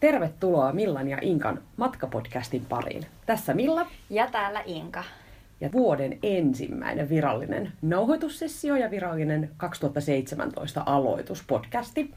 Tervetuloa 0.00 0.72
Millan 0.72 1.08
ja 1.08 1.18
Inkan 1.20 1.62
matkapodcastin 1.76 2.66
pariin. 2.68 3.06
Tässä 3.26 3.54
Milla. 3.54 3.86
Ja 4.10 4.26
täällä 4.26 4.62
Inka. 4.66 5.04
Ja 5.60 5.72
vuoden 5.72 6.18
ensimmäinen 6.22 7.08
virallinen 7.08 7.72
nauhoitussessio 7.82 8.76
ja 8.76 8.90
virallinen 8.90 9.50
2017 9.56 10.82
aloituspodcasti. 10.86 12.10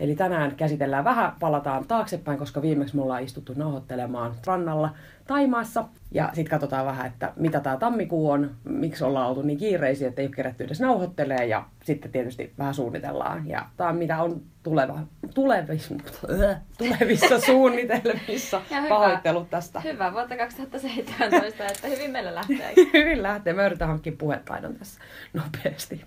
Eli 0.00 0.14
tänään 0.14 0.56
käsitellään 0.56 1.04
vähän, 1.04 1.32
palataan 1.40 1.86
taaksepäin, 1.86 2.38
koska 2.38 2.62
viimeksi 2.62 2.96
me 2.96 3.02
ollaan 3.02 3.22
istuttu 3.22 3.52
nauhoittelemaan 3.56 4.34
rannalla 4.46 4.90
Taimaassa. 5.26 5.84
Ja 6.12 6.30
sitten 6.34 6.50
katsotaan 6.50 6.86
vähän, 6.86 7.06
että 7.06 7.32
mitä 7.36 7.60
tämä 7.60 7.76
tammikuu 7.76 8.30
on, 8.30 8.50
miksi 8.64 9.04
ollaan 9.04 9.28
oltu 9.28 9.42
niin 9.42 9.58
kiireisiä, 9.58 10.08
että 10.08 10.20
ei 10.20 10.26
ole 10.26 10.36
kerätty 10.36 10.64
edes 10.64 10.80
nauhoittelee. 10.80 11.46
Ja 11.46 11.64
sitten 11.84 12.12
tietysti 12.12 12.52
vähän 12.58 12.74
suunnitellaan. 12.74 13.48
Ja 13.48 13.66
tämä 13.76 13.92
mitä 13.92 14.22
on 14.22 14.42
tuleva, 14.62 15.00
tulevis, 15.34 15.94
tulevissa 16.78 17.40
suunnitelmissa. 17.40 18.62
Ja 18.70 18.76
hyvä, 18.76 18.88
Pahoittelut 18.88 19.50
tästä. 19.50 19.80
Hyvä 19.80 20.12
vuotta 20.12 20.36
2017, 20.36 21.64
että 21.64 21.88
hyvin 21.88 22.10
meillä 22.10 22.34
lähtee. 22.34 22.72
hyvin 23.00 23.22
lähtee. 23.22 23.52
Mä 23.52 23.66
yritän 23.66 23.88
hankkia 23.88 24.12
puhetaidon 24.18 24.74
tässä 24.74 25.00
nopeasti. 25.32 26.04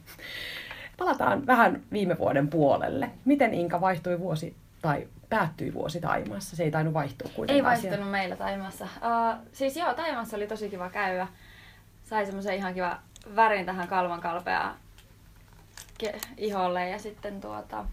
Palataan 0.99 1.47
vähän 1.47 1.83
viime 1.91 2.17
vuoden 2.17 2.47
puolelle. 2.47 3.11
Miten 3.25 3.53
Inka 3.53 3.81
vaihtui 3.81 4.19
vuosi 4.19 4.55
tai 4.81 5.07
päättyi 5.29 5.73
vuosi 5.73 6.01
Taimaassa? 6.01 6.55
Se 6.55 6.63
ei 6.63 6.71
tainnut 6.71 6.93
vaihtua 6.93 7.31
kuitenkaan. 7.35 7.55
Ei 7.55 7.63
vaihtunut 7.63 7.95
siellä. 7.95 8.11
meillä 8.11 8.35
Taimaassa. 8.35 8.83
Uh, 8.85 9.47
siis 9.51 9.77
joo, 9.77 9.93
Taimaassa 9.93 10.37
oli 10.37 10.47
tosi 10.47 10.69
kiva 10.69 10.89
käydä. 10.89 11.27
Sai 12.03 12.25
semmoisen 12.25 12.55
ihan 12.55 12.73
kiva 12.73 12.99
värin 13.35 13.65
tähän 13.65 13.87
kalvan 13.87 14.21
kalpea 14.21 14.75
iholle 16.37 16.89
ja 16.89 16.99
sitten 16.99 17.41
tuota, 17.41 17.85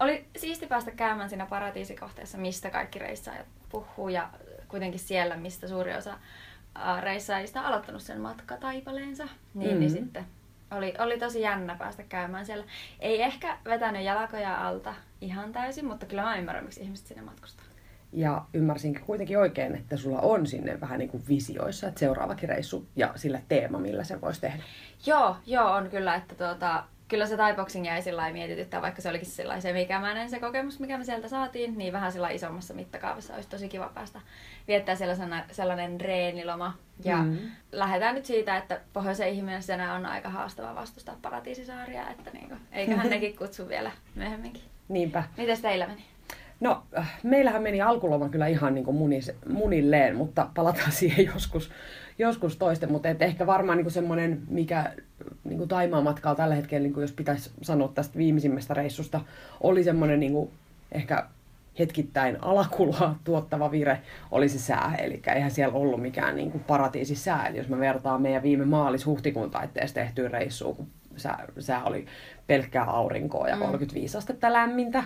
oli 0.00 0.26
siisti 0.36 0.66
päästä 0.66 0.90
käymään 0.90 1.28
siinä 1.28 1.46
paratiisikohteessa, 1.46 2.38
mistä 2.38 2.70
kaikki 2.70 2.98
reissaajat 2.98 3.46
puhuu 3.68 4.08
ja 4.08 4.28
kuitenkin 4.68 5.00
siellä, 5.00 5.36
mistä 5.36 5.68
suuri 5.68 5.94
osa 5.94 6.18
reissaajista 7.00 7.60
on 7.60 7.66
aloittanut 7.66 8.02
sen 8.02 8.20
matkataipaleensa. 8.20 9.24
Niin, 9.24 9.66
mm-hmm. 9.66 9.80
niin 9.80 9.90
sitten 9.90 10.26
oli, 10.72 10.94
oli 10.98 11.18
tosi 11.18 11.40
jännä 11.40 11.74
päästä 11.74 12.02
käymään 12.02 12.46
siellä. 12.46 12.64
Ei 13.00 13.22
ehkä 13.22 13.58
vetänyt 13.64 14.02
jalkoja 14.02 14.68
alta 14.68 14.94
ihan 15.20 15.52
täysin, 15.52 15.86
mutta 15.86 16.06
kyllä 16.06 16.22
mä 16.22 16.36
ymmärrän, 16.36 16.64
miksi 16.64 16.80
ihmiset 16.80 17.06
sinne 17.06 17.22
matkustaa. 17.22 17.64
Ja 18.12 18.44
ymmärsinkin 18.54 19.04
kuitenkin 19.04 19.38
oikein, 19.38 19.74
että 19.74 19.96
sulla 19.96 20.20
on 20.20 20.46
sinne 20.46 20.80
vähän 20.80 20.98
niin 20.98 21.08
kuin 21.10 21.22
visioissa, 21.28 21.88
että 21.88 22.00
seuraavakin 22.00 22.48
reissu 22.48 22.86
ja 22.96 23.12
sillä 23.16 23.40
teema, 23.48 23.78
millä 23.78 24.04
se 24.04 24.20
voisi 24.20 24.40
tehdä. 24.40 24.62
Joo, 25.06 25.36
joo 25.46 25.70
on 25.70 25.90
kyllä, 25.90 26.14
että 26.14 26.34
tuota, 26.34 26.84
kyllä 27.12 27.26
se 27.26 27.36
Thai 27.36 27.54
jäi 27.84 28.02
sillä 28.02 28.32
mietityttää, 28.32 28.82
vaikka 28.82 29.02
se 29.02 29.08
olikin 29.08 29.28
sillä 29.28 29.60
se 29.60 29.72
mikämäinen 29.72 30.30
se 30.30 30.40
kokemus, 30.40 30.80
mikä 30.80 30.98
me 30.98 31.04
sieltä 31.04 31.28
saatiin, 31.28 31.78
niin 31.78 31.92
vähän 31.92 32.12
sillä 32.12 32.30
isommassa 32.30 32.74
mittakaavassa 32.74 33.34
olisi 33.34 33.48
tosi 33.48 33.68
kiva 33.68 33.90
päästä 33.94 34.20
viettää 34.68 34.94
sellainen, 34.94 35.44
sellainen 35.50 36.00
reeniloma. 36.00 36.74
Ja 37.04 37.16
mm. 37.16 37.38
lähdetään 37.72 38.14
nyt 38.14 38.24
siitä, 38.24 38.56
että 38.56 38.80
pohjoisen 38.92 39.28
ihmisenä 39.28 39.94
on 39.94 40.06
aika 40.06 40.28
haastava 40.28 40.74
vastustaa 40.74 41.16
paratiisisaaria, 41.22 42.10
että 42.10 42.30
niinku, 42.30 42.54
eiköhän 42.72 43.10
nekin 43.10 43.36
kutsu 43.36 43.68
vielä 43.68 43.90
myöhemminkin. 44.14 44.62
Niinpä. 44.88 45.24
Mites 45.36 45.60
teillä 45.60 45.86
meni? 45.86 46.04
No, 46.62 46.82
äh, 46.98 47.18
meillähän 47.22 47.62
meni 47.62 47.80
alkuloma 47.80 48.28
kyllä 48.28 48.46
ihan 48.46 48.74
niin 48.74 48.84
kuin 48.84 48.96
munis, 48.96 49.32
munilleen, 49.48 50.16
mutta 50.16 50.48
palataan 50.54 50.92
siihen 51.02 51.26
joskus, 51.26 51.70
joskus 52.18 52.56
toisten. 52.56 52.92
Mutta 52.92 53.08
et 53.08 53.22
ehkä 53.22 53.46
varmaan 53.46 53.78
niin 53.78 53.90
semmoinen, 53.90 54.42
mikä 54.48 54.92
niin 55.44 55.58
kuin 55.58 55.68
Taimaan 55.68 56.04
matkalla 56.04 56.36
tällä 56.36 56.54
hetkellä, 56.54 56.82
niin 56.82 56.92
kuin 56.92 57.02
jos 57.02 57.12
pitäisi 57.12 57.50
sanoa 57.62 57.88
tästä 57.88 58.18
viimeisimmästä 58.18 58.74
reissusta, 58.74 59.20
oli 59.60 59.84
semmoinen 59.84 60.20
niin 60.20 60.32
kuin 60.32 60.50
ehkä 60.92 61.26
hetkittäin 61.78 62.38
alakuloa 62.42 63.16
tuottava 63.24 63.70
vire 63.70 64.00
oli 64.30 64.48
se 64.48 64.58
sää. 64.58 64.94
Eli 64.98 65.22
eihän 65.34 65.50
siellä 65.50 65.74
ollut 65.74 66.02
mikään 66.02 66.36
niin 66.36 66.50
kuin 66.50 66.64
paratiisisää. 66.64 67.46
Eli 67.46 67.58
jos 67.58 67.68
mä 67.68 67.78
vertaan 67.78 68.22
meidän 68.22 68.42
viime 68.42 68.64
maalis-huhtikuun 68.64 69.50
taitteessa 69.50 69.94
tehtyä 69.94 70.28
reissua, 70.28 70.74
kun 70.74 70.86
sää, 71.16 71.44
sää 71.58 71.84
oli 71.84 72.06
pelkkää 72.46 72.84
aurinkoa 72.84 73.48
ja 73.48 73.56
35 73.56 74.14
mm. 74.14 74.18
astetta 74.18 74.52
lämmintä, 74.52 75.04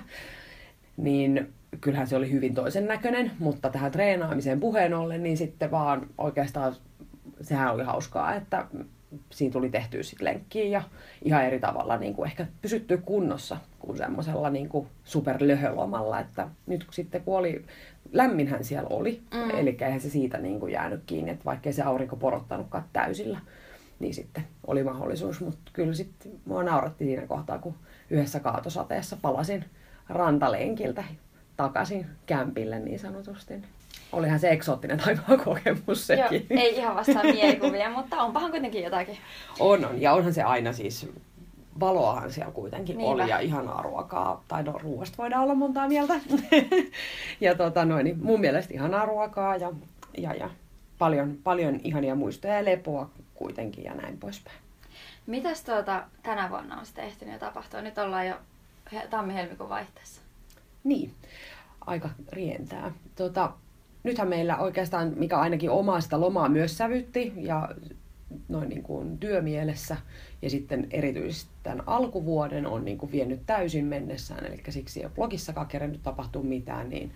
niin 0.96 1.52
kyllähän 1.80 2.06
se 2.06 2.16
oli 2.16 2.32
hyvin 2.32 2.54
toisen 2.54 2.86
näköinen, 2.86 3.30
mutta 3.38 3.70
tähän 3.70 3.92
treenaamiseen 3.92 4.60
puheen 4.60 4.94
ollen, 4.94 5.22
niin 5.22 5.36
sitten 5.36 5.70
vaan 5.70 6.06
oikeastaan 6.18 6.74
sehän 7.40 7.74
oli 7.74 7.84
hauskaa, 7.84 8.34
että 8.34 8.66
siinä 9.30 9.52
tuli 9.52 9.70
tehtyä 9.70 10.02
sitten 10.02 10.24
lenkkiä 10.24 10.64
ja 10.64 10.82
ihan 11.22 11.44
eri 11.44 11.60
tavalla 11.60 11.96
niin 11.96 12.14
kuin 12.14 12.26
ehkä 12.26 12.46
pysyttyä 12.62 12.96
kunnossa 12.96 13.56
kuin 13.78 13.98
semmoisella 13.98 14.50
niin 14.50 14.68
kuin 14.68 14.88
superlöhölomalla, 15.04 16.20
että 16.20 16.48
nyt 16.66 16.86
sitten 16.90 17.22
kun 17.22 17.38
oli, 17.38 17.64
lämminhän 18.12 18.64
siellä 18.64 18.88
oli, 18.88 19.22
mm. 19.34 19.50
eli 19.50 19.76
eihän 19.80 20.00
se 20.00 20.10
siitä 20.10 20.38
niin 20.38 20.60
kuin 20.60 20.72
jäänyt 20.72 21.00
kiinni, 21.06 21.30
että 21.30 21.44
vaikkei 21.44 21.72
se 21.72 21.82
aurinko 21.82 22.16
porottanutkaan 22.16 22.84
täysillä, 22.92 23.40
niin 23.98 24.14
sitten 24.14 24.44
oli 24.66 24.84
mahdollisuus, 24.84 25.40
mutta 25.40 25.70
kyllä 25.72 25.94
sitten 25.94 26.32
mua 26.44 26.62
nauratti 26.62 27.04
siinä 27.04 27.26
kohtaa, 27.26 27.58
kun 27.58 27.74
yhdessä 28.10 28.40
kaatosateessa 28.40 29.16
palasin 29.22 29.64
rantalenkiltä 30.08 31.04
takaisin 31.56 32.06
kämpille 32.26 32.78
niin 32.78 32.98
sanotusti. 32.98 33.54
Olihan 34.12 34.38
se 34.40 34.50
eksoottinen 34.50 34.98
taivaan 34.98 35.40
kokemus 35.44 36.06
sekin. 36.06 36.46
Joo, 36.50 36.60
ei 36.60 36.76
ihan 36.76 36.96
vastaan 36.96 37.26
mielikuvia, 37.36 37.90
mutta 37.90 38.16
onpahan 38.16 38.50
kuitenkin 38.50 38.82
jotakin. 38.84 39.16
On, 39.58 39.84
on. 39.84 40.02
Ja 40.02 40.12
onhan 40.12 40.34
se 40.34 40.42
aina 40.42 40.72
siis 40.72 41.10
valoahan 41.80 42.32
siellä 42.32 42.52
kuitenkin 42.52 42.96
Niinpä. 42.96 43.12
oli 43.12 43.30
ja 43.30 43.38
ihanaa 43.38 43.82
ruokaa. 43.82 44.44
Tai 44.48 44.62
no 44.62 44.72
ruoasta 44.82 45.16
voidaan 45.18 45.42
olla 45.42 45.54
montaa 45.54 45.88
mieltä. 45.88 46.14
ja 47.40 47.54
tota 47.54 47.84
noin, 47.84 48.04
niin 48.04 48.18
mun 48.22 48.40
mielestä 48.40 48.74
ihanaa 48.74 49.06
ruokaa 49.06 49.56
ja, 49.56 49.72
ja, 50.18 50.34
ja 50.34 50.50
paljon, 50.98 51.38
paljon 51.44 51.80
ihania 51.84 52.14
muistoja 52.14 52.54
ja 52.54 52.64
lepoa 52.64 53.10
kuitenkin 53.34 53.84
ja 53.84 53.94
näin 53.94 54.18
poispäin. 54.18 54.56
Mitäs 55.26 55.64
tuota, 55.64 56.04
tänä 56.22 56.50
vuonna 56.50 56.78
on 56.78 56.86
sitten 56.86 57.04
ehtinyt 57.04 57.32
ja 57.32 57.38
tapahtua? 57.38 57.80
Nyt 57.82 57.98
ollaan 57.98 58.26
jo 58.26 58.34
tammi-helmikuun 59.10 59.70
vaihteessa. 59.70 60.20
Niin, 60.84 61.10
aika 61.80 62.10
rientää. 62.32 62.92
Tota, 63.16 63.52
nythän 64.02 64.28
meillä 64.28 64.58
oikeastaan, 64.58 65.12
mikä 65.16 65.38
ainakin 65.38 65.70
omaa 65.70 66.00
sitä 66.00 66.20
lomaa 66.20 66.48
myös 66.48 66.78
sävytti 66.78 67.32
ja 67.36 67.69
noin 68.48 68.69
niin 68.69 68.82
kuin 68.82 69.19
työmielessä 69.19 69.97
ja 70.42 70.50
sitten 70.50 70.86
erityisesti 70.91 71.50
tämän 71.62 71.88
alkuvuoden 71.88 72.66
on 72.66 72.84
niin 72.84 72.98
kuin 72.98 73.12
vienyt 73.12 73.41
täysin 73.47 73.84
mennessään, 73.84 74.47
eli 74.47 74.62
siksi 74.69 75.00
ei 75.00 75.06
ole 75.06 75.12
blogissakaan 75.14 75.66
kerennyt 75.66 76.03
tapahtua 76.03 76.42
mitään, 76.42 76.88
niin 76.88 77.12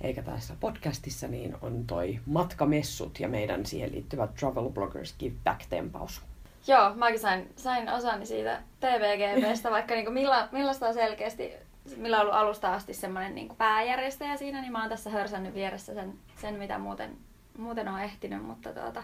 eikä 0.00 0.22
tässä 0.22 0.54
podcastissa, 0.60 1.28
niin 1.28 1.54
on 1.62 1.84
toi 1.86 2.18
matkamessut 2.26 3.20
ja 3.20 3.28
meidän 3.28 3.66
siihen 3.66 3.92
liittyvä 3.92 4.26
Travel 4.26 4.70
Bloggers 4.70 5.14
Give 5.18 5.36
Back-tempaus. 5.44 6.22
Joo, 6.66 6.94
mäkin 6.94 7.18
sain, 7.18 7.52
sain 7.56 7.88
osani 7.88 8.26
siitä 8.26 8.62
TVGPstä, 8.80 9.70
vaikka 9.76 9.94
niin 9.94 10.04
kuin 10.04 10.14
milla, 10.14 10.48
millaista 10.52 10.88
on 10.88 10.94
selkeästi 10.94 11.52
millä 11.96 12.16
on 12.16 12.22
ollut 12.22 12.34
alusta 12.34 12.74
asti 12.74 12.94
semmoinen 12.94 13.34
niin 13.34 13.56
pääjärjestäjä 13.58 14.36
siinä, 14.36 14.60
niin 14.60 14.72
mä 14.72 14.80
oon 14.80 14.88
tässä 14.88 15.10
hörsännyt 15.10 15.54
vieressä 15.54 15.94
sen, 15.94 16.12
sen 16.36 16.54
mitä 16.54 16.78
muuten, 16.78 17.16
muuten 17.58 17.88
on 17.88 18.00
ehtinyt, 18.00 18.44
mutta 18.44 18.72
tuota, 18.72 19.02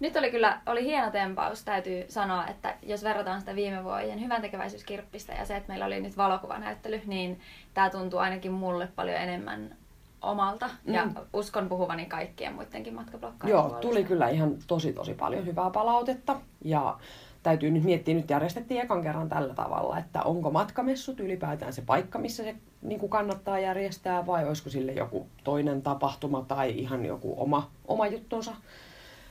nyt 0.00 0.16
oli 0.16 0.30
kyllä 0.30 0.60
oli 0.66 0.84
hieno 0.84 1.10
tempaus, 1.10 1.64
täytyy 1.64 2.04
sanoa, 2.08 2.46
että 2.46 2.74
jos 2.82 3.04
verrataan 3.04 3.40
sitä 3.40 3.54
viime 3.54 3.84
vuoden 3.84 4.20
hyvän 4.20 4.42
tekeväisyyskirppistä 4.42 5.32
ja 5.32 5.44
se, 5.44 5.56
että 5.56 5.68
meillä 5.68 5.86
oli 5.86 6.00
nyt 6.00 6.16
valokuvanäyttely, 6.16 7.00
niin 7.06 7.40
tämä 7.74 7.90
tuntuu 7.90 8.18
ainakin 8.18 8.52
mulle 8.52 8.86
paljon 8.86 9.16
enemmän 9.16 9.76
omalta 10.22 10.70
mm. 10.86 10.94
ja 10.94 11.06
uskon 11.32 11.68
puhuvani 11.68 12.06
kaikkien 12.06 12.54
muidenkin 12.54 12.94
matkablokkaiden 12.94 13.52
Joo, 13.52 13.62
puolesta. 13.62 13.88
tuli 13.88 14.04
kyllä 14.04 14.28
ihan 14.28 14.54
tosi 14.66 14.92
tosi 14.92 15.14
paljon 15.14 15.46
hyvää 15.46 15.70
palautetta 15.70 16.40
ja 16.64 16.98
täytyy 17.42 17.70
nyt 17.70 17.84
miettiä, 17.84 18.14
nyt 18.14 18.30
järjestettiin 18.30 18.80
ekan 18.80 19.02
kerran 19.02 19.28
tällä 19.28 19.54
tavalla, 19.54 19.98
että 19.98 20.22
onko 20.22 20.50
matkamessut 20.50 21.20
ylipäätään 21.20 21.72
se 21.72 21.82
paikka, 21.82 22.18
missä 22.18 22.42
se 22.42 22.56
niin 22.82 23.00
kuin 23.00 23.10
kannattaa 23.10 23.58
järjestää, 23.58 24.26
vai 24.26 24.48
olisiko 24.48 24.70
sille 24.70 24.92
joku 24.92 25.26
toinen 25.44 25.82
tapahtuma 25.82 26.44
tai 26.48 26.70
ihan 26.78 27.04
joku 27.04 27.34
oma, 27.36 27.70
oma 27.84 28.06
juttunsa 28.06 28.54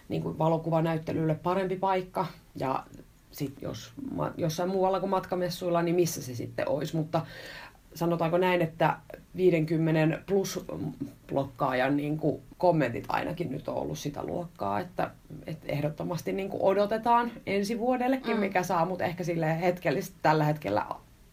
niin 0.09 0.23
kuin 0.23 0.37
valokuvanäyttelylle 0.37 1.35
parempi 1.35 1.75
paikka. 1.75 2.25
Ja 2.55 2.83
sitten 3.31 3.67
jos 3.67 3.93
jossain 4.37 4.69
muualla 4.69 4.99
kuin 4.99 5.09
matkamessuilla, 5.09 5.81
niin 5.81 5.95
missä 5.95 6.21
se 6.21 6.35
sitten 6.35 6.69
olisi. 6.69 6.95
Mutta 6.95 7.21
sanotaanko 7.95 8.37
näin, 8.37 8.61
että 8.61 8.97
50 9.35 10.19
plus 10.25 10.65
blokkaajan 11.27 11.97
niin 11.97 12.17
kuin 12.17 12.41
kommentit 12.57 13.05
ainakin 13.07 13.51
nyt 13.51 13.67
on 13.67 13.75
ollut 13.75 13.99
sitä 13.99 14.23
luokkaa, 14.23 14.79
että, 14.79 15.11
että 15.47 15.67
ehdottomasti 15.67 16.33
niin 16.33 16.49
kuin 16.49 16.63
odotetaan 16.63 17.31
ensi 17.45 17.79
vuodellekin, 17.79 18.35
mm. 18.35 18.39
mikä 18.39 18.63
saa 18.63 18.85
mut 18.85 19.01
ehkä 19.01 19.23
sille 19.23 19.61
hetkellisesti 19.61 20.15
tällä 20.21 20.43
hetkellä 20.43 20.85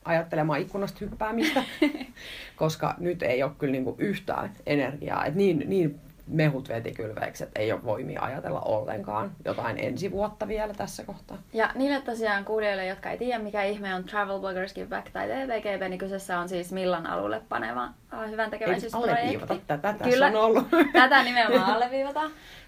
ajattelemaan 0.05 0.60
ikkunasta 0.60 0.99
hyppäämistä, 1.00 1.62
koska 2.56 2.94
nyt 2.99 3.22
ei 3.22 3.43
ole 3.43 3.52
kyllä 3.58 3.72
niin 3.72 3.84
kuin 3.84 3.96
yhtään 3.99 4.52
energiaa. 4.66 5.25
Et 5.25 5.34
niin, 5.34 5.64
niin 5.66 6.00
mehut 6.28 6.69
veti 6.69 6.92
kylveeksi, 6.92 7.44
että 7.44 7.60
ei 7.60 7.72
ole 7.72 7.84
voimia 7.84 8.22
ajatella 8.22 8.60
ollenkaan 8.60 9.32
jotain 9.44 9.78
ensi 9.78 10.10
vuotta 10.10 10.48
vielä 10.48 10.75
tässä 10.75 11.04
kohtaa. 11.04 11.38
Ja 11.52 11.70
niille 11.75 12.00
tosiaan 12.00 12.44
kuulijoille, 12.44 12.86
jotka 12.86 13.10
ei 13.10 13.19
tiedä 13.19 13.38
mikä 13.38 13.62
ihme 13.62 13.94
on 13.94 14.04
Travel 14.04 14.40
Bloggers 14.40 14.75
Give 14.75 14.86
Back 14.86 15.10
tai 15.12 15.28
TVGB, 15.28 15.88
niin 15.88 15.98
kyseessä 15.98 16.38
on 16.38 16.48
siis 16.48 16.72
Millan 16.72 17.06
alulle 17.06 17.42
paneva 17.48 17.84
äh, 18.12 18.30
hyvän 18.30 18.50
tekeväisyysprojekti. 18.50 19.62
tätä, 19.66 19.92
tässä 19.92 20.04
Kyllä, 20.04 20.26
on 20.26 20.36
ollut. 20.36 20.66
tätä 20.92 21.22
nimenomaan 21.22 21.75
alleviivata. 21.75 22.20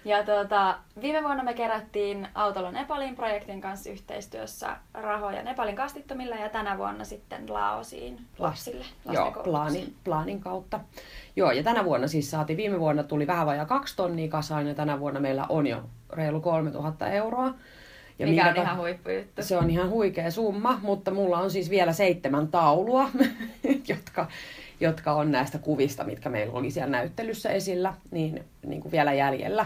Ja 0.05 0.23
tuota, 0.23 0.77
viime 1.01 1.23
vuonna 1.23 1.43
me 1.43 1.53
kerättiin 1.53 2.27
Autolla 2.35 2.71
Nepalin 2.71 3.15
projektin 3.15 3.61
kanssa 3.61 3.89
yhteistyössä 3.89 4.77
rahoja 4.93 5.43
Nepalin 5.43 5.75
kastittomille 5.75 6.35
ja 6.35 6.49
tänä 6.49 6.77
vuonna 6.77 7.03
sitten 7.03 7.53
Laosiin 7.53 8.21
lapsille. 8.39 8.85
Joo, 9.11 9.31
plaanin, 9.31 9.95
plaanin 10.03 10.41
kautta. 10.41 10.79
Joo, 11.35 11.51
ja 11.51 11.63
tänä 11.63 11.85
vuonna 11.85 12.07
siis 12.07 12.31
saatiin, 12.31 12.57
viime 12.57 12.79
vuonna 12.79 13.03
tuli 13.03 13.27
vähän 13.27 13.47
vajaa 13.47 13.65
kaksi 13.65 13.95
tonnia 13.95 14.29
kasaan 14.29 14.67
ja 14.67 14.75
tänä 14.75 14.99
vuonna 14.99 15.19
meillä 15.19 15.45
on 15.49 15.67
jo 15.67 15.83
reilu 16.13 16.41
3000 16.41 17.07
euroa. 17.07 17.53
Ja 18.19 18.27
Mikä 18.27 18.49
on 18.49 18.55
ihan 18.55 18.77
huippujuttu. 18.77 19.43
Se 19.43 19.57
on 19.57 19.69
ihan 19.69 19.89
huikea 19.89 20.31
summa, 20.31 20.79
mutta 20.81 21.11
mulla 21.11 21.39
on 21.39 21.51
siis 21.51 21.69
vielä 21.69 21.93
seitsemän 21.93 22.47
taulua, 22.47 23.09
jotka, 23.89 24.27
jotka 24.79 25.13
on 25.13 25.31
näistä 25.31 25.57
kuvista, 25.57 26.03
mitkä 26.03 26.29
meillä 26.29 26.53
oli 26.53 26.71
siellä 26.71 26.91
näyttelyssä 26.91 27.49
esillä, 27.49 27.93
niin, 28.11 28.43
niin 28.65 28.81
kuin 28.81 28.91
vielä 28.91 29.13
jäljellä. 29.13 29.65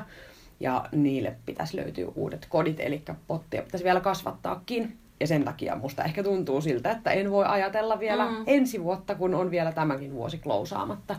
Ja 0.60 0.86
niille 0.92 1.36
pitäisi 1.46 1.78
löytyä 1.78 2.08
uudet 2.16 2.46
kodit, 2.50 2.80
eli 2.80 3.02
pottia 3.28 3.62
pitäisi 3.62 3.84
vielä 3.84 4.00
kasvattaakin. 4.00 4.98
Ja 5.20 5.28
sen 5.28 5.44
takia 5.44 5.76
musta 5.76 6.04
ehkä 6.04 6.24
tuntuu 6.24 6.62
siltä, 6.62 6.92
että 6.92 7.12
en 7.12 7.32
voi 7.32 7.46
ajatella 7.46 8.00
vielä 8.00 8.26
mm. 8.26 8.44
ensi 8.48 8.84
vuotta, 8.84 9.16
kun 9.16 9.36
on 9.36 9.52
vielä 9.52 9.72
tämäkin 9.72 10.14
vuosi 10.14 10.38
klousaamatta. 10.38 11.16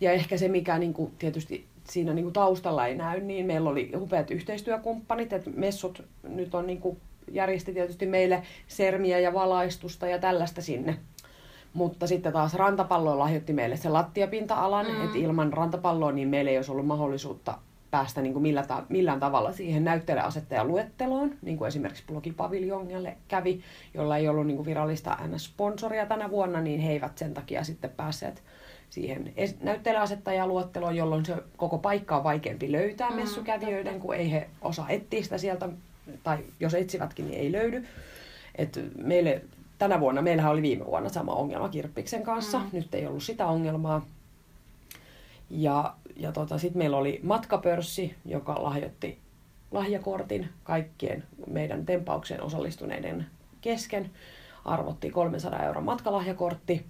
Ja 0.00 0.12
ehkä 0.12 0.36
se, 0.36 0.48
mikä 0.48 0.78
niin 0.78 0.94
kuin, 0.94 1.12
tietysti 1.18 1.66
siinä 1.84 2.14
niin 2.14 2.24
kuin 2.24 2.32
taustalla 2.32 2.86
ei 2.86 2.94
näy, 2.94 3.20
niin 3.20 3.46
meillä 3.46 3.70
oli 3.70 3.90
upeat 3.96 4.30
yhteistyökumppanit, 4.30 5.32
että 5.32 5.50
messut 5.50 6.04
nyt 6.28 6.54
on 6.54 6.66
niin 6.66 6.80
kuin, 6.80 6.98
järjesti 7.32 7.72
tietysti 7.72 8.06
meille 8.06 8.42
sermiä 8.68 9.18
ja 9.18 9.34
valaistusta 9.34 10.06
ja 10.06 10.18
tällaista 10.18 10.62
sinne. 10.62 10.98
Mutta 11.74 12.06
sitten 12.06 12.32
taas 12.32 12.54
rantapallo 12.54 13.18
lahjoitti 13.18 13.52
meille 13.52 13.76
se 13.76 13.88
lattiapinta-alan, 13.88 14.86
mm. 14.86 15.04
että 15.04 15.18
ilman 15.18 15.52
rantapalloa 15.52 16.12
niin 16.12 16.28
meillä 16.28 16.50
ei 16.50 16.56
olisi 16.56 16.70
ollut 16.72 16.86
mahdollisuutta 16.86 17.58
päästä 17.90 18.22
niin 18.22 18.32
kuin 18.32 18.42
millä 18.42 18.62
ta- 18.62 18.84
millään 18.88 19.20
tavalla 19.20 19.52
siihen 19.52 19.84
näyttelijäasettajaluetteloon, 19.84 21.34
niin 21.42 21.58
kuin 21.58 21.68
esimerkiksi 21.68 22.04
blogipaviljongalle 22.06 23.16
kävi, 23.28 23.60
jolla 23.94 24.16
ei 24.16 24.28
ollut 24.28 24.46
niin 24.46 24.56
kuin 24.56 24.66
virallista 24.66 25.18
NS-sponsoria 25.26 26.06
tänä 26.08 26.30
vuonna, 26.30 26.60
niin 26.60 26.80
he 26.80 26.92
eivät 26.92 27.18
sen 27.18 27.34
takia 27.34 27.64
sitten 27.64 27.90
päässeet 27.90 28.42
siihen 28.90 29.32
näyttelijäasettajaluetteloon, 29.60 30.96
jolloin 30.96 31.24
se 31.24 31.36
koko 31.56 31.78
paikka 31.78 32.16
on 32.16 32.24
vaikeampi 32.24 32.72
löytää 32.72 33.10
mm, 33.10 33.16
messukävijöiden, 33.16 34.00
kun 34.00 34.14
ei 34.14 34.32
he 34.32 34.48
osaa 34.62 34.90
etsiä 34.90 35.22
sitä 35.22 35.38
sieltä, 35.38 35.68
tai 36.22 36.38
jos 36.60 36.74
etsivätkin, 36.74 37.26
niin 37.26 37.40
ei 37.40 37.52
löydy. 37.52 37.86
Et 38.54 38.80
meille, 38.96 39.42
tänä 39.78 40.00
vuonna, 40.00 40.22
meillähän 40.22 40.52
oli 40.52 40.62
viime 40.62 40.86
vuonna 40.86 41.08
sama 41.08 41.32
ongelma 41.32 41.68
Kirppiksen 41.68 42.22
kanssa, 42.22 42.58
mm. 42.58 42.64
nyt 42.72 42.94
ei 42.94 43.06
ollut 43.06 43.22
sitä 43.22 43.46
ongelmaa. 43.46 44.06
Ja, 45.50 45.94
ja 46.16 46.32
tota, 46.32 46.58
sitten 46.58 46.78
meillä 46.78 46.96
oli 46.96 47.20
matkapörssi, 47.22 48.14
joka 48.24 48.62
lahjoitti 48.62 49.18
lahjakortin 49.70 50.48
kaikkien 50.62 51.24
meidän 51.46 51.86
tempaukseen 51.86 52.42
osallistuneiden 52.42 53.26
kesken. 53.60 54.10
Arvotti 54.64 55.10
300 55.10 55.62
euron 55.62 55.84
matkalahjakortti. 55.84 56.86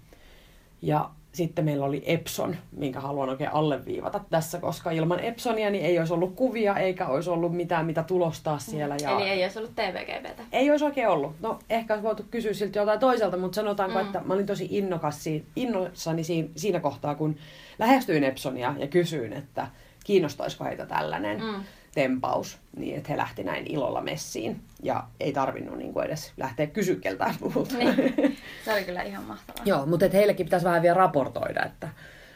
Ja 0.83 1.11
sitten 1.33 1.65
meillä 1.65 1.85
oli 1.85 2.03
Epson, 2.07 2.57
minkä 2.77 3.01
haluan 3.01 3.29
oikein 3.29 3.53
alleviivata 3.53 4.21
tässä, 4.31 4.59
koska 4.59 4.91
ilman 4.91 5.21
Epsonia 5.21 5.71
niin 5.71 5.85
ei 5.85 5.99
olisi 5.99 6.13
ollut 6.13 6.35
kuvia 6.35 6.77
eikä 6.77 7.07
olisi 7.07 7.31
ollut 7.31 7.57
mitään, 7.57 7.87
mitä 7.87 8.03
tulostaa 8.03 8.59
siellä. 8.59 8.97
Ja... 9.03 9.11
Eli 9.11 9.23
ei 9.23 9.43
olisi 9.43 9.59
ollut 9.59 9.75
TVGBtä? 9.75 10.43
Ei 10.53 10.71
olisi 10.71 10.85
oikein 10.85 11.09
ollut. 11.09 11.33
No 11.41 11.59
ehkä 11.71 11.95
olisi 11.95 12.07
voitu 12.07 12.25
kysyä 12.31 12.53
siltä 12.53 12.79
jotain 12.79 13.01
toiselta, 13.01 13.37
mutta 13.37 13.57
sanotaanko, 13.57 13.99
mm. 13.99 14.07
että 14.07 14.21
mä 14.25 14.35
olin 14.35 14.47
tosi 14.47 14.69
innokas 14.71 15.25
siinä, 15.25 15.45
innoissani 15.57 16.25
siinä, 16.25 16.49
siinä 16.57 16.81
kohtaa, 16.81 17.15
kun 17.15 17.37
lähestyin 17.79 18.25
Epsonia 18.25 18.75
ja 18.79 18.87
kysyin, 18.87 19.33
että 19.33 19.67
kiinnostaisiko 20.05 20.65
heitä 20.65 20.87
tällainen. 20.87 21.41
Mm 21.41 21.65
tempaus, 21.95 22.59
niin 22.77 22.97
että 22.97 23.09
he 23.09 23.17
lähti 23.17 23.45
näin 23.45 23.67
ilolla 23.67 24.01
messiin. 24.01 24.61
Ja 24.83 25.05
ei 25.21 25.33
tarvinnut 25.33 25.79
niin 25.79 25.93
kuin 25.93 26.07
edes 26.07 26.33
lähteä 26.37 26.67
kysykeltään 26.67 27.35
puhulta. 27.41 27.77
Niin. 27.77 27.97
Se 28.65 28.73
oli 28.73 28.85
kyllä 28.85 29.03
ihan 29.03 29.25
mahtavaa. 29.25 29.63
Joo, 29.65 29.87
mutta 29.87 30.07
et 30.07 30.13
heillekin 30.13 30.47
pitäisi 30.47 30.67
vähän 30.67 30.83
vielä 30.83 30.97
raportoida, 30.97 31.65
että 31.65 31.89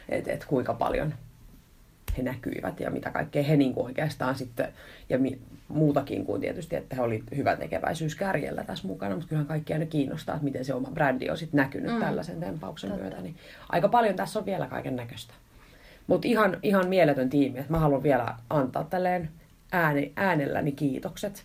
et, 0.09 0.27
et 0.27 0.45
kuinka 0.45 0.73
paljon 0.73 1.13
he 2.17 2.23
näkyivät 2.23 2.79
ja 2.79 2.91
mitä 2.91 3.11
kaikkea 3.11 3.43
he 3.43 3.57
niin 3.57 3.73
kuin 3.73 3.85
oikeastaan 3.85 4.35
sitten, 4.35 4.73
ja 5.09 5.19
mi, 5.19 5.39
muutakin 5.67 6.25
kuin 6.25 6.41
tietysti, 6.41 6.75
että 6.75 6.95
he 6.95 7.01
oli 7.01 7.23
hyvä 7.35 7.55
tekeväisyyskärjellä 7.55 8.63
tässä 8.63 8.87
mukana, 8.87 9.15
mutta 9.15 9.29
kyllähän 9.29 9.47
kaikkia 9.47 9.77
ne 9.77 9.85
kiinnostaa, 9.85 10.35
että 10.35 10.45
miten 10.45 10.65
se 10.65 10.73
oma 10.73 10.91
brändi 10.93 11.29
on 11.29 11.37
sitten 11.37 11.57
näkynyt 11.57 11.93
mm. 11.93 11.99
tällaisen 11.99 12.39
tempauksen 12.39 12.89
Totta. 12.89 13.03
myötä. 13.03 13.21
Niin 13.21 13.35
aika 13.69 13.89
paljon 13.89 14.15
tässä 14.15 14.39
on 14.39 14.45
vielä 14.45 14.67
kaiken 14.67 14.95
näköistä. 14.95 15.33
Mutta 16.07 16.27
ihan, 16.27 16.57
ihan 16.63 16.89
mieletön 16.89 17.29
tiimi, 17.29 17.59
että 17.59 17.71
mä 17.71 17.79
haluan 17.79 18.03
vielä 18.03 18.35
antaa 18.49 18.83
tälleen 18.83 19.29
ääni, 19.73 20.13
äänelläni 20.15 20.71
kiitokset 20.71 21.43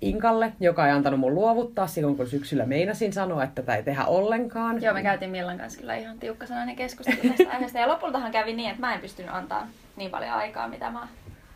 Inkalle, 0.00 0.52
joka 0.60 0.86
ei 0.86 0.92
antanut 0.92 1.20
mun 1.20 1.34
luovuttaa 1.34 1.86
silloin, 1.86 2.16
kun 2.16 2.26
syksyllä 2.26 2.66
meinasin 2.66 3.12
sanoa, 3.12 3.44
että 3.44 3.62
tätä 3.62 3.76
ei 3.76 3.82
tehdä 3.82 4.04
ollenkaan. 4.04 4.82
Joo, 4.82 4.94
me 4.94 5.02
käytiin 5.02 5.30
Millan 5.30 5.58
kanssa 5.58 5.80
kyllä 5.80 5.96
ihan 5.96 6.18
tiukkasanainen 6.18 6.76
keskustelu 6.76 7.16
tästä 7.28 7.50
aiheesta. 7.54 7.78
Ja 7.78 7.88
lopultahan 7.88 8.32
kävi 8.32 8.52
niin, 8.52 8.70
että 8.70 8.80
mä 8.80 8.94
en 8.94 9.00
pystynyt 9.00 9.30
antaa 9.34 9.68
niin 9.96 10.10
paljon 10.10 10.32
aikaa, 10.32 10.68
mitä 10.68 10.90
mä 10.90 11.08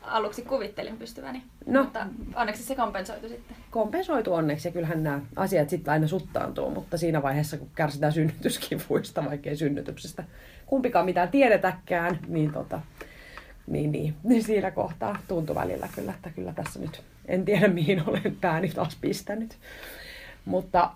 aluksi 0.02 0.42
kuvittelin 0.42 0.96
pystyväni. 0.96 1.42
No, 1.66 1.82
mutta 1.82 2.06
onneksi 2.34 2.62
se 2.62 2.74
kompensoitu 2.74 3.28
sitten. 3.28 3.56
Kompensoitu 3.70 4.34
onneksi 4.34 4.68
ja 4.68 4.72
kyllähän 4.72 5.02
nämä 5.02 5.20
asiat 5.36 5.68
sitten 5.68 5.92
aina 5.92 6.06
suttaantuu, 6.08 6.70
mutta 6.70 6.98
siinä 6.98 7.22
vaiheessa 7.22 7.56
kun 7.56 7.70
kärsitään 7.74 8.12
synnytyskivuista, 8.12 9.24
vaikkei 9.24 9.56
synnytyksestä 9.56 10.24
kumpikaan 10.66 11.04
mitään 11.04 11.28
tiedetäkään, 11.28 12.18
niin 12.28 12.52
tota, 12.52 12.80
niin, 13.66 13.92
niin, 13.92 14.14
niin 14.22 14.42
siinä 14.50 14.70
kohtaa 14.70 15.18
tuntui 15.28 15.54
välillä 15.56 15.88
kyllä, 15.94 16.12
että 16.12 16.30
kyllä 16.30 16.52
tässä 16.52 16.80
nyt 16.80 17.02
en 17.26 17.44
tiedä 17.44 17.68
mihin 17.78 18.02
olen 18.06 18.36
pääni 18.40 18.68
taas 18.68 18.98
pistänyt. 19.00 19.58
Mutta 20.44 20.90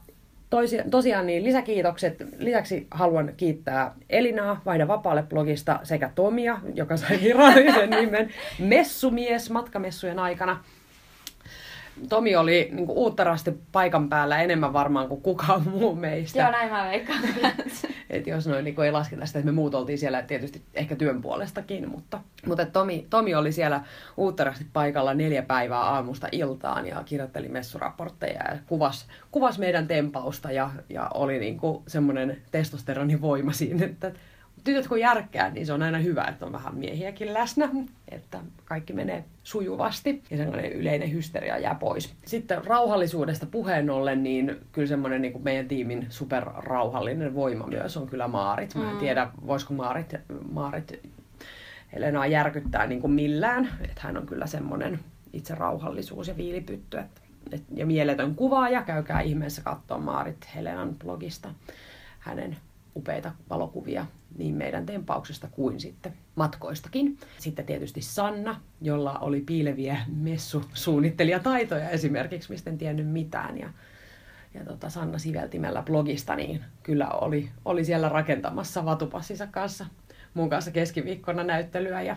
tosi, 0.50 0.78
tosiaan 0.90 1.26
niin 1.26 1.44
lisäkiitokset. 1.44 2.16
Lisäksi 2.38 2.87
haluan 2.90 3.32
kiittää 3.37 3.94
Elinaa 4.11 4.61
Vaihda 4.66 4.88
vapaalle 4.88 5.22
blogista 5.22 5.81
sekä 5.82 6.11
Tomia, 6.14 6.61
joka 6.75 6.96
sai 6.96 7.19
virallisen 7.22 7.90
nimen 8.00 8.31
Messumies 8.58 9.50
matkamessujen 9.50 10.19
aikana. 10.19 10.64
Tomi 12.08 12.37
oli 12.37 12.69
niin 12.73 12.87
kuin, 12.87 12.99
uutterasti 12.99 13.58
paikan 13.73 14.08
päällä 14.08 14.43
enemmän 14.43 14.73
varmaan 14.73 15.08
kuin 15.08 15.23
kukaan 15.23 15.69
muu 15.70 15.94
meistä. 15.94 16.38
Joo, 16.38 16.50
näin 16.50 16.70
mä 16.70 16.85
veikkaan. 16.85 17.20
Et 18.11 18.26
jos 18.26 18.46
noin 18.46 18.64
niin 18.64 18.82
ei 18.82 18.93
lasketa 18.93 19.26
sitä, 19.26 19.38
että 19.38 19.46
me 19.46 19.55
muut 19.55 19.75
oltiin 19.75 19.99
siellä 19.99 20.23
tietysti 20.23 20.62
ehkä 20.75 20.96
työn 20.96 21.23
puolestakin, 21.23 21.88
mutta, 21.88 22.20
mutta 22.46 22.67
Tomi, 22.67 23.06
Tomi 23.11 23.35
oli 23.35 23.53
siellä 23.53 23.81
uutterasti 24.17 24.67
paikalla 24.72 25.15
neljä 25.15 25.43
päivää 25.43 25.81
aamusta 25.81 26.29
iltaan 26.32 26.86
ja 26.86 27.03
kirjoitteli 27.05 27.48
messuraportteja 27.48 28.53
ja 28.53 28.58
kuvasi, 28.67 29.06
kuvasi 29.31 29.60
meidän 29.60 29.89
tempausta 29.89 30.53
ja, 30.53 30.70
ja 30.89 31.10
oli 31.15 31.39
niin 31.39 31.58
kuin 31.58 31.82
semmoinen 31.86 32.36
testosteronin 32.51 33.20
voima 33.20 33.53
siinä, 33.53 33.84
että 33.84 34.13
tytöt 34.65 34.89
kun 34.89 35.01
järkkää, 35.01 35.51
niin 35.51 35.67
se 35.67 35.73
on 35.73 35.83
aina 35.83 35.99
hyvä, 35.99 36.25
että 36.25 36.47
on 36.47 36.53
vähän 36.53 36.75
miehiäkin 36.75 37.35
läsnä, 37.35 37.69
että 38.09 38.41
kaikki 38.65 38.93
menee 38.93 39.25
sujuvasti 39.43 40.23
ja 40.31 40.37
sellainen 40.37 40.73
yleinen 40.73 41.13
hysteria 41.13 41.59
jää 41.59 41.75
pois. 41.75 42.15
Sitten 42.27 42.65
rauhallisuudesta 42.65 43.47
puheen 43.47 43.91
ollen, 43.91 44.23
niin 44.23 44.56
kyllä 44.73 44.89
semmoinen 44.89 45.23
niin 45.23 45.33
kuin 45.33 45.44
meidän 45.44 45.69
tiimin 45.69 46.06
superrauhallinen 46.11 47.35
voima 47.35 47.67
myös 47.67 47.97
on 47.97 48.06
kyllä 48.06 48.29
Maarit. 48.29 48.75
Mä 48.75 48.89
en 48.89 48.94
mm. 48.94 49.01
tiedä, 49.01 49.31
voisiko 49.47 49.75
Maarit, 49.75 50.15
Maarit 50.53 51.01
Helenaa 51.93 52.27
järkyttää 52.27 52.87
niin 52.87 53.01
kuin 53.01 53.13
millään, 53.13 53.69
että 53.81 54.01
hän 54.01 54.17
on 54.17 54.27
kyllä 54.27 54.47
semmoinen 54.47 55.01
itse 55.33 55.55
rauhallisuus 55.55 56.29
ja 56.29 56.37
viilipytty, 56.37 56.99
että 56.99 57.21
et, 57.53 57.63
ja 57.75 57.87
mieletön 57.87 58.35
kuvaaja. 58.35 58.83
Käykää 58.83 59.21
ihmeessä 59.21 59.63
katsoa 59.63 59.99
Maarit 59.99 60.49
Helenan 60.55 60.94
blogista 60.99 61.55
hänen 62.19 62.56
upeita 62.96 63.32
valokuvia 63.51 64.06
niin 64.39 64.55
meidän 64.55 64.86
tempauksesta 64.86 65.48
kuin 65.48 65.81
sitten 65.81 66.13
matkoistakin. 66.34 67.19
Sitten 67.39 67.67
tietysti 67.67 68.03
Sanna, 68.03 68.60
jolla 68.81 69.19
oli 69.19 69.41
piileviä 69.41 69.96
messusuunnittelijataitoja 70.17 71.91
esimerkiksi, 71.91 72.53
mistä 72.53 72.70
en 72.70 72.79
tiennyt 72.79 73.08
mitään. 73.08 73.58
Ja, 73.58 73.70
ja 74.55 74.65
tota 74.65 74.91
Sanna 74.91 75.19
Siveltimellä 75.19 75.82
blogista, 75.82 76.36
niin 76.36 76.65
kyllä 76.82 77.08
oli, 77.08 77.51
oli 77.65 77.84
siellä 77.84 78.08
rakentamassa 78.08 78.84
vatupassinsa 78.84 79.46
kanssa 79.46 79.86
mun 80.34 80.51
kanssa 80.51 80.70
keskiviikkona 80.70 81.44
näyttelyä 81.44 82.03
ja 82.03 82.17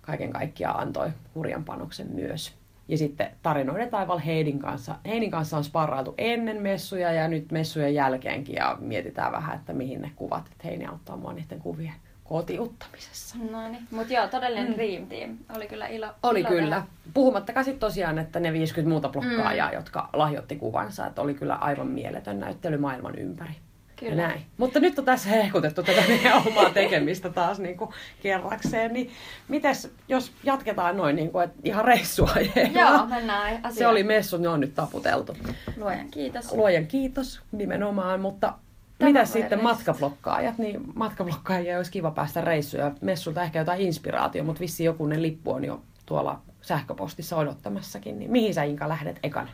kaiken 0.00 0.32
kaikkiaan 0.32 0.80
antoi 0.80 1.10
hurjan 1.34 1.64
panoksen 1.64 2.08
myös. 2.12 2.57
Ja 2.88 2.98
sitten 2.98 3.30
tarinoiden 3.42 3.90
taival 3.90 4.18
Heidin 4.18 4.58
kanssa. 4.58 4.94
Heidin 5.06 5.30
kanssa 5.30 5.56
on 5.56 5.64
sparrailtu 5.64 6.14
ennen 6.18 6.62
messuja 6.62 7.12
ja 7.12 7.28
nyt 7.28 7.52
messujen 7.52 7.94
jälkeenkin 7.94 8.54
ja 8.54 8.76
mietitään 8.80 9.32
vähän, 9.32 9.56
että 9.56 9.72
mihin 9.72 10.02
ne 10.02 10.10
kuvat. 10.16 10.46
Että 10.52 10.68
Heini 10.68 10.86
auttaa 10.86 11.16
mua 11.16 11.32
niiden 11.32 11.60
kuvien, 11.60 11.94
kotiuttamisessa. 12.24 13.36
No 13.50 13.68
niin, 13.68 13.82
mutta 13.90 14.12
joo, 14.12 14.28
todellinen 14.28 14.68
Mm. 14.68 14.74
dream 14.74 15.06
team. 15.06 15.36
Oli 15.56 15.66
kyllä 15.66 15.86
ilo. 15.86 16.06
Oli 16.22 16.40
ilo 16.40 16.48
kyllä. 16.48 16.76
tehdä. 16.76 16.82
Puhumattakaan 17.14 17.64
sitten 17.64 17.80
tosiaan, 17.80 18.18
että 18.18 18.40
ne 18.40 18.52
50 18.52 18.90
muuta 18.90 19.08
blokkaajaa, 19.08 19.68
Mm. 19.68 19.74
jotka 19.74 20.08
lahjoitti 20.12 20.56
kuvansa, 20.56 21.06
että 21.06 21.22
oli 21.22 21.34
kyllä 21.34 21.54
aivan 21.54 21.86
mieletön 21.86 22.40
näyttely 22.40 22.76
maailman 22.76 23.14
ympäri. 23.18 23.52
Kyllä. 24.00 24.22
Ja 24.22 24.28
näin. 24.28 24.42
Mutta 24.56 24.80
nyt 24.80 24.98
on 24.98 25.04
tässä 25.04 25.28
hehkutettu 25.28 25.82
tätä 25.82 26.02
meidän 26.08 26.42
omaa 26.46 26.70
tekemistä 26.70 27.30
taas 27.30 27.58
niin 27.58 27.76
kuin 27.76 27.90
kerrakseen, 28.22 28.92
niin 28.92 29.10
mites, 29.48 29.92
jos 30.08 30.32
jatketaan 30.44 30.96
noin 30.96 31.16
niin 31.16 31.30
kuin, 31.30 31.44
että 31.44 31.58
ihan 31.64 31.84
reissua 31.84 32.30
Joo, 32.74 33.06
mennään 33.06 33.52
asiaan. 33.54 33.74
Se 33.74 33.86
oli 33.86 34.02
messut, 34.02 34.40
ne 34.40 34.48
on 34.48 34.60
nyt 34.60 34.74
taputeltu. 34.74 35.36
Luojan 35.76 36.08
kiitos. 36.10 36.52
Luojan 36.52 36.86
kiitos 36.86 37.40
nimenomaan, 37.52 38.20
mutta 38.20 38.52
Tämä 38.98 39.08
mitä 39.08 39.24
sitten 39.24 39.50
reissu. 39.50 39.62
matkablokkaajat? 39.62 40.58
Niin 40.58 40.80
matkablokkaajia 40.94 41.76
olisi 41.76 41.90
kiva 41.92 42.10
päästä 42.10 42.40
reissuja. 42.40 42.92
Messulta 43.00 43.42
ehkä 43.42 43.58
jotain 43.58 43.80
inspiraatio, 43.80 44.44
mutta 44.44 44.60
vissi 44.60 44.84
jokunen 44.84 45.22
lippu 45.22 45.52
on 45.52 45.64
jo 45.64 45.82
tuolla 46.06 46.40
sähköpostissa 46.62 47.36
odottamassakin. 47.36 48.18
Niin 48.18 48.30
mihin 48.30 48.54
sä 48.54 48.62
Inka 48.62 48.88
lähdet 48.88 49.18
ekana? 49.22 49.48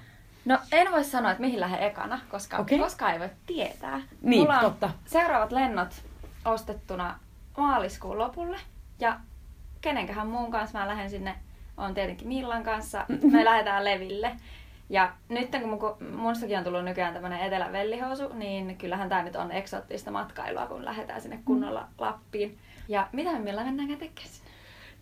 No 0.45 0.59
en 0.73 0.93
voi 0.93 1.05
sanoa, 1.05 1.31
että 1.31 1.41
mihin 1.41 1.61
lähden 1.61 1.83
ekana, 1.83 2.21
koska 2.31 2.59
okay. 2.59 2.79
koskaan 2.79 3.13
ei 3.13 3.21
voi 3.21 3.31
tietää. 3.47 4.01
Niin, 4.23 4.43
Mulla 4.43 4.59
on 4.59 4.65
totta. 4.65 4.91
seuraavat 5.07 5.53
lennot 5.53 6.03
ostettuna 6.45 7.19
maaliskuun 7.57 8.19
lopulle. 8.19 8.57
Ja 9.01 9.21
kenenkähän 9.81 10.27
muun 10.27 10.51
kanssa 10.51 10.79
mä 10.79 10.89
lähden 10.89 11.11
sinne, 11.11 11.35
on 11.77 11.95
tietenkin 11.95 12.29
Millan 12.29 12.65
kanssa. 12.65 13.07
Me 13.33 13.45
lähdetään 13.45 13.85
Leville. 13.85 14.37
Ja 14.91 15.13
nyt 15.29 15.51
kun 15.51 15.71
mun- 15.71 16.17
mustakin 16.17 16.59
on 16.59 16.65
tullut 16.65 16.85
nykyään 16.85 17.15
tämmönen 17.15 17.41
etelävellihousu, 17.41 18.29
niin 18.33 18.79
kyllähän 18.79 19.09
tää 19.09 19.23
nyt 19.23 19.37
on 19.37 19.53
eksoottista 19.53 20.11
matkailua, 20.11 20.67
kun 20.67 20.85
lähdetään 20.85 21.21
sinne 21.21 21.39
kunnolla 21.45 21.89
Lappiin. 21.99 22.59
Ja 22.89 23.09
mitä 23.13 23.33
me 23.33 23.39
millä 23.39 23.65
mennäänkään 23.65 23.99
tekemään? 23.99 24.44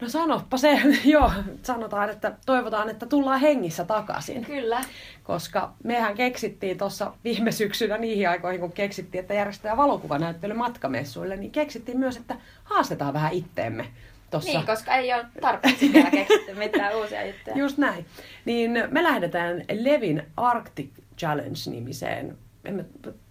No 0.03 0.09
sanoppa 0.09 0.57
se, 0.57 0.81
joo, 1.05 1.33
sanotaan, 1.63 2.11
että 2.11 2.33
toivotaan, 2.47 2.91
että 2.91 3.07
tullaan 3.07 3.41
hengissä 3.41 3.85
takaisin. 3.85 4.45
Kyllä. 4.45 4.81
Koska 5.23 5.73
mehän 5.85 6.15
keksittiin 6.15 6.79
tuossa 6.79 7.13
viime 7.25 7.53
syksynä 7.53 7.99
niihin 7.99 8.29
aikoihin, 8.29 8.61
kun 8.61 8.73
keksittiin, 8.73 9.23
että 9.23 9.35
järjestetään 9.35 9.77
valokuvanäyttely 9.77 10.55
matkamessuille, 10.55 11.37
niin 11.37 11.53
keksittiin 11.53 11.99
myös, 11.99 12.17
että 12.17 12.37
haastetaan 12.65 13.15
vähän 13.15 13.33
itteemme. 13.33 13.87
Tossa. 14.31 14.51
Niin, 14.51 14.67
koska 14.67 14.95
ei 14.95 15.15
ole 15.15 15.25
tarpeeksi 15.41 15.93
vielä 15.93 16.11
keksitty 16.11 16.55
mitään 16.55 16.97
uusia 16.97 17.27
juttuja. 17.27 17.59
Just 17.63 17.79
näin. 17.79 18.07
Niin 18.45 18.71
me 18.91 19.03
lähdetään 19.03 19.65
Levin 19.73 20.23
Arctic 20.37 20.91
Challenge-nimiseen, 21.19 22.39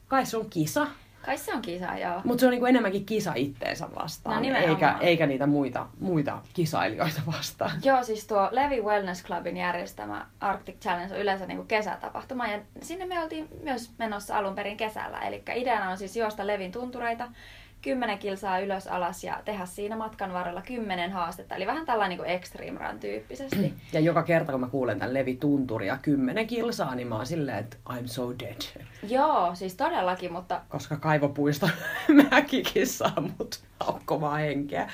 kai 0.08 0.26
se 0.26 0.38
on 0.38 0.50
kisa, 0.50 0.88
Kai 1.26 1.38
se 1.38 1.54
on 1.54 1.62
kisa, 1.62 1.98
joo. 1.98 2.22
mutta 2.24 2.40
se 2.40 2.46
on 2.46 2.52
niinku 2.52 2.66
enemmänkin 2.66 3.06
kisa 3.06 3.34
itteensä 3.36 3.88
vastaan, 3.96 4.36
No 4.36 4.42
nimenomaan. 4.42 4.70
eikä, 4.74 4.98
eikä 5.02 5.26
niitä 5.28 5.48
muita, 5.48 5.88
muita 6.00 6.42
kisailijoita 6.54 7.22
vastaan. 7.28 7.72
Joo, 7.84 8.04
siis 8.04 8.28
tuo 8.28 8.50
Levi 8.52 8.82
Wellness 8.82 9.24
Clubin 9.26 9.58
järjestämä 9.58 10.26
Arctic 10.40 10.80
Challenge 10.80 11.14
on 11.16 11.22
yleensä 11.22 11.46
niin 11.46 11.58
kuin 11.58 11.68
kesätapahtuma 11.68 12.48
ja 12.48 12.60
sinne 12.82 13.06
me 13.06 13.20
oltiin 13.24 13.48
myös 13.64 13.92
menossa 13.98 14.38
alun 14.38 14.56
perin 14.56 14.78
kesällä. 14.78 15.20
Eli 15.20 15.44
ideana 15.56 15.90
on 15.90 15.98
siis 15.98 16.16
juosta 16.18 16.48
Levin 16.48 16.72
tuntureita 16.72 17.28
10 17.82 18.20
kilsaa 18.20 18.60
ylös 18.60 18.88
alas 18.88 19.24
ja 19.24 19.42
tehdä 19.46 19.66
siinä 19.66 19.96
matkan 19.96 20.34
varrella 20.34 20.62
10 20.62 21.12
haastetta. 21.12 21.56
Eli 21.56 21.68
vähän 21.68 21.86
tällainen 21.86 22.18
niin 22.18 22.28
extreme 22.30 22.80
run 22.88 23.00
tyyppisesti. 23.00 23.74
Ja 23.94 24.00
joka 24.00 24.24
kerta, 24.24 24.52
kun 24.52 24.62
mä 24.62 24.68
kuulen 24.68 25.00
tämän 25.00 25.14
Levi 25.14 25.36
Tunturia 25.36 25.98
kymmenen 26.02 26.48
kilsaa, 26.48 26.96
niin 26.96 27.08
mä 27.08 27.16
oon 27.16 27.26
silleen, 27.26 27.58
että 27.58 27.78
I'm 27.90 28.08
so 28.08 28.34
dead. 28.40 28.86
Joo, 29.04 29.56
siis 29.56 29.76
todellakin, 29.76 30.34
mutta 30.34 30.62
Koska 30.70 30.98
kaivopuisto 30.98 31.70
mäkikin 32.32 32.88
saa 32.88 33.24
mut 33.38 33.60
haukkomaan 33.80 34.40
henkeä. 34.40 34.90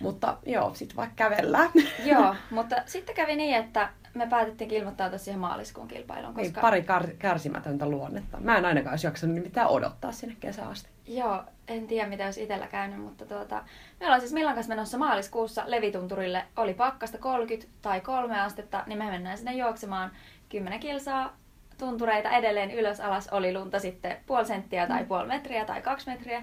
Mutta 0.00 0.36
joo, 0.46 0.74
sit 0.74 0.96
vaikka 0.96 1.14
kävellään. 1.16 1.70
joo, 2.12 2.34
mutta 2.50 2.76
sitten 2.86 3.14
kävi 3.14 3.36
niin, 3.36 3.56
että 3.56 3.90
me 4.14 4.26
päätettiin 4.26 4.70
ilmoittautua 4.70 5.18
siihen 5.18 5.40
maaliskuun 5.40 5.88
kilpailuun, 5.88 6.34
Niin, 6.34 6.46
koska 6.46 6.60
pari 6.60 6.80
kar- 6.80 7.16
kärsimätöntä 7.18 7.86
luonnetta. 7.88 8.40
Mä 8.40 8.58
en 8.58 8.64
ainakaan 8.64 8.92
olisi 8.92 9.06
jaksanut 9.06 9.34
nimittäin 9.34 9.68
odottaa 9.68 10.12
sinne 10.12 10.36
kesään 10.40 10.68
asti. 10.70 10.88
Joo, 11.08 11.44
en 11.68 11.86
tiedä 11.86 12.08
mitä 12.08 12.24
olisi 12.24 12.42
itsellä 12.42 12.66
käynyt, 12.66 13.00
mutta 13.00 13.26
tuota, 13.26 13.64
me 14.00 14.06
ollaan 14.06 14.20
siis 14.20 14.32
Millan 14.32 14.54
kanssa 14.54 14.74
menossa 14.74 14.98
maaliskuussa 14.98 15.62
Levitunturille. 15.66 16.44
Oli 16.56 16.74
pakkasta 16.74 17.18
30 17.18 17.72
tai 17.82 18.00
3 18.00 18.40
astetta, 18.40 18.82
niin 18.86 18.98
me 18.98 19.10
mennään 19.10 19.38
sinne 19.38 19.52
juoksemaan 19.52 20.10
10 20.48 20.80
kilsaa 20.80 21.36
tuntureita 21.78 22.30
edelleen 22.30 22.70
ylös 22.70 23.00
alas. 23.00 23.28
Oli 23.28 23.54
lunta 23.54 23.78
sitten 23.78 24.16
puoli 24.26 24.46
senttiä 24.46 24.86
tai 24.86 25.04
puoli 25.04 25.26
metriä 25.26 25.64
tai 25.64 25.82
kaksi 25.82 26.10
metriä. 26.10 26.42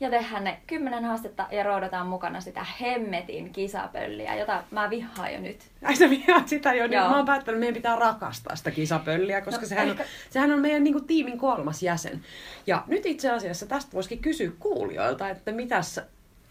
Ja 0.00 0.10
tehdään 0.10 0.44
ne 0.44 0.58
10 0.66 1.04
haastetta 1.04 1.46
ja 1.50 1.62
roudataan 1.62 2.06
mukana 2.06 2.40
sitä 2.40 2.66
hemmetin 2.80 3.52
kisapölliä, 3.52 4.34
jota 4.34 4.62
mä 4.70 4.90
vihaan 4.90 5.32
jo 5.34 5.40
nyt. 5.40 5.58
Ai 5.84 5.96
sä 5.96 6.10
vihaat 6.10 6.48
sitä 6.48 6.74
jo, 6.74 6.86
niin 6.86 6.92
Joo. 6.98 7.08
mä 7.08 7.16
oon 7.16 7.26
päättänyt, 7.26 7.48
että 7.56 7.60
meidän 7.60 7.74
pitää 7.74 7.96
rakastaa 7.96 8.56
sitä 8.56 8.70
kisapölliä, 8.70 9.40
koska 9.40 9.60
No, 9.60 9.66
sehän, 9.68 9.84
on, 9.84 9.90
ehkä- 9.90 10.04
sehän 10.30 10.52
on 10.52 10.60
meidän 10.60 10.84
niin 10.84 10.94
kuin, 10.94 11.04
tiimin 11.06 11.38
kolmas 11.38 11.82
jäsen. 11.82 12.20
Ja 12.66 12.84
nyt 12.86 13.06
itse 13.06 13.30
asiassa 13.30 13.66
tästä 13.66 13.92
voisikin 13.92 14.18
kysyä 14.18 14.50
kuulijoilta, 14.58 15.28
että 15.28 15.52
mitäs 15.52 16.00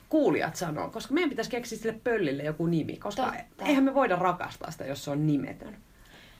kuulijat 0.09 0.55
sanoo, 0.55 0.89
koska 0.89 1.13
meidän 1.13 1.29
pitäisi 1.29 1.51
keksiä 1.51 1.77
sille 1.77 1.99
pöllille 2.03 2.43
joku 2.43 2.65
nimi, 2.65 2.97
koska 2.97 3.23
Totta. 3.23 3.65
eihän 3.65 3.83
me 3.83 3.93
voida 3.93 4.15
rakastaa 4.15 4.71
sitä, 4.71 4.85
jos 4.85 5.03
se 5.03 5.11
on 5.11 5.27
nimetön. 5.27 5.77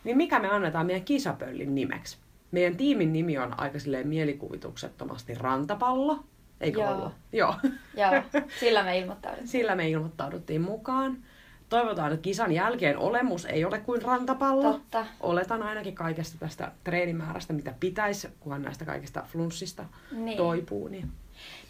Niin 0.04 0.18
mikä 0.18 0.40
me 0.40 0.50
annetaan 0.50 0.86
meidän 0.86 1.06
kisapöllin 1.06 1.76
nimeksi? 1.76 2.18
Meidän 2.52 2.78
tiimin 2.78 3.14
nimi 3.14 3.38
on 3.38 3.60
aika 3.60 3.80
silleen 3.80 4.08
mielikuvituksettomasti 4.08 5.36
rantapallo, 5.36 6.24
eikö 6.62 6.80
Joo. 6.82 6.92
ollut? 6.92 7.14
Joo. 7.32 7.56
Joo, 7.98 8.12
sillä 8.60 8.84
me 8.84 8.98
ilmoittauduttiin. 9.00 9.48
Sillä 9.48 9.76
me 9.76 9.90
ilmoittauduttiin 9.90 10.62
mukaan. 10.62 11.18
Toivotaan, 11.70 12.12
että 12.14 12.24
kisan 12.24 12.52
jälkeen 12.52 12.98
olemus 12.98 13.46
ei 13.46 13.66
ole 13.66 13.80
kuin 13.80 14.02
rantapallo. 14.02 14.72
Totta. 14.72 15.06
Oletan 15.20 15.64
ainakin 15.64 15.96
kaikesta 15.96 16.38
tästä 16.40 16.72
treenimäärästä, 16.84 17.54
mitä 17.54 17.74
pitäisi, 17.80 18.28
kunhan 18.40 18.62
näistä 18.62 18.86
kaikista 18.86 19.24
flunssista 19.32 19.86
Niin. 20.12 20.38
toipuu. 20.38 20.88
Niin 20.88 21.12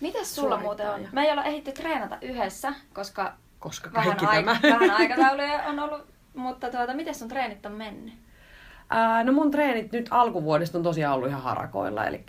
Mitäs 0.02 0.36
sulla 0.36 0.58
muuten 0.58 0.86
on? 0.86 0.92
Suorittaa 0.94 1.14
Me 1.14 1.22
ei 1.26 1.32
olla 1.32 1.44
ehditty 1.44 1.72
treenata 1.72 2.18
yhdessä, 2.22 2.74
koska 2.94 3.34
koska 3.60 3.90
vähän, 3.94 4.18
aika, 4.28 4.58
vähän 4.64 4.92
aikatauluja 5.00 5.64
on 5.64 5.80
ollut, 5.80 6.02
mutta 6.36 6.70
tuota, 6.72 6.94
miten 6.94 7.16
sun 7.16 7.28
treenit 7.28 7.66
on 7.66 7.72
mennyt? 7.72 8.14
Ää, 8.90 9.24
no 9.24 9.32
mun 9.32 9.52
treenit 9.52 9.92
nyt 9.92 10.08
alkuvuodesta 10.12 10.78
on 10.78 10.84
tosiaan 10.84 11.16
ollut 11.16 11.30
ihan 11.30 11.42
harakoilla, 11.42 12.06
eli 12.06 12.26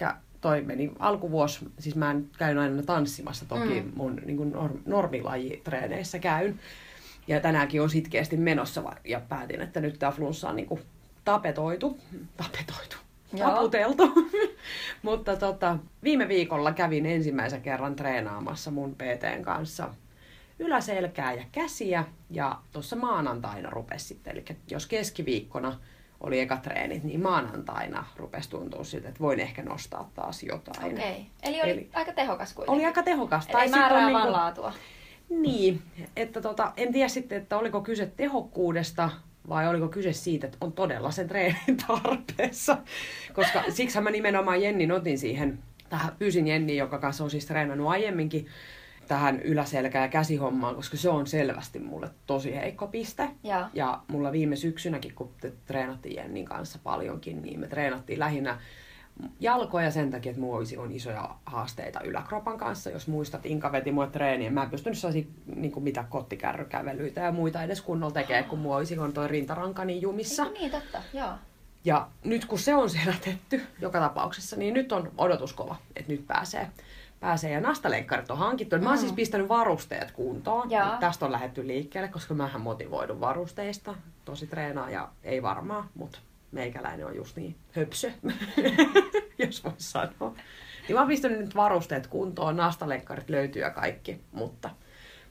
toi 0.46 0.62
meni 0.62 0.92
alkuvuosi, 0.98 1.68
siis 1.78 1.96
mä 1.96 2.10
en 2.10 2.30
käyn 2.38 2.58
aina 2.58 2.82
tanssimassa 2.82 3.44
toki 3.44 3.80
Mm. 3.80 3.92
mun 3.96 4.20
niin 4.26 4.36
kuin 4.36 4.52
norm, 4.52 4.78
normilajitreeneissä 4.86 6.18
käyn. 6.18 6.60
Ja 7.28 7.40
tänäänkin 7.40 7.82
on 7.82 7.90
sitkeästi 7.90 8.36
menossa 8.36 8.82
ja 9.04 9.20
päätin, 9.20 9.60
että 9.60 9.80
nyt 9.80 9.98
tää 9.98 10.10
flunssa 10.10 10.48
on 10.48 10.56
niin 10.56 10.66
kuin 10.66 10.80
tapetoitu, 11.24 11.98
tapetoitu, 12.36 12.96
Joo. 13.32 13.50
taputeltu. 13.50 14.12
Mutta 15.02 15.36
tota, 15.36 15.78
viime 16.02 16.28
viikolla 16.28 16.72
kävin 16.72 17.06
ensimmäisen 17.06 17.62
kerran 17.62 17.96
treenaamassa 17.96 18.70
mun 18.70 18.94
PTn 18.94 19.42
kanssa 19.42 19.94
yläselkää 20.58 21.32
ja 21.32 21.44
käsiä. 21.52 22.04
Ja 22.30 22.58
tuossa 22.72 22.96
maanantaina 22.96 23.70
rupesi 23.70 24.04
sitten, 24.04 24.32
eli 24.32 24.44
jos 24.70 24.86
keskiviikkona 24.86 25.80
oli 26.20 26.40
eka 26.40 26.56
treenit, 26.56 27.04
niin 27.04 27.22
maanantaina 27.22 28.04
rupesi 28.16 28.50
tuntua 28.50 28.84
siltä, 28.84 29.08
että 29.08 29.20
voin 29.20 29.40
ehkä 29.40 29.62
nostaa 29.62 30.10
taas 30.14 30.42
jotain. 30.42 30.92
Okei. 30.92 31.10
Okay. 31.10 31.24
Eli 31.42 31.62
oli 31.62 31.70
Eli- 31.70 31.90
aika 31.92 32.12
tehokas 32.12 32.52
kuitenkin. 32.52 32.78
Oli 32.80 32.86
aika 32.86 33.02
tehokas. 33.02 33.46
Eli 33.48 33.60
ei 33.62 33.68
määrää 33.68 34.00
vaan 34.00 34.14
niinku- 34.14 34.32
laatua. 34.32 34.72
Niin, 35.28 35.82
että 36.16 36.40
tota, 36.40 36.72
en 36.76 36.92
tiedä 36.92 37.08
sitten, 37.08 37.38
että 37.42 37.58
oliko 37.58 37.80
kyse 37.80 38.12
tehokkuudesta 38.16 39.10
vai 39.48 39.68
oliko 39.68 39.88
kyse 39.88 40.12
siitä, 40.12 40.46
että 40.46 40.58
on 40.60 40.72
todella 40.72 41.10
sen 41.10 41.28
treenin 41.28 41.76
tarpeessa. 41.86 42.78
Koska 43.32 43.62
siksi 43.68 44.00
mä 44.00 44.10
nimenomaan 44.10 44.62
Jennin 44.62 44.92
otin 44.92 45.18
siihen, 45.18 45.58
tähän 45.88 46.16
pyysin 46.18 46.46
Jenni, 46.48 46.76
joka 46.76 46.98
kanssa 46.98 47.24
on 47.24 47.30
siis 47.30 47.46
treenannut 47.46 47.88
aiemminkin 47.88 48.46
tähän 49.08 49.40
yläselkä- 49.40 49.98
ja 49.98 50.08
käsihommaan, 50.08 50.74
koska 50.74 50.96
se 50.96 51.10
on 51.10 51.26
selvästi 51.26 51.78
mulle 51.78 52.10
tosi 52.26 52.54
heikko 52.54 52.86
piste. 52.86 53.30
Joo. 53.44 53.64
Ja 53.74 54.02
mulla 54.08 54.32
viime 54.32 54.56
syksynäkin, 54.56 55.14
kun 55.14 55.32
te 55.40 55.52
treenattiin 55.66 56.16
Jennin 56.16 56.44
kanssa 56.44 56.78
paljonkin, 56.82 57.42
niin 57.42 57.60
me 57.60 57.66
treenattiin 57.66 58.18
lähinnä 58.18 58.58
jalkoja 59.40 59.90
sen 59.90 60.10
takia, 60.10 60.30
että 60.30 60.40
mulla 60.40 60.56
olisi 60.56 60.76
on 60.76 60.92
isoja 60.92 61.36
haasteita 61.46 62.00
yläkropan 62.00 62.58
kanssa. 62.58 62.90
Jos 62.90 63.08
muistat, 63.08 63.46
Inka 63.46 63.72
veti 63.72 63.92
mua 63.92 64.06
treeniä. 64.06 64.50
Mä 64.50 64.62
en 64.62 64.70
pystynyt 64.70 64.98
sellaisia 64.98 65.26
niin 65.56 65.72
kuin 65.72 65.84
mitä 65.84 66.04
kottikärrykävelyitä 66.10 67.20
ja 67.20 67.32
muita 67.32 67.62
edes 67.62 67.82
kunnolla 67.82 68.14
tekee, 68.14 68.42
kun 68.42 68.58
mulla 68.58 68.76
olisi 68.76 68.98
on 68.98 69.12
toi 69.12 69.28
rintaranka 69.28 69.84
niin 69.84 70.02
jumissa. 70.02 70.42
Eikö 70.42 70.58
niin, 70.58 70.70
totta. 70.70 71.02
Joo. 71.12 71.30
Ja 71.84 72.08
nyt 72.24 72.44
kun 72.44 72.58
se 72.58 72.74
on 72.74 72.90
selätetty 72.90 73.62
joka 73.80 74.00
tapauksessa, 74.00 74.56
niin 74.56 74.74
nyt 74.74 74.92
on 74.92 75.12
odotus 75.18 75.52
kova, 75.52 75.76
että 75.96 76.12
nyt 76.12 76.26
pääsee. 76.26 76.70
Pääsee. 77.20 77.52
Ja 77.52 77.60
nastalenkkarit 77.60 78.30
on 78.30 78.38
hankittu. 78.38 78.76
Mm. 78.76 78.84
Mä 78.84 78.88
oon 78.88 78.98
siis 78.98 79.12
pistänyt 79.12 79.48
varusteet 79.48 80.10
kuntoon. 80.10 80.68
Nyt 80.68 81.00
Tästä 81.00 81.26
on 81.26 81.32
lähetty 81.32 81.66
liikkeelle, 81.66 82.08
koska 82.08 82.34
mähän 82.34 82.60
motivoidun 82.60 83.20
varusteista. 83.20 83.94
Tosi 84.24 84.46
treenaaja 84.46 85.08
ei 85.24 85.42
varmaan, 85.42 85.88
mutta 85.94 86.18
meikäläinen 86.52 87.06
on 87.06 87.16
just 87.16 87.36
niin 87.36 87.56
höpsö, 87.72 88.12
jos 89.38 89.64
voi 89.64 89.72
sanoa. 89.78 90.34
Niin 90.88 90.96
mä 90.96 91.00
oon 91.00 91.08
pistänyt 91.08 91.40
nyt 91.40 91.54
varusteet 91.54 92.06
kuntoon, 92.06 92.56
nastalenkkarit 92.56 93.30
löytyy 93.30 93.62
ja 93.62 93.70
kaikki, 93.70 94.20
mutta 94.32 94.70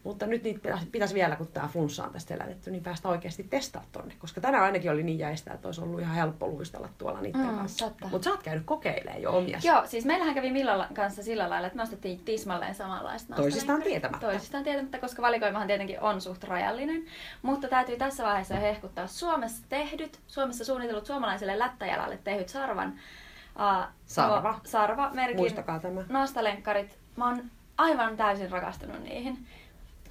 mutta 0.05 0.25
nyt 0.27 0.43
niitä 0.43 0.59
pitäisi, 0.63 0.85
pitäisi 0.85 1.13
vielä, 1.15 1.35
kun 1.35 1.47
tämä 1.47 1.67
flunssa 1.67 2.03
on 2.03 2.11
tästä 2.11 2.33
elätetty, 2.33 2.71
niin 2.71 2.83
päästä 2.83 3.09
oikeasti 3.09 3.43
testaa 3.43 3.83
tonne. 3.91 4.13
Koska 4.19 4.41
tänään 4.41 4.63
ainakin 4.63 4.91
oli 4.91 5.03
niin 5.03 5.19
jäistä, 5.19 5.53
että 5.53 5.67
olisi 5.67 5.81
ollut 5.81 5.99
ihan 5.99 6.15
helppo 6.15 6.47
luistella 6.47 6.89
tuolla 6.97 7.21
niiden 7.21 7.41
Mm, 7.41 7.55
kanssa. 7.55 7.91
Mutta 8.11 8.23
sä 8.23 8.31
oot 8.31 8.43
käynyt 8.43 8.65
kokeilemaan 8.65 9.21
jo 9.21 9.37
omia. 9.37 9.59
Joo, 9.63 9.81
siis 9.85 10.05
meillähän 10.05 10.35
kävi 10.35 10.51
Millan 10.51 10.87
kanssa 10.93 11.23
sillä 11.23 11.49
lailla, 11.49 11.67
että 11.67 11.77
me 11.77 11.83
ostettiin 11.83 12.19
tismalleen 12.19 12.75
samanlaista 12.75 13.35
Toisistaan 13.35 13.81
tietämättä. 13.81 14.27
Toisistaan 14.27 14.63
tietämättä, 14.63 14.99
koska 14.99 15.21
valikoimahan 15.21 15.67
tietenkin 15.67 15.99
on 15.99 16.21
suht 16.21 16.43
rajallinen. 16.43 17.03
Mutta 17.41 17.67
täytyy 17.67 17.97
tässä 17.97 18.23
vaiheessa 18.23 18.53
jo 18.53 18.61
hehkuttaa 18.61 19.07
Suomessa 19.07 19.65
tehdyt, 19.69 20.19
Suomessa 20.27 20.65
suunnitellut 20.65 21.05
suomalaiselle 21.05 21.59
lättäjälälle 21.59 22.19
tehdyt 22.23 22.49
sarvan 22.49 22.89
uh, 22.89 23.87
Sarva. 24.05 24.59
sarva-merkin 24.63 25.37
Muistakaa 25.37 25.79
tämä. 25.79 26.01
nastalenkkarit. 26.09 26.97
Mä 27.15 27.25
oon 27.25 27.43
aivan 27.77 28.17
täysin 28.17 28.51
rakastunut 28.51 29.03
niihin, 29.03 29.37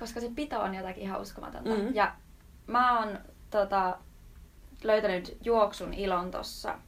koska 0.04 0.20
se 0.20 0.30
pito 0.34 0.60
on 0.60 0.74
jotakin 0.74 1.02
ihan 1.02 1.20
uskomatonta. 1.20 1.70
Mhm. 1.70 1.86
Ja 1.94 2.12
mä 2.66 2.98
oon 2.98 3.18
tota, 3.50 3.98
löytänyt 4.84 5.36
juoksun 5.44 5.94
ilon 5.94 6.30
tossa 6.30 6.78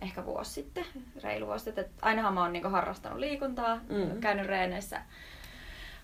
ehkä 0.00 0.24
vuosi 0.24 0.50
sitten, 0.52 0.84
reilu 1.22 1.46
vuosi 1.46 1.64
sitten. 1.64 1.84
Et 1.84 1.90
ainahan 2.02 2.34
mä 2.34 2.40
oon 2.42 2.52
niinku 2.52 2.68
harrastanut 2.68 3.18
liikuntaa, 3.18 3.76
Mhm. 3.76 4.20
käynyt 4.20 4.46
reeneissä, 4.46 5.02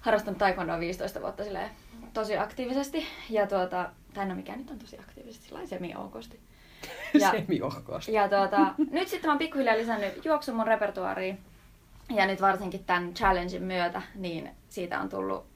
harrastanut 0.00 0.38
taekwondoa 0.38 0.80
15 0.80 1.20
vuotta 1.20 1.44
silleen, 1.44 1.70
tosi 2.14 2.38
aktiivisesti. 2.38 3.06
Ja 3.30 3.46
tuota, 3.46 3.90
tai 4.14 4.26
no 4.26 4.34
mikä 4.34 4.56
nyt 4.56 4.70
on 4.70 4.78
tosi 4.78 4.98
aktiivisesti, 4.98 5.46
sillä 5.48 5.66
semi-okosti. 5.76 6.40
Ja-. 7.14 7.30
Ja 8.12 8.28
tuota, 8.28 8.74
nyt 8.98 9.08
sitten 9.08 9.28
mä 9.28 9.32
oon 9.32 9.38
pikkuhiljaa 9.38 9.76
lisännyt 9.76 10.24
juoksun 10.24 10.54
mun 10.56 10.66
repertuaariin. 10.66 11.38
Ja 12.10 12.26
nyt 12.26 12.40
varsinkin 12.40 12.84
tämän 12.84 13.14
challengein 13.14 13.62
myötä, 13.62 14.02
niin 14.14 14.50
siitä 14.68 15.00
on 15.00 15.08
tullut, 15.08 15.46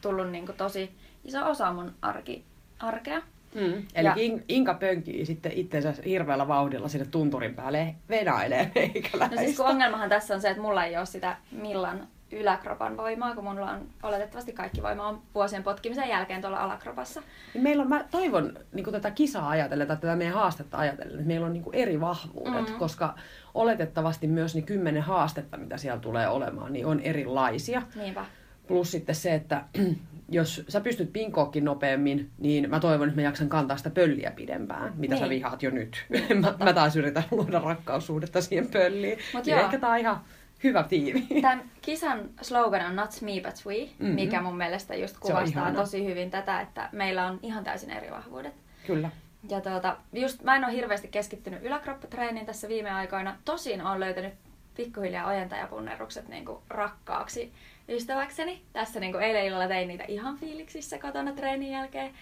tullut 0.00 0.30
niinku 0.30 0.52
tosi 0.52 0.90
iso 1.24 1.50
osa 1.50 1.72
mun 1.72 1.92
arki, 2.02 2.44
arkea. 2.78 3.22
Mm. 3.54 3.82
Eli 3.94 4.06
Ja- 4.06 4.14
In- 4.16 4.44
Inka 4.48 4.74
pönkii 4.74 5.26
sitten 5.26 5.52
itsensä 5.52 5.94
hirveällä 6.04 6.48
vauhdilla 6.48 6.88
sinne 6.88 7.06
tunturin 7.10 7.54
päälle 7.54 7.94
venailee 8.08 8.72
meikäläistä. 8.74 9.36
No 9.36 9.42
siis 9.42 9.56
kun 9.56 9.66
ongelmahan 9.66 10.08
tässä 10.08 10.34
on 10.34 10.40
se, 10.40 10.48
että 10.50 10.62
mulla 10.62 10.84
ei 10.84 10.96
ole 10.96 11.06
sitä 11.06 11.36
millan 11.52 12.08
yläkropan 12.32 12.96
voimaa, 12.96 13.34
kun 13.34 13.44
mulla 13.44 13.70
on 13.70 13.86
oletettavasti 14.02 14.52
kaikki 14.52 14.82
voima 14.82 15.06
on 15.08 15.22
vuosien 15.34 15.62
potkimisen 15.62 16.08
jälkeen 16.08 16.40
tuolla 16.40 16.58
alakropassa. 16.58 17.22
Niin 17.54 17.62
meillä 17.62 17.82
on, 17.82 17.88
mä 17.88 18.04
toivon 18.10 18.52
niin 18.72 18.92
tätä 18.92 19.10
kisaa 19.10 19.48
ajatellen 19.48 19.86
tai 19.86 19.96
tätä 19.96 20.16
meidän 20.16 20.34
haastetta 20.34 20.78
ajatellen, 20.78 21.14
että 21.14 21.26
meillä 21.26 21.46
on 21.46 21.52
niin 21.52 21.64
eri 21.72 22.00
vahvuudet, 22.00 22.68
Mhm. 22.68 22.78
koska 22.78 23.14
oletettavasti 23.54 24.26
myös 24.26 24.54
ne 24.54 24.62
kymmenen 24.62 25.02
haastetta, 25.02 25.56
mitä 25.56 25.76
siellä 25.76 26.00
tulee 26.00 26.28
olemaan, 26.28 26.72
niin 26.72 26.86
on 26.86 27.00
erilaisia. 27.00 27.82
Niinpä. 27.94 28.24
Plus 28.70 28.90
sitten 28.90 29.14
se, 29.14 29.34
että 29.34 29.64
jos 30.28 30.64
sä 30.68 30.80
pystyt 30.80 31.12
pinkookin 31.12 31.64
nopeammin, 31.64 32.30
niin 32.38 32.70
mä 32.70 32.80
toivon, 32.80 33.08
että 33.08 33.20
mä 33.20 33.24
jaksan 33.24 33.48
kantaa 33.48 33.76
sitä 33.76 33.90
pölliä 33.90 34.30
pidempään, 34.30 34.92
mitä 34.96 35.14
niin. 35.14 35.24
sä 35.24 35.28
vihaat 35.28 35.62
jo 35.62 35.70
nyt. 35.70 36.06
mä, 36.40 36.54
mä 36.64 36.72
taas 36.72 36.96
yritän 36.96 37.24
luoda 37.30 37.58
rakkaussuhdetta 37.58 38.40
siihen 38.40 38.68
pölliin. 38.68 39.18
Mut 39.34 39.44
niin 39.44 39.52
joo. 39.56 39.64
ehkä 39.64 39.78
tää 39.78 39.90
on 39.90 39.98
ihan 39.98 40.20
hyvä 40.64 40.82
tiimi. 40.82 41.26
Tämän 41.42 41.62
kisan 41.82 42.20
slogan 42.42 42.86
on 42.86 42.96
Not 42.96 43.10
me 43.20 43.32
but 43.44 43.66
we, 43.66 43.88
Mhm. 43.98 44.14
mikä 44.14 44.42
mun 44.42 44.56
mielestä 44.56 44.94
just 44.94 45.14
on 45.16 45.20
kuvastaa 45.22 45.72
tosi 45.72 46.04
hyvin 46.04 46.30
tätä, 46.30 46.60
että 46.60 46.88
meillä 46.92 47.26
on 47.26 47.38
ihan 47.42 47.64
täysin 47.64 47.90
eri 47.90 48.10
vahvuudet. 48.10 48.54
Kyllä. 48.86 49.10
Ja 49.48 49.60
tuota, 49.60 49.96
just 50.12 50.42
mä 50.42 50.56
en 50.56 50.64
ole 50.64 50.72
hirveästi 50.72 51.08
keskittynyt 51.08 51.62
yläkroppatreeniin 51.62 52.46
tässä 52.46 52.68
viime 52.68 52.90
aikoina. 52.90 53.36
Tosin 53.44 53.86
olen 53.86 54.00
löytänyt 54.00 54.32
pikkuhiljaa 54.76 55.28
ojentajapunnerrukset 55.28 56.28
niin 56.28 56.44
kuin 56.44 56.58
rakkaaksi 56.68 57.52
ystäväkseni. 57.90 58.62
Tässä 58.72 59.00
niin 59.00 59.12
kuin 59.12 59.24
eilen 59.24 59.44
illalla 59.44 59.68
tein 59.68 59.88
niitä 59.88 60.04
ihan 60.08 60.36
fiiliksissä 60.36 60.98
kotona 60.98 61.32
treenin 61.32 61.72
jälkeen. 61.72 62.12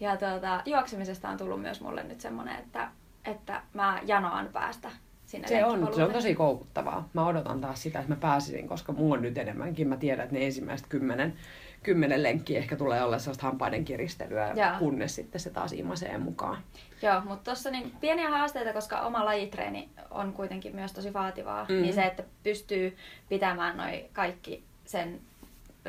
Ja 0.00 0.16
tuota, 0.16 0.62
juoksemisesta 0.66 1.28
on 1.28 1.38
tullut 1.38 1.62
myös 1.62 1.80
mulle 1.80 2.02
nyt 2.02 2.20
semmoinen, 2.20 2.56
että, 2.56 2.88
että 3.24 3.62
mä 3.74 4.00
janoan 4.06 4.48
päästä 4.52 4.90
sinne 5.26 5.48
Se 5.48 5.64
on, 5.64 5.94
se 5.94 6.04
on 6.04 6.12
tosi 6.12 6.34
koukuttavaa. 6.34 7.08
Mä 7.12 7.26
odotan 7.26 7.60
taas 7.60 7.82
sitä, 7.82 7.98
että 7.98 8.12
mä 8.12 8.20
pääsisin, 8.20 8.68
koska 8.68 8.92
mulla 8.92 9.14
on 9.14 9.22
nyt 9.22 9.38
enemmänkin. 9.38 9.88
Mä 9.88 9.96
tiedän, 9.96 10.24
että 10.24 10.36
ne 10.36 10.46
ensimmäiset 10.46 10.86
kymmenen, 10.86 11.34
kymmenen 11.82 12.22
lenkkiä 12.22 12.58
ehkä 12.58 12.76
tulee 12.76 13.02
olla 13.02 13.18
sellaista 13.18 13.46
hampaiden 13.46 13.84
kiristelyä, 13.84 14.52
Jaa. 14.54 14.78
kunnes 14.78 15.14
sitten 15.14 15.40
se 15.40 15.50
taas 15.50 15.72
imasee 15.72 16.18
mukaan. 16.18 16.58
Joo, 17.02 17.20
mutta 17.20 17.44
tuossa 17.44 17.70
niin 17.70 17.92
pieniä 18.00 18.30
haasteita, 18.30 18.72
koska 18.72 19.00
oma 19.00 19.24
lajitreeni 19.24 19.88
on 20.10 20.32
kuitenkin 20.32 20.74
myös 20.74 20.92
tosi 20.92 21.12
vaativaa, 21.12 21.66
mm. 21.68 21.82
niin 21.82 21.94
se, 21.94 22.02
että 22.02 22.24
pystyy 22.42 22.96
pitämään 23.28 23.76
noi 23.76 24.04
kaikki 24.12 24.64
sen 24.92 25.20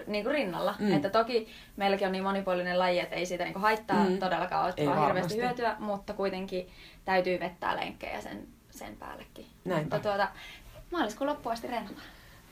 niin 0.07 0.23
kuin 0.23 0.33
rinnalla. 0.33 0.75
Mm. 0.79 0.93
Että 0.93 1.09
toki 1.09 1.47
meilläkin 1.77 2.07
on 2.07 2.11
niin 2.11 2.23
monipuolinen 2.23 2.79
laji, 2.79 2.99
että 2.99 3.15
ei 3.15 3.25
siitä 3.25 3.43
niin 3.43 3.53
kuin 3.53 3.61
haittaa 3.61 4.03
Mm. 4.09 4.17
todellakaan 4.17 4.65
ole 4.65 4.85
vaan 4.85 5.05
hirveästi 5.05 5.37
hyötyä, 5.37 5.75
mutta 5.79 6.13
kuitenkin 6.13 6.69
täytyy 7.05 7.39
vettää 7.39 7.75
lenkkejä 7.75 8.21
sen, 8.21 8.47
sen 8.71 8.95
päällekin. 8.95 9.45
Näinpä. 9.65 9.95
Mutta 9.95 10.09
tuota, 10.09 10.27
maaliskuun 10.91 11.29
loppuun 11.29 11.53
asti 11.53 11.67
reenataan. 11.67 12.01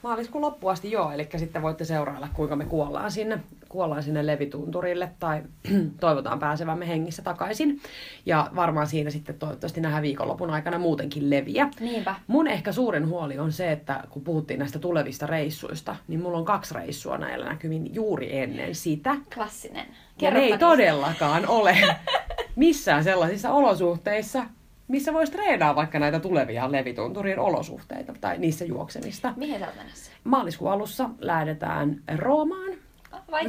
Maaliskuun 0.02 0.42
loppuun 0.42 0.74
asti 0.74 0.92
joo, 0.92 1.12
eli 1.12 1.30
sitten 1.38 1.62
voitte 1.62 1.86
seurailla, 1.86 2.28
kuinka 2.34 2.56
me 2.56 2.66
kuollaan 2.66 3.12
sinne, 3.12 3.40
kuollaan 3.72 4.04
sinne 4.04 4.26
levitunturille 4.26 5.12
tai 5.20 5.42
toivotaan 6.00 6.40
pääsevämme 6.40 6.88
hengissä 6.88 7.22
takaisin. 7.22 7.82
Ja 8.26 8.52
varmaan 8.56 8.88
siinä 8.88 9.10
sitten 9.10 9.40
toivottavasti 9.40 9.82
nähdään 9.82 10.04
viikonlopun 10.04 10.50
aikana 10.50 10.80
muutenkin 10.80 11.30
leviä. 11.30 11.70
Niinpä. 11.80 12.16
Mun 12.28 12.48
ehkä 12.48 12.72
suurin 12.72 13.08
huoli 13.08 13.40
on 13.40 13.52
se, 13.52 13.72
että 13.72 14.04
kun 14.10 14.24
puhuttiin 14.24 14.60
näistä 14.60 14.80
tulevista 14.80 15.28
reissuista, 15.28 15.96
niin 16.08 16.22
mulla 16.22 16.38
on 16.38 16.46
kaksi 16.46 16.74
reissua 16.74 17.18
näillä 17.18 17.46
näkymin 17.46 17.96
juuri 17.96 18.38
ennen 18.38 18.76
sitä. 18.76 19.16
Klassinen. 19.34 19.86
Ja 20.22 20.32
ne 20.32 20.40
ei 20.40 20.58
todellakaan 20.58 21.48
ole 21.48 21.78
missään 22.56 23.04
sellaisissa 23.04 23.52
olosuhteissa, 23.52 24.46
missä 24.88 25.14
voisi 25.14 25.32
treenaa 25.32 25.76
vaikka 25.76 26.00
näitä 26.00 26.20
tulevia 26.20 26.72
levitunturien 26.72 27.40
olosuhteita 27.40 28.14
tai 28.22 28.38
niissä 28.38 28.66
juoksemista. 28.66 29.34
Mihin 29.38 29.60
sä 29.60 29.66
oot 29.66 29.76
menossa? 29.76 30.12
Maaliskuun 30.24 30.72
alussa 30.72 31.10
lähdetään 31.20 32.02
Roomaan, 32.18 32.71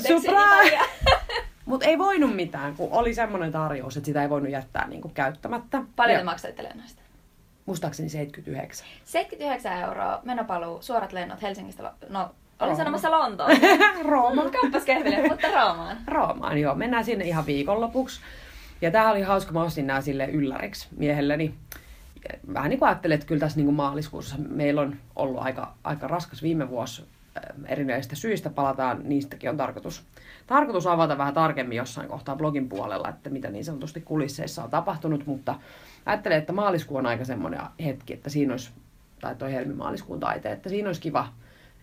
Surprise! 0.01 0.79
Mutta 1.67 1.87
ei 1.87 1.99
voinut 1.99 2.37
mitään, 2.37 2.77
kun 2.77 2.89
oli 2.93 3.15
semmoinen 3.15 3.53
tarjous, 3.53 3.97
että 3.97 4.07
sitä 4.07 4.23
ei 4.23 4.31
voinut 4.31 4.51
jättää 4.51 4.89
niinku 4.89 5.09
käyttämättä. 5.09 5.83
Paljon 5.97 6.15
ja 6.15 6.19
te 6.19 6.25
maksoitte 6.25 6.63
lennoista? 6.63 7.03
Muistaakseni 7.67 8.09
79. 8.09 8.87
79 9.05 9.89
euroa 9.89 10.21
menopaluu, 10.25 10.83
suorat 10.83 11.13
lennot 11.13 11.43
Helsingistä, 11.43 11.83
no 11.83 12.21
olin 12.21 12.33
Roomaan. 12.59 12.77
sanomassa 12.77 13.11
Lontoon. 13.11 13.51
Rooma. 14.11 14.43
Kappas 14.61 14.85
kehville, 14.85 15.29
mutta 15.29 15.49
Roomaan. 15.49 15.97
Roomaan, 16.07 16.59
joo. 16.59 16.75
Mennään 16.75 17.05
sinne 17.05 17.25
ihan 17.25 17.47
viikonlopuksi. 17.47 18.21
Ja 18.81 18.91
tää 18.91 19.11
oli 19.11 19.23
hauska, 19.23 19.53
mä 19.53 19.63
ostin 19.63 19.87
nää 19.87 20.01
sille 20.01 20.27
ylläriksi 20.27 20.89
miehelleni. 20.97 21.55
Vähän 22.55 22.71
niin 22.71 22.79
kuin 22.79 22.89
ajattelin, 22.89 23.15
että 23.15 23.27
kyllä 23.27 23.41
tässä 23.41 23.57
niin 23.57 23.65
kuin 23.65 23.75
maaliskuussa 23.75 24.37
meillä 24.49 24.81
on 24.81 24.97
ollut 25.17 25.43
aika, 25.43 25.75
aika 25.85 26.09
raskas 26.09 26.43
viime 26.43 26.69
vuosi 26.69 27.05
erinäisistä 27.69 28.17
syistä. 28.17 28.51
Palataan, 28.51 29.01
niistäkin 29.05 29.51
on 29.51 29.57
tarkoitus, 29.57 30.05
tarkoitus 30.47 30.87
avata 30.87 31.19
vähän 31.19 31.35
tarkemmin 31.35 31.79
jossain 31.79 32.09
kohtaa 32.09 32.37
blogin 32.37 32.69
puolella, 32.69 33.09
että 33.09 33.31
mitä 33.31 33.51
niin 33.51 33.65
sanotusti 33.65 34.01
kulisseissa 34.01 34.65
on 34.65 34.71
tapahtunut. 34.71 35.27
Mutta 35.27 35.55
ajattelen, 36.07 36.39
että 36.39 36.53
maaliskuu 36.53 36.97
on 36.97 37.07
aika 37.07 37.25
semmoinen 37.25 37.61
hetki, 37.85 38.13
että 38.13 38.31
siinä 38.31 38.53
olisi, 38.53 38.71
tai 39.21 39.35
toi 39.35 39.53
helmimaaliskuun 39.53 40.21
taite, 40.21 40.53
että 40.53 40.69
siinä 40.69 40.89
olisi 40.89 41.01
kiva 41.01 41.29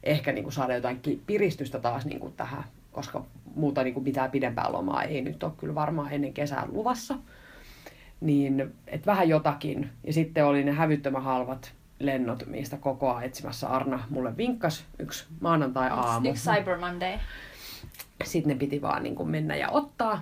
ehkä 0.04 0.32
niin 0.32 0.44
kuin 0.44 0.54
saada 0.54 0.76
jotain 0.76 1.02
piristystä 1.26 1.80
taas 1.80 2.06
niin 2.06 2.20
kuin 2.20 2.34
tähän, 2.34 2.64
koska 2.92 3.26
muuta 3.56 3.84
niin 3.84 3.94
kuin 3.94 4.04
pitää 4.04 4.30
pidempää 4.30 4.72
lomaa 4.72 5.04
ei 5.04 5.22
nyt 5.22 5.44
ole 5.44 5.52
kyllä 5.58 5.76
varmaan 5.76 6.12
ennen 6.14 6.34
kesää 6.34 6.68
luvassa. 6.72 7.16
Niin, 8.22 8.74
et 8.88 9.06
vähän 9.06 9.30
jotakin. 9.30 9.90
Ja 10.04 10.14
sitten 10.14 10.46
oli 10.46 10.64
ne 10.64 10.72
hävyttömän 10.72 11.24
halvat 11.24 11.74
lennot, 12.00 12.46
mistä 12.46 12.78
koko 12.78 13.10
ajan 13.10 13.24
etsimässä 13.24 13.68
Arna 13.68 14.04
mulle 14.10 14.38
vinkkas 14.38 14.86
yksi 15.00 15.26
maanantai-aamu. 15.42 16.30
Yksi 16.30 16.50
Cyber 16.50 16.78
Monday. 16.78 17.18
Sitten 18.24 18.54
ne 18.54 18.60
piti 18.60 18.82
vaan 18.82 19.04
niin 19.04 19.16
kuin 19.16 19.30
mennä 19.30 19.56
ja 19.56 19.70
ottaa. 19.70 20.22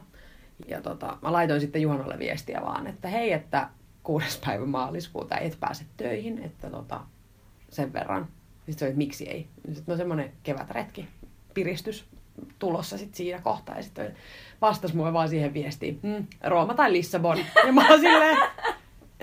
Ja 0.67 0.81
tota, 0.81 1.17
mä 1.21 1.31
laitoin 1.31 1.61
sitten 1.61 1.81
Juhanalle 1.81 2.19
viestiä 2.19 2.61
vaan, 2.61 2.87
että 2.87 3.07
hei, 3.07 3.33
että 3.33 3.69
kuudes 4.03 4.41
päivä 4.45 4.65
maaliskuuta 4.65 5.37
et 5.37 5.57
pääse 5.59 5.85
töihin, 5.97 6.43
että 6.43 6.69
tota, 6.69 7.01
sen 7.69 7.93
verran. 7.93 8.27
Sitten 8.55 8.79
se 8.79 8.85
oli, 8.85 8.89
että 8.89 8.97
miksi 8.97 9.29
ei. 9.29 9.47
Sitten 9.65 9.93
no 9.93 9.97
semmoinen 9.97 10.31
kevätretki, 10.43 11.07
piristys 11.53 12.05
tulossa 12.59 12.97
sitten 12.97 13.17
siinä 13.17 13.41
kohtaa. 13.41 13.77
Ja 13.77 13.83
sitten 13.83 14.15
vastasi 14.61 14.95
mulle 14.95 15.13
vaan 15.13 15.29
siihen 15.29 15.53
viestiin, 15.53 15.99
mm, 16.03 16.27
Rooma 16.43 16.73
tai 16.73 16.91
Lissabon. 16.93 17.37
Ja 17.65 17.73
mä 17.73 17.89
oon 17.89 17.99
silleen, 17.99 18.37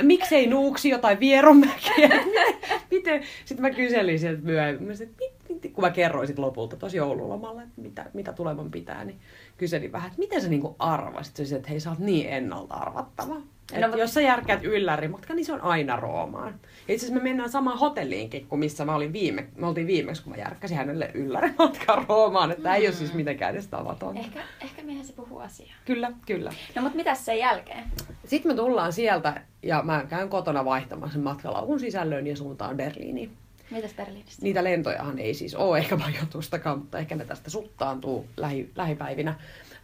miksei 0.02 0.46
Nuuksio 0.46 0.98
tai 0.98 1.20
Vieronmäki? 1.20 1.90
Miten? 2.90 3.22
Sitten 3.44 3.62
mä 3.62 3.70
kyselin 3.70 4.18
sieltä 4.18 4.42
myöhemmin, 4.42 4.88
mä 4.88 4.94
sanoin, 4.94 5.10
että 5.10 5.24
mit, 5.48 5.62
mit, 5.62 5.72
kun 5.72 5.84
mä 5.84 5.90
kerroin 5.90 6.26
sit 6.26 6.38
lopulta 6.38 6.76
tosi 6.76 6.96
joululomalla, 6.96 7.62
että 7.62 7.80
mitä, 7.80 8.10
mitä 8.14 8.32
tulevan 8.32 8.70
pitää, 8.70 9.04
niin 9.04 9.20
kyselin 9.56 9.92
vähän, 9.92 10.06
että 10.08 10.18
miten 10.18 10.42
sä 10.42 10.48
niinku 10.48 10.76
arvasit? 10.78 11.36
Se, 11.36 11.56
että 11.56 11.68
hei 11.68 11.80
sä 11.80 11.90
oot 11.90 11.98
niin 11.98 12.28
ennalta 12.32 12.74
arvattava. 12.74 13.36
Et 13.72 13.80
No, 13.80 13.86
mutta- 13.86 14.00
Jos 14.00 14.14
sä 14.14 14.20
järkäät 14.20 14.64
yllärimatka, 14.64 15.34
niin 15.34 15.44
se 15.44 15.52
on 15.52 15.60
aina 15.60 15.96
Roomaan. 15.96 16.54
Ja 16.88 16.94
itse 16.94 17.06
asiassa 17.06 17.14
me 17.22 17.28
mennään 17.30 17.50
samaan 17.50 17.78
hotelliinkin 17.78 18.46
kuin 18.46 18.58
missä 18.58 18.84
mä 18.84 18.94
olin 18.94 19.12
viime, 19.12 19.46
me 19.56 19.66
oltiin 19.66 19.86
viimeksi, 19.86 20.22
kun 20.22 20.32
mä 20.32 20.36
järkkäsin 20.38 20.76
hänelle 20.76 21.10
yllärimatkaa 21.14 22.04
Roomaan. 22.08 22.50
Että 22.50 22.68
mm. 22.68 22.74
ei 22.74 22.86
ole 22.86 22.94
siis 22.94 23.14
mitenkään 23.14 23.54
edes 23.54 23.66
tavatonta. 23.66 24.20
Ehkä, 24.20 24.40
ehkä 24.60 24.82
miehen 24.82 25.04
se 25.04 25.12
puhuu 25.12 25.38
asiaa. 25.38 25.74
Kyllä, 25.84 26.12
kyllä. 26.26 26.52
No 26.74 26.82
mutta 26.82 26.96
mitäs 26.96 27.24
sen 27.24 27.38
jälkeen? 27.38 27.84
Sitten 28.26 28.52
me 28.52 28.56
tullaan 28.56 28.92
sieltä 28.92 29.40
ja 29.62 29.82
mä 29.82 30.04
käyn 30.08 30.28
kotona 30.28 30.64
vaihtamaan 30.64 31.12
sen 31.12 31.20
matkalaukun 31.20 31.80
sisällön 31.80 32.26
ja 32.26 32.36
suuntaan 32.36 32.76
Berliiniin. 32.76 33.30
Mitäs 33.70 33.94
Berliinissä? 33.94 34.42
Niitä 34.42 34.64
lentojahan 34.64 35.18
ei 35.18 35.34
siis 35.34 35.54
ole 35.54 35.78
ehkä 35.78 35.96
majoitustakaan, 35.96 36.78
mutta 36.78 36.98
ehkä 36.98 37.14
ne 37.16 37.24
tästä 37.24 37.50
suttaantuu 37.50 38.26
lähi, 38.36 38.70
lähipäivinä. 38.76 39.34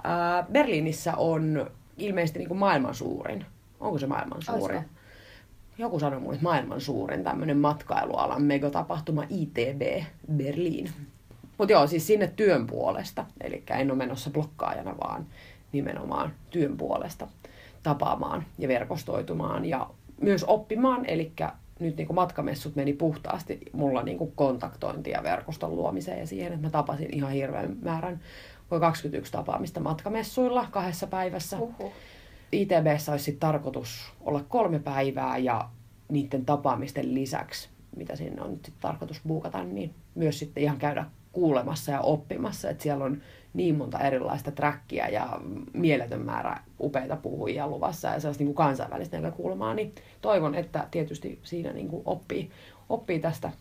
Ää, 0.05 0.45
Berliinissä 0.53 1.13
on 1.17 1.71
ilmeisesti 1.99 2.39
niin 2.39 2.49
kuin 2.49 2.59
maailman 2.59 2.95
suurin. 2.95 3.47
Onko 3.81 3.99
se 3.99 4.07
maailman 4.07 4.43
suurin? 4.43 4.77
Olisiko? 4.77 4.95
Joku 5.79 5.99
sanoi 5.99 6.21
mulle, 6.21 6.35
että 6.35 6.45
maailman 6.45 6.81
suurin 6.81 7.25
tämmöinen 7.25 7.57
matkailualan 7.57 8.43
megatapahtuma 8.43 9.25
ITB 9.29 10.05
Berliin. 10.33 10.91
Mutta 11.59 11.73
joo, 11.73 11.87
siis 11.87 12.07
sinne 12.07 12.33
työn 12.37 12.67
puolesta. 12.67 13.27
Eli 13.41 13.63
en 13.71 13.91
ole 13.91 13.99
menossa 13.99 14.31
blokkaajana, 14.31 14.95
vaan 15.05 15.27
nimenomaan 15.73 16.33
työn 16.51 16.77
puolesta 16.77 17.29
tapaamaan 17.83 18.45
ja 18.59 18.69
verkostoitumaan 18.69 19.65
ja 19.65 19.91
myös 20.21 20.45
oppimaan. 20.45 21.07
Eli 21.07 21.33
nyt 21.81 21.97
niin 21.97 22.15
matkamessut 22.15 22.77
meni 22.77 22.93
puhtaasti 22.93 23.61
mulla 23.73 24.03
niin 24.03 24.33
kontaktointia 24.35 25.23
verkoston 25.23 25.77
luomiseen 25.77 26.19
ja 26.19 26.27
siihen, 26.27 26.53
että 26.53 26.67
mä 26.67 26.71
tapasin 26.71 27.15
ihan 27.15 27.33
hirveän 27.33 27.77
määrän, 27.83 28.21
voi 28.71 28.81
21 28.81 29.33
tapaamista 29.33 29.81
matkamessuilla 29.81 30.67
kahdessa 30.71 31.07
päivässä. 31.07 31.57
Huhhuh. 31.57 31.93
ITBssä 32.53 33.13
olisi 33.13 33.37
tarkoitus 33.41 34.13
olla 34.21 34.45
kolme 34.49 34.79
päivää 34.79 35.39
ja 35.39 35.69
niiden 36.09 36.45
tapaamisten 36.45 37.15
lisäksi, 37.15 37.69
mitä 37.97 38.17
sinne 38.17 38.43
on 38.43 38.51
nyt 38.51 38.65
sit 38.65 38.75
tarkoitus 38.81 39.21
buukata, 39.27 39.65
niin 39.65 39.95
myös 40.15 40.39
sitten 40.39 40.63
ihan 40.63 40.79
käydä 40.79 41.05
kuulemassa 41.33 41.93
ja 41.93 42.01
oppimassa, 42.01 42.71
että 42.71 42.83
siellä 42.83 43.05
on 43.05 43.23
niin 43.55 43.75
monta 43.75 43.99
erilaista 43.99 44.51
trackia 44.51 45.09
ja 45.09 45.41
mieletön 45.73 46.21
määrä 46.21 46.61
upeita 46.81 47.17
puhujia 47.17 47.69
luvassa 47.69 48.09
ja 48.09 48.21
sellaista 48.21 48.45
niin 48.45 48.55
kansainvälistä 48.55 49.21
näkökulmaa, 49.21 49.75
niin 49.75 49.95
toivon, 50.21 50.55
että 50.55 50.89
tietysti 50.91 51.39
siinä 51.43 51.73
niin 51.73 51.89
kuin 51.89 52.03
oppii, 52.05 52.51
oppii 52.89 53.21
tästä 53.21 53.53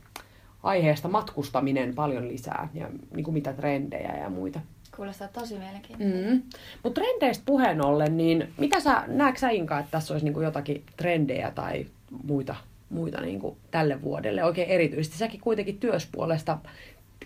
aiheesta 0.63 1.07
matkustaminen 1.07 1.95
paljon 1.95 2.27
lisää 2.27 2.69
ja 2.73 2.89
niin 3.13 3.23
kuin 3.23 3.33
mitä 3.33 3.53
trendejä 3.53 4.17
ja 4.17 4.29
muita 4.29 4.59
Kuulostaa 4.95 5.27
tosi 5.27 5.57
mielenkiintoista. 5.57 6.29
Mm. 6.29 6.41
Mutta 6.83 7.01
trendeistä 7.01 7.43
puheen 7.45 7.85
ollen, 7.85 8.17
niin 8.17 8.53
mitä 8.57 8.79
sä, 8.79 9.03
näetkö 9.07 9.39
sä 9.39 9.49
Inka, 9.49 9.79
että 9.79 9.91
tässä 9.91 10.13
olisi 10.13 10.25
niinku 10.25 10.41
jotakin 10.41 10.83
trendejä 10.97 11.51
tai 11.51 11.85
muita, 12.23 12.55
muita 12.89 13.21
niinku 13.21 13.57
tälle 13.71 14.01
vuodelle? 14.01 14.43
Oikein 14.43 14.69
erityisesti. 14.69 15.17
Säkin 15.17 15.39
kuitenkin 15.39 15.79
työspuolesta 15.79 16.57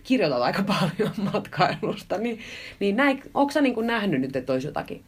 kirjoitat 0.04 0.42
aika 0.42 0.64
paljon 0.80 1.14
matkailusta, 1.34 2.18
niin, 2.18 2.40
niin 2.80 2.96
näin, 2.96 3.22
onko 3.34 3.52
sä 3.52 3.62
niinku 3.62 3.82
nähnyt 3.82 4.22
nyt, 4.22 4.36
että 4.36 4.54
olisi 4.54 4.68
jotakin 4.68 5.04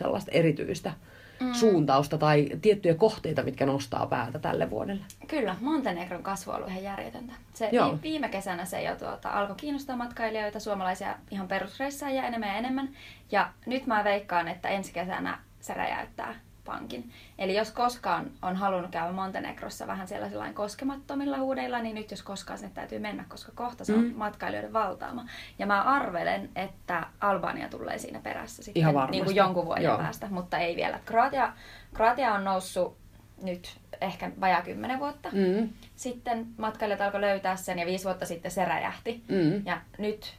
sellaista 0.00 0.30
erityistä 0.30 0.92
mm. 1.40 1.52
suuntausta 1.52 2.18
tai 2.18 2.48
tiettyjä 2.62 2.94
kohteita, 2.94 3.42
mitkä 3.42 3.66
nostaa 3.66 4.06
päätä 4.06 4.38
tälle 4.38 4.70
vuodelle? 4.70 5.02
Kyllä, 5.26 5.56
Montenegron 5.60 6.22
kasvu 6.22 6.50
on 6.50 6.56
ollut 6.56 6.70
ihan 6.70 6.82
järjetöntä. 6.82 7.32
Se 7.54 7.68
Joo. 7.72 7.92
vi- 7.92 8.02
viime 8.02 8.28
kesänä 8.28 8.64
se 8.64 8.82
jo 8.82 8.96
tuota, 8.96 9.28
alkoi 9.28 9.56
kiinnostaa 9.56 9.96
matkailijoita, 9.96 10.60
suomalaisia 10.60 11.14
ihan 11.30 11.48
perusreissaajia 11.48 12.26
enemmän 12.26 12.48
ja 12.48 12.56
enemmän. 12.56 12.88
Ja 13.32 13.50
nyt 13.66 13.86
mä 13.86 14.04
veikkaan, 14.04 14.48
että 14.48 14.68
ensi 14.68 14.92
kesänä 14.92 15.38
se 15.60 15.74
räjäyttää 15.74 16.34
pankin. 16.64 17.10
Eli 17.38 17.56
jos 17.56 17.70
koskaan 17.70 18.30
on 18.42 18.56
halunnut 18.56 18.90
käydä 18.90 19.12
Montenegrossa 19.12 19.86
vähän 19.86 20.08
siellä 20.08 20.28
sellainen 20.28 20.54
koskemattomilla 20.54 21.38
huudeilla, 21.38 21.78
niin 21.78 21.94
nyt 21.94 22.10
jos 22.10 22.22
koskaan 22.22 22.58
sinne 22.58 22.72
täytyy 22.74 22.98
mennä, 22.98 23.24
koska 23.28 23.52
kohta 23.54 23.84
se 23.84 23.92
on 23.94 24.04
Mm. 24.04 24.12
matkailijoiden 24.16 24.72
valtaama. 24.72 25.24
Ja 25.58 25.66
mä 25.66 25.82
arvelen, 25.82 26.50
että 26.56 27.06
Albania 27.20 27.68
tulee 27.68 27.98
siinä 27.98 28.20
perässä 28.20 28.62
sitten 28.62 28.80
Ihan 28.80 28.94
varmasti. 28.94 29.16
niin 29.16 29.24
kuin 29.24 29.36
jonkun 29.36 29.64
vuoden 29.66 29.84
Joo. 29.84 29.98
päästä, 29.98 30.26
mutta 30.30 30.58
ei 30.58 30.76
vielä. 30.76 31.00
Kroatia, 31.04 31.52
Kroatia 31.94 32.34
on 32.34 32.44
noussut 32.44 32.96
nyt 33.42 33.76
ehkä 34.00 34.30
vajaa 34.40 34.62
kymmenen 34.62 34.98
vuotta. 34.98 35.28
Mm. 35.32 35.68
Sitten 35.96 36.46
matkailijat 36.58 37.00
alkoi 37.00 37.20
löytää 37.20 37.56
sen 37.56 37.78
ja 37.78 37.86
viisi 37.86 38.04
vuotta 38.04 38.26
sitten 38.26 38.50
se 38.50 38.64
räjähti. 38.64 39.22
Mm. 39.28 39.66
Ja 39.66 39.80
nyt 39.98 40.34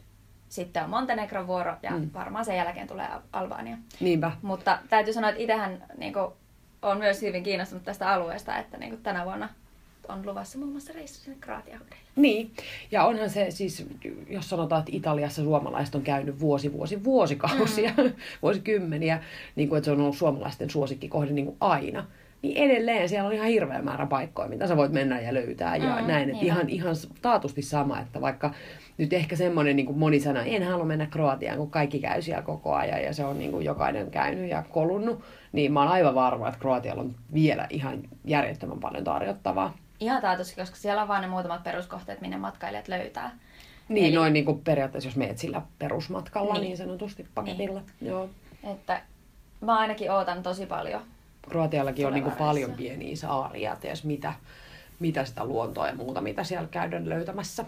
sitten 0.51 0.83
on 0.83 0.89
Montenegron 0.89 1.47
vuoro 1.47 1.75
ja 1.83 1.91
Mm. 1.91 2.09
varmaan 2.13 2.45
sen 2.45 2.55
jälkeen 2.57 2.87
tulee 2.87 3.07
Al- 3.07 3.19
Albania. 3.33 3.77
Niinpä. 3.99 4.31
Mutta 4.41 4.77
täytyy 4.89 5.13
sanoa, 5.13 5.29
että 5.29 5.41
itsehän 5.41 5.83
niin 5.97 6.13
on 6.81 6.97
myös 6.97 7.21
hyvin 7.21 7.43
kiinnostunut 7.43 7.83
tästä 7.83 8.09
alueesta, 8.09 8.57
että 8.57 8.77
niin 8.77 8.97
tänä 9.03 9.25
vuonna 9.25 9.49
on 10.09 10.25
luvassa 10.25 10.57
muun 10.57 10.71
muassa 10.71 10.93
reissu 10.93 11.21
sinne 11.21 11.37
Kroatiaan. 11.41 11.81
Niin, 12.15 12.51
ja 12.91 13.03
onhan 13.05 13.29
se 13.29 13.51
siis, 13.51 13.85
jos 14.29 14.49
sanotaan, 14.49 14.79
että 14.79 14.91
Italiassa 14.95 15.43
suomalaiset 15.43 15.95
on 15.95 16.01
käynyt 16.01 16.39
vuosi, 16.39 16.73
vuosi, 16.73 17.03
vuosikausia, 17.03 17.91
mm. 17.97 18.13
vuosikymmeniä, 18.41 19.23
niin 19.55 19.69
kuin, 19.69 19.77
että 19.77 19.85
se 19.85 19.91
on 19.91 20.01
ollut 20.01 20.17
suomalaisten 20.17 20.69
suosikkikohde 20.69 21.31
niin 21.31 21.45
kuin 21.45 21.57
aina, 21.59 22.05
niin 22.41 22.57
edelleen 22.57 23.09
siellä 23.09 23.27
on 23.27 23.33
ihan 23.33 23.47
hirveä 23.47 23.81
määrä 23.81 24.05
paikkoja, 24.05 24.49
mitä 24.49 24.67
sä 24.67 24.77
voit 24.77 24.91
mennä 24.91 25.19
ja 25.21 25.33
löytää 25.33 25.75
ja 25.75 26.01
Mm, 26.01 26.07
näin. 26.07 26.29
Että 26.29 26.45
ihan, 26.45 26.69
ihan 26.69 26.95
taatusti 27.21 27.61
sama, 27.61 27.99
että 27.99 28.21
vaikka 28.21 28.53
nyt 28.97 29.13
ehkä 29.13 29.35
semmoinen, 29.35 29.75
niin 29.75 29.97
moni 29.97 30.19
sanoo, 30.19 30.43
en 30.45 30.63
halua 30.63 30.85
mennä 30.85 31.05
Kroatiaan, 31.05 31.57
kun 31.57 31.71
kaikki 31.71 31.99
käy 31.99 32.21
siellä 32.21 32.41
koko 32.41 32.73
ajan 32.75 33.03
ja 33.03 33.13
se 33.13 33.25
on 33.25 33.39
niin 33.39 33.51
kuin 33.51 33.65
jokainen 33.65 34.11
käynyt 34.11 34.49
ja 34.49 34.63
kolunnut, 34.69 35.23
niin 35.51 35.73
mä 35.73 35.79
oon 35.79 35.91
aivan 35.91 36.15
varma, 36.15 36.47
että 36.47 36.59
Kroatialla 36.59 37.01
on 37.01 37.15
vielä 37.33 37.67
ihan 37.69 37.99
järjettömän 38.25 38.79
paljon 38.79 39.03
tarjottavaa. 39.03 39.73
Ihan 39.99 40.21
taatusti, 40.21 40.55
koska 40.55 40.75
siellä 40.75 41.01
on 41.01 41.07
vain 41.07 41.21
ne 41.21 41.27
muutamat 41.27 41.63
peruskohteet, 41.63 42.21
minne 42.21 42.37
matkailijat 42.37 42.87
löytää. 42.87 43.31
Niin, 43.89 44.05
Eli- 44.05 44.15
noin 44.15 44.33
niin 44.33 44.45
kuin 44.45 44.59
periaatteessa, 44.63 45.07
jos 45.07 45.15
meet 45.15 45.37
sillä 45.37 45.61
perusmatkalla 45.79 46.53
niin, 46.53 46.61
Niin. 46.61 46.67
niin 46.69 46.77
sanotusti 46.77 47.25
paketilla. 47.35 47.81
Niin. 48.01 48.09
Joo. 48.09 48.29
Että 48.73 49.01
mä 49.61 49.77
ainakin 49.79 50.11
ootan 50.11 50.43
tosi 50.43 50.65
paljon. 50.65 51.01
Kroatiallakin 51.49 52.07
on 52.07 52.13
niin 52.13 52.23
kuin 52.23 52.35
paljon 52.35 52.71
pieniä 52.71 53.15
saaria, 53.15 53.75
ties 53.75 54.03
mitä, 54.03 54.33
mitä 54.99 55.25
sitä 55.25 55.45
luontoa 55.45 55.87
ja 55.87 55.95
muuta, 55.95 56.21
mitä 56.21 56.43
siellä 56.43 56.67
käydään 56.67 57.09
löytämässä. 57.09 57.65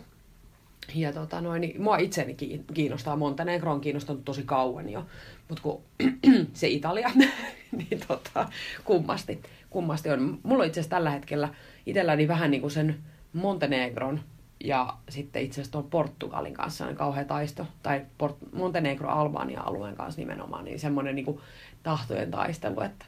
Ja 0.96 1.14
tota 1.14 1.42
noin, 1.42 1.62
niin 1.62 1.82
mua 1.82 1.98
itseni 1.98 2.34
kiin- 2.34 2.66
kiinnostaa, 2.74 3.16
Montenegro 3.16 3.72
on 3.72 3.82
kiinnostanut 3.82 4.26
tosi 4.26 4.44
kauan 4.44 4.90
jo, 4.90 5.06
mutta 5.50 5.64
kun 5.64 5.82
se 6.54 6.68
Italia, 6.68 7.12
niin 7.78 8.00
tota, 8.08 8.50
kummasti, 8.86 9.42
kummasti 9.70 10.10
on. 10.10 10.40
Mulla 10.44 10.64
on 10.64 10.68
itse 10.68 10.80
asiassa 10.80 10.96
tällä 10.96 11.10
hetkellä 11.10 11.50
itselläni 11.86 12.28
vähän 12.28 12.52
niin 12.52 12.62
kuin 12.62 12.72
sen 12.72 12.96
Montenegron 13.34 14.20
ja 14.64 14.98
sitten 15.10 15.42
itse 15.42 15.62
asiassa 15.62 15.72
tuon 15.72 15.90
Portugalin 15.90 16.54
kanssa 16.54 16.88
on 16.88 16.96
kauhea 16.96 17.26
taisto, 17.26 17.68
tai 17.84 18.06
Port- 18.18 18.50
Montenegro-Albania-alueen 18.54 19.96
kanssa 19.96 20.22
nimenomaan, 20.22 20.66
niin 20.66 20.80
semmoinen 20.80 21.16
niin 21.16 21.26
kuin 21.26 21.40
tahtojen 21.84 22.32
taistelu, 22.32 22.82
että 22.82 23.06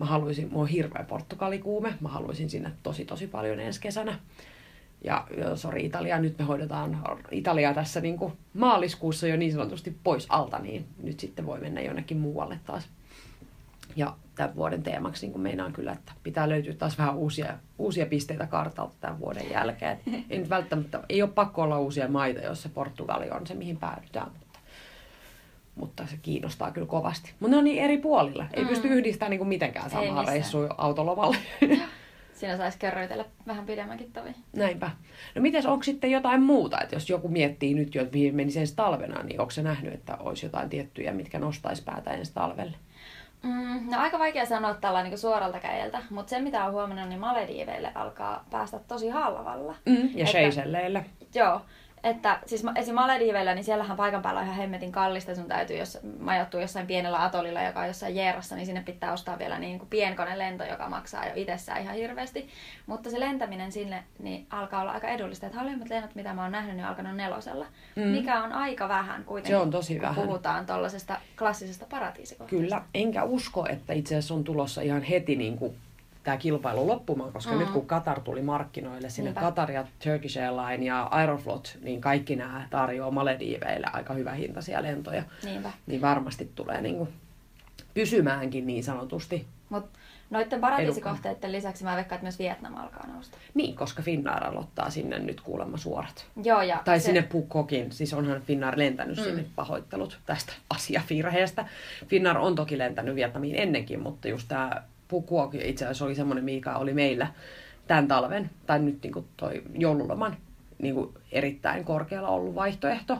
mä 0.00 0.06
haluaisin, 0.06 0.48
mulla 0.48 0.62
on 0.62 0.68
hirveä 0.68 1.04
Portugalikuume, 1.04 1.94
mä 2.00 2.08
haluaisin 2.08 2.50
sinne 2.50 2.72
tosi 2.82 3.04
tosi 3.04 3.26
paljon 3.26 3.60
ensi 3.60 3.80
kesänä. 3.80 4.18
Ja 5.04 5.26
sori 5.54 5.86
Italia, 5.86 6.18
nyt 6.18 6.38
me 6.38 6.44
hoidetaan 6.44 7.02
Italiaa 7.30 7.74
tässä 7.74 8.00
niin 8.00 8.18
kuin 8.18 8.32
maaliskuussa 8.54 9.26
jo 9.26 9.36
niin 9.36 9.52
sanotusti 9.52 9.96
pois 10.04 10.26
alta, 10.28 10.58
niin 10.58 10.84
nyt 11.02 11.20
sitten 11.20 11.46
voi 11.46 11.60
mennä 11.60 11.80
jonnekin 11.80 12.16
muualle 12.16 12.58
taas. 12.66 12.88
Ja 13.96 14.14
tämän 14.34 14.56
vuoden 14.56 14.82
teemaksi 14.82 15.26
niin 15.26 15.32
kuin 15.32 15.42
meinaan 15.42 15.72
kyllä, 15.72 15.92
että 15.92 16.12
pitää 16.22 16.48
löytyä 16.48 16.74
taas 16.74 16.98
vähän 16.98 17.16
uusia, 17.16 17.54
uusia 17.78 18.06
pisteitä 18.06 18.46
kartalta 18.46 18.94
tämän 19.00 19.20
vuoden 19.20 19.50
jälkeen. 19.50 19.98
Ei 20.30 20.38
nyt 20.38 20.50
välttämättä, 20.50 21.00
ei 21.08 21.22
ole 21.22 21.30
pakko 21.30 21.62
olla 21.62 21.78
uusia 21.78 22.08
maita, 22.08 22.40
jos 22.40 22.62
se 22.62 22.68
Portugali 22.68 23.30
on 23.30 23.46
se, 23.46 23.54
mihin 23.54 23.76
päädytään. 23.76 24.30
Mutta, 25.80 26.06
se 26.06 26.16
kiinnostaa 26.22 26.70
kyllä 26.70 26.86
kovasti. 26.86 27.32
Mutta 27.40 27.50
ne 27.50 27.58
on 27.58 27.64
niin 27.64 27.82
eri 27.84 27.98
puolilla. 27.98 28.46
Ei 28.54 28.62
Mm. 28.62 28.68
pysty 28.68 28.88
yhdistämään 28.88 29.30
niin 29.30 29.48
mitenkään 29.48 29.90
samaa 29.90 30.24
reissua 30.24 30.74
autolomalle. 30.78 31.36
Siinä 32.34 32.56
saisi 32.56 32.78
kerroitella 32.78 33.24
vähän 33.46 33.66
pidemmänkin 33.66 34.12
tovi. 34.12 34.30
Näinpä. 34.56 34.90
No 35.34 35.42
mites, 35.42 35.66
onko 35.66 35.82
sitten 35.82 36.10
jotain 36.10 36.42
muuta, 36.42 36.80
että 36.80 36.96
jos 36.96 37.10
joku 37.10 37.28
miettii 37.28 37.74
nyt 37.74 37.94
jo, 37.94 38.02
että 38.02 38.14
mihin 38.16 38.34
menisi 38.34 38.60
ensi 38.60 38.76
talvena, 38.76 39.22
niin 39.22 39.40
onko 39.40 39.50
se 39.50 39.62
nähnyt, 39.62 39.94
että 39.94 40.16
olisi 40.16 40.46
jotain 40.46 40.68
tiettyjä, 40.68 41.12
mitkä 41.12 41.38
nostaisi 41.38 41.82
päätä 41.84 42.10
ensi 42.10 42.34
talvelle? 42.34 42.76
Mm, 43.42 43.90
no 43.90 43.98
aika 43.98 44.18
vaikea 44.18 44.46
sanoa 44.46 44.74
tällä 44.74 45.02
niin 45.02 45.18
suoralta 45.18 45.60
kädeltä, 45.60 45.98
mutta 46.10 46.30
se 46.30 46.40
mitä 46.40 46.64
on 46.64 46.72
huomannut, 46.72 47.08
niin 47.08 47.20
Malediiveille 47.20 47.92
alkaa 47.94 48.44
päästä 48.50 48.78
tosi 48.88 49.08
halvalla. 49.08 49.74
Mm. 49.86 50.08
Ja 50.14 50.26
Seychelleille. 50.26 51.04
Joo, 51.34 51.60
että 52.04 52.38
siis 52.46 52.64
esim. 52.76 52.94
Malediiveillä, 52.94 53.54
niin 53.54 53.64
siellähän 53.64 53.96
paikan 53.96 54.22
päällä 54.22 54.40
on 54.40 54.46
ihan 54.46 54.56
hemmetin 54.56 54.92
kallista. 54.92 55.34
Sun 55.34 55.48
täytyy, 55.48 55.76
jos 55.76 55.98
majoittuu 56.18 56.60
jossain 56.60 56.86
pienellä 56.86 57.24
atolilla, 57.24 57.62
joka 57.62 57.80
on 57.80 57.86
jossain 57.86 58.16
Jeerassa, 58.16 58.56
niin 58.56 58.66
sinne 58.66 58.82
pitää 58.82 59.12
ostaa 59.12 59.38
vielä 59.38 59.58
niin 59.58 59.78
kuin 59.78 59.88
pienkonelento, 59.88 60.64
joka 60.64 60.88
maksaa 60.88 61.26
jo 61.26 61.32
itsessään 61.34 61.82
ihan 61.82 61.94
hirveästi. 61.94 62.48
Mutta 62.86 63.10
se 63.10 63.20
lentäminen 63.20 63.72
sinne 63.72 64.04
niin 64.18 64.46
alkaa 64.50 64.82
olla 64.82 64.92
aika 64.92 65.08
edullista. 65.08 65.46
Että 65.46 65.58
halvimmat 65.58 65.90
lennot, 65.90 66.14
mitä 66.14 66.34
mä 66.34 66.42
oon 66.42 66.52
nähnyt, 66.52 66.76
niin 66.76 66.84
on 66.84 66.88
alkanut 66.88 67.16
nelosella. 67.16 67.66
Mm. 67.96 68.02
Mikä 68.02 68.42
on 68.42 68.52
aika 68.52 68.88
vähän 68.88 69.24
kuitenkin, 69.24 69.56
se 69.56 69.62
on 69.62 69.70
tosi 69.70 69.94
kun 69.94 70.02
vähän. 70.02 70.24
puhutaan 70.24 70.66
tuollaisesta 70.66 71.20
klassisesta 71.38 71.86
paratiisikohteesta. 71.90 72.62
Kyllä, 72.62 72.82
enkä 72.94 73.24
usko, 73.24 73.66
että 73.68 73.92
itse 73.92 74.14
asiassa 74.14 74.34
on 74.34 74.44
tulossa 74.44 74.82
ihan 74.82 75.02
heti 75.02 75.36
niin 75.36 75.58
kuin 75.58 75.76
tämä 76.22 76.36
kilpailu 76.36 76.86
loppumaan, 76.86 77.32
koska 77.32 77.52
mm. 77.52 77.58
nyt 77.58 77.70
kun 77.70 77.86
Qatar 77.86 78.20
tuli 78.20 78.42
markkinoille, 78.42 79.10
sinne 79.10 79.30
Niinpä. 79.30 79.50
Qatar 79.50 79.70
ja 79.70 79.86
Turkish 80.04 80.38
Airlines 80.38 80.86
ja 80.86 81.02
Aeroflot, 81.02 81.78
niin 81.82 82.00
kaikki 82.00 82.36
nämä 82.36 82.66
tarjoaa 82.70 83.10
Malediiveille 83.10 83.86
aika 83.92 84.14
hyvä 84.14 84.32
hintaisia 84.32 84.82
lentoja. 84.82 85.22
Niinpä. 85.44 85.70
Niin 85.86 86.00
varmasti 86.00 86.50
tulee 86.54 86.80
niin 86.80 86.96
kuin 86.96 87.08
pysymäänkin 87.94 88.66
niin 88.66 88.84
sanotusti. 88.84 89.46
Mut 89.68 89.84
noiden 90.30 90.60
paratiisikohteiden 90.60 91.52
lisäksi 91.52 91.84
mä 91.84 91.96
veikkaan, 91.96 92.16
että 92.16 92.24
myös 92.24 92.38
Vietnam 92.38 92.76
alkaa 92.76 93.06
nousta. 93.06 93.38
Niin, 93.54 93.76
koska 93.76 94.02
Finnair 94.02 94.44
aloittaa 94.44 94.90
sinne 94.90 95.18
nyt 95.18 95.40
kuulemma 95.40 95.76
suorat. 95.76 96.26
Joo, 96.44 96.62
ja 96.62 96.82
tai 96.84 97.00
se... 97.00 97.04
sinne 97.04 97.22
Phukokin, 97.22 97.92
siis 97.92 98.14
onhan 98.14 98.42
Finnair 98.42 98.78
lentänyt 98.78 99.16
mm. 99.16 99.22
sinne 99.22 99.44
pahoittelut 99.56 100.18
tästä 100.26 100.52
asiavirheestä. 100.70 101.64
Finnair 102.06 102.38
on 102.38 102.54
toki 102.54 102.78
lentänyt 102.78 103.14
Vietnamiin 103.14 103.56
ennenkin, 103.56 104.00
mutta 104.00 104.28
just 104.28 104.48
tämä 104.48 104.82
Pukua 105.10 105.50
itse 105.52 105.84
asiassa 105.84 106.04
oli 106.04 106.14
semmoinen, 106.14 106.44
mikä 106.44 106.76
oli 106.76 106.94
meillä 106.94 107.26
tämän 107.86 108.08
talven, 108.08 108.50
tai 108.66 108.78
nyt 108.78 109.02
niin 109.02 109.12
kuin 109.12 109.24
toi 109.36 109.62
joululoman 109.78 110.36
niin 110.78 110.94
kuin 110.94 111.14
erittäin 111.32 111.84
korkealla 111.84 112.28
ollut 112.28 112.54
vaihtoehto, 112.54 113.18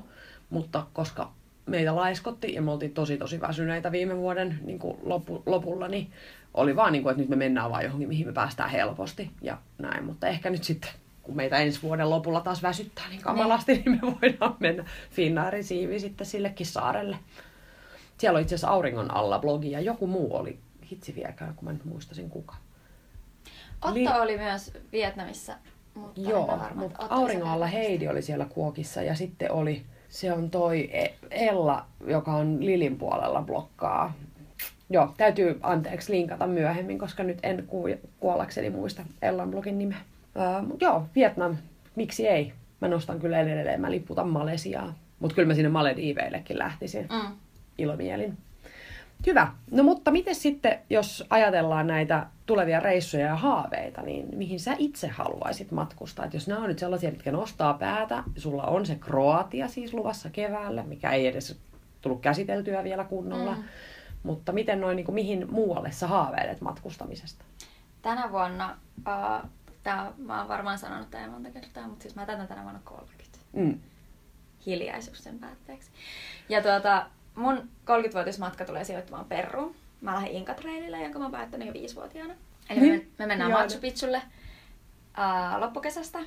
mutta 0.50 0.86
koska 0.92 1.32
meitä 1.66 1.96
laiskotti 1.96 2.54
ja 2.54 2.62
me 2.62 2.70
oltiin 2.70 2.94
tosi 2.94 3.16
tosi 3.16 3.40
väsyneitä 3.40 3.92
viime 3.92 4.16
vuoden 4.16 4.58
niin 4.64 4.78
kuin 4.78 4.96
lopu, 5.02 5.42
lopulla, 5.46 5.88
niin 5.88 6.10
oli 6.54 6.76
vaan 6.76 6.92
niin 6.92 7.02
kuin, 7.02 7.10
että 7.10 7.20
nyt 7.20 7.28
me 7.28 7.36
mennään 7.36 7.70
vaan 7.70 7.84
johonkin, 7.84 8.08
mihin 8.08 8.26
me 8.26 8.32
päästään 8.32 8.70
helposti 8.70 9.30
ja 9.42 9.58
näin. 9.78 10.04
Mutta 10.04 10.26
ehkä 10.26 10.50
nyt 10.50 10.64
sitten, 10.64 10.90
kun 11.22 11.36
meitä 11.36 11.56
ensi 11.56 11.82
vuoden 11.82 12.10
lopulla 12.10 12.40
taas 12.40 12.62
väsyttää 12.62 13.08
niin 13.08 13.22
kamalasti, 13.22 13.72
niin, 13.72 13.84
niin 13.84 14.00
me 14.04 14.14
voidaan 14.22 14.56
mennä 14.60 14.84
Finnairin 15.10 15.64
siivi 15.64 16.00
sitten 16.00 16.26
sillekin 16.26 16.66
saarelle. 16.66 17.16
Siellä 18.18 18.36
on 18.36 18.42
itse 18.42 18.54
asiassa 18.54 18.68
auringon 18.68 19.14
alla 19.14 19.38
blogi 19.38 19.70
ja 19.70 19.80
joku 19.80 20.06
muu 20.06 20.36
oli 20.36 20.58
hitsi 20.90 21.14
viekään, 21.14 21.54
kun 21.54 21.64
mä 21.64 21.72
nyt 21.72 21.84
muistasin 21.84 22.30
kuka. 22.30 22.54
Otto 23.82 23.94
Li- 23.94 24.08
oli 24.20 24.36
myös 24.38 24.72
Vietnamissa. 24.92 25.54
Mutta 25.94 26.20
Joo, 26.20 26.58
mutta 26.74 27.06
Auringolla 27.10 27.66
Heidi 27.66 28.08
oli 28.08 28.22
siellä 28.22 28.44
kuokissa 28.44 29.02
ja 29.02 29.14
sitten 29.14 29.52
oli, 29.52 29.82
se 30.08 30.32
on 30.32 30.50
toi 30.50 30.90
e- 30.92 31.14
Ella, 31.30 31.86
joka 32.06 32.32
on 32.32 32.66
Lilin 32.66 32.96
puolella 32.98 33.42
blokkaa. 33.42 34.12
Joo, 34.90 35.14
täytyy 35.16 35.60
anteeksi 35.62 36.12
linkata 36.12 36.46
myöhemmin, 36.46 36.98
koska 36.98 37.22
nyt 37.22 37.38
en 37.42 37.64
ku- 37.66 38.10
kuollakseni 38.20 38.70
muista 38.70 39.02
Ellan 39.22 39.50
blogin 39.50 39.78
nimeä. 39.78 39.98
Uh, 40.34 40.76
joo, 40.80 41.06
Vietnam, 41.14 41.56
miksi 41.96 42.28
ei? 42.28 42.52
Mä 42.80 42.88
nostan 42.88 43.20
kyllä 43.20 43.40
edelleen, 43.40 43.80
mä 43.80 43.90
lipputan 43.90 44.28
Malesiaa. 44.28 44.94
Mutta 45.20 45.34
kyllä 45.34 45.48
mä 45.48 45.54
sinne 45.54 45.68
Malediiveillekin 45.68 46.58
lähtisin 46.58 47.08
mm. 47.10 47.36
ilomielin. 47.78 48.38
Hyvä. 49.26 49.52
No 49.70 49.82
mutta 49.82 50.10
miten 50.10 50.34
sitten, 50.34 50.78
jos 50.90 51.24
ajatellaan 51.30 51.86
näitä 51.86 52.26
tulevia 52.46 52.80
reissuja 52.80 53.26
ja 53.26 53.36
haaveita, 53.36 54.02
niin 54.02 54.28
mihin 54.36 54.60
sä 54.60 54.74
itse 54.78 55.08
haluaisit 55.08 55.70
matkustaa? 55.70 56.24
Et 56.24 56.34
jos 56.34 56.48
nämä 56.48 56.60
on 56.60 56.68
nyt 56.68 56.78
sellaisia, 56.78 57.10
mitkä 57.10 57.32
nostaa 57.32 57.74
päätä, 57.74 58.24
sulla 58.36 58.62
on 58.62 58.86
se 58.86 58.94
Kroatia 58.94 59.68
siis 59.68 59.94
luvassa 59.94 60.30
keväällä, 60.30 60.82
mikä 60.82 61.10
ei 61.10 61.26
edes 61.26 61.60
tullut 62.00 62.20
käsiteltyä 62.20 62.84
vielä 62.84 63.04
kunnolla. 63.04 63.54
Mm. 63.54 63.62
Mutta 64.22 64.52
miten 64.52 64.80
noin, 64.80 64.96
niin 64.96 65.04
kuin, 65.04 65.14
mihin 65.14 65.50
muualle 65.50 65.92
sä 65.92 66.06
haaveilet 66.06 66.60
matkustamisesta? 66.60 67.44
Tänä 68.02 68.32
vuonna, 68.32 68.76
uh, 68.98 69.50
tää, 69.82 70.12
mä 70.18 70.38
oon 70.38 70.48
varmaan 70.48 70.78
sanonut 70.78 71.10
tämän 71.10 71.30
monta 71.30 71.50
kertaa, 71.50 71.88
mutta 71.88 72.02
siis 72.02 72.14
mä 72.14 72.26
täytän 72.26 72.48
tänä 72.48 72.62
vuonna 72.62 72.80
30. 72.84 73.38
Mm. 73.52 73.80
Hiljaisuus 74.66 75.24
sen 75.24 75.38
päätteeksi. 75.38 75.90
Ja 76.48 76.62
tuota, 76.62 77.06
mun 77.40 77.58
30-vuotismatka 77.58 78.64
tulee 78.64 78.84
sijoittumaan 78.84 79.24
Peruun. 79.24 79.74
Mä 80.00 80.14
lähden 80.14 80.30
Inkatreilille, 80.30 81.02
jonka 81.02 81.18
mä 81.18 81.24
oon 81.24 81.32
päättänyt 81.32 81.66
jo 81.68 81.72
viisivuotiaana. 81.72 82.34
Eli 82.70 82.80
me, 82.80 83.06
me 83.18 83.26
mennään 83.26 83.50
Machu 83.50 83.78
Picchulle 83.80 84.22
uh, 85.18 85.60
loppukesästä. 85.60 86.18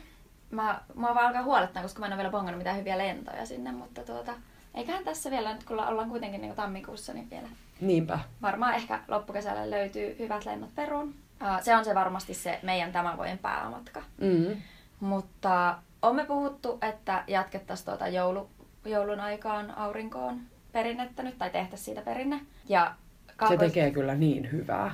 Mä, 0.52 0.82
mä 0.96 1.16
vaan 1.16 1.28
alkaa 1.28 1.44
huolettaa, 1.44 1.84
koska 1.84 2.00
mä 2.00 2.06
en 2.06 2.12
ole 2.12 2.18
vielä 2.18 2.32
bongannut 2.32 2.58
mitään 2.58 2.78
hyviä 2.78 2.98
lentoja 2.98 3.46
sinne, 3.46 3.72
mutta 3.72 4.04
tuota, 4.04 4.34
eiköhän 4.74 5.04
tässä 5.04 5.32
vielä, 5.32 5.54
nyt 5.54 5.64
kun 5.64 5.80
ollaan 5.80 6.10
kuitenkin 6.10 6.42
niin 6.42 6.56
tammikuussa, 6.56 7.14
niin 7.14 7.30
vielä 7.30 7.48
Niinpä. 7.82 8.20
varmaan 8.42 8.74
ehkä 8.74 9.00
loppukesällä 9.08 9.70
löytyy 9.70 10.16
hyvät 10.20 10.46
lennot 10.46 10.76
Peruun. 10.76 11.08
Uh, 11.08 11.62
se 11.62 11.76
on 11.76 11.86
se 11.86 11.96
varmasti 11.96 12.34
se 12.34 12.60
meidän 12.64 12.92
tämän 12.92 13.18
vuoden 13.18 13.38
päämatka. 13.38 14.04
Mm-hmm. 14.18 14.62
Mutta 15.00 15.78
on 16.02 16.16
me 16.16 16.26
puhuttu, 16.26 16.78
että 16.82 17.24
jatkettaisiin 17.28 17.86
tuota 17.86 18.08
joulu, 18.08 18.50
joulun 18.86 19.20
aikaan 19.20 19.78
aurinkoon 19.78 20.42
perinnettä 20.74 21.24
nyt, 21.24 21.38
tai 21.38 21.50
tehtäisiin 21.50 21.86
siitä 21.86 22.02
perinne. 22.02 22.40
Ja 22.70 22.96
kaakkois... 23.38 23.60
Se 23.60 23.68
tekee 23.68 23.92
kyllä 23.92 24.16
niin 24.16 24.52
hyvää. 24.52 24.94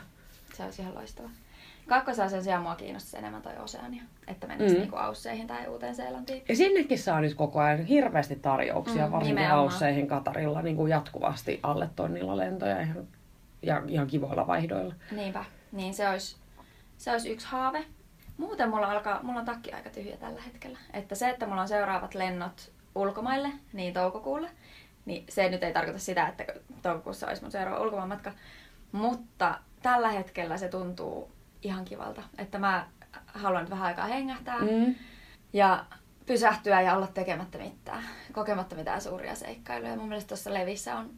Se 0.53 0.63
olisi 0.63 0.81
ihan 0.81 0.95
loistava. 0.95 1.29
Kakkosasian 1.87 2.43
sijaan 2.43 2.63
mua 2.63 2.75
kiinnostaisi 2.75 3.17
enemmän 3.17 3.41
toi 3.41 3.57
Oseania, 3.57 4.03
että 4.27 4.47
menisi 4.47 4.75
mm. 4.75 4.79
niinku 4.81 4.95
Ausseihin 4.95 5.47
tai 5.47 5.67
Uuteen 5.67 5.95
Seelantiin. 5.95 6.43
Ja 6.49 6.55
sinnekin 6.55 6.99
saa 6.99 7.21
nyt 7.21 7.33
koko 7.33 7.59
ajan 7.59 7.85
hirveästi 7.85 8.35
tarjouksia, 8.35 9.05
mm, 9.05 9.11
varsinkin 9.11 9.35
nimenomaan. 9.35 9.63
Ausseihin 9.63 10.07
Katarilla 10.07 10.61
niin 10.61 10.75
kuin 10.75 10.89
jatkuvasti 10.89 11.59
alle 11.63 11.89
tonnilla 11.95 12.37
lentoja 12.37 12.81
ihan, 12.81 13.07
ja 13.61 13.81
ihan 13.87 14.07
kivoilla 14.07 14.47
vaihdoilla. 14.47 14.93
Niinpä, 15.11 15.45
niin 15.71 15.93
se 15.93 16.09
olisi, 16.09 16.37
se 16.97 17.11
olisi 17.11 17.29
yksi 17.29 17.47
haave. 17.47 17.85
Muuten 18.37 18.69
mulla, 18.69 18.91
alkaa, 18.91 19.23
mulla 19.23 19.39
on 19.39 19.45
takki 19.45 19.71
aika 19.71 19.89
tyhjä 19.89 20.17
tällä 20.17 20.41
hetkellä. 20.41 20.79
Että 20.93 21.15
se, 21.15 21.29
että 21.29 21.47
mulla 21.47 21.61
on 21.61 21.67
seuraavat 21.67 22.15
lennot 22.15 22.71
ulkomaille, 22.95 23.49
niin 23.73 23.93
toukokuulle, 23.93 24.49
niin 25.09 25.25
se 25.29 25.49
nyt 25.49 25.63
ei 25.63 25.73
tarkoita 25.73 25.99
sitä, 25.99 26.27
että 26.27 26.45
toukokuussa 26.81 27.27
olisi 27.27 27.41
mun 27.41 27.51
seuraava 27.51 27.83
ulkomaanmatka. 27.83 28.31
Mutta 28.91 29.59
tällä 29.81 30.09
hetkellä 30.09 30.57
se 30.57 30.67
tuntuu 30.67 31.31
ihan 31.61 31.85
kivalta, 31.85 32.21
että 32.37 32.59
mä 32.59 32.87
haluan 33.25 33.61
nyt 33.61 33.69
vähän 33.69 33.85
aikaa 33.85 34.07
hengähtää 34.07 34.59
mm. 34.59 34.95
ja 35.53 35.85
pysähtyä 36.25 36.81
ja 36.81 36.95
olla 36.95 37.07
tekemättä 37.07 37.57
mitään, 37.57 38.03
kokematta 38.31 38.75
mitään 38.75 39.01
suuria 39.01 39.35
seikkailuja. 39.35 39.95
Mun 39.95 40.07
mielestä 40.07 40.27
tuossa 40.27 40.53
Levissä 40.53 40.95
on 40.95 41.09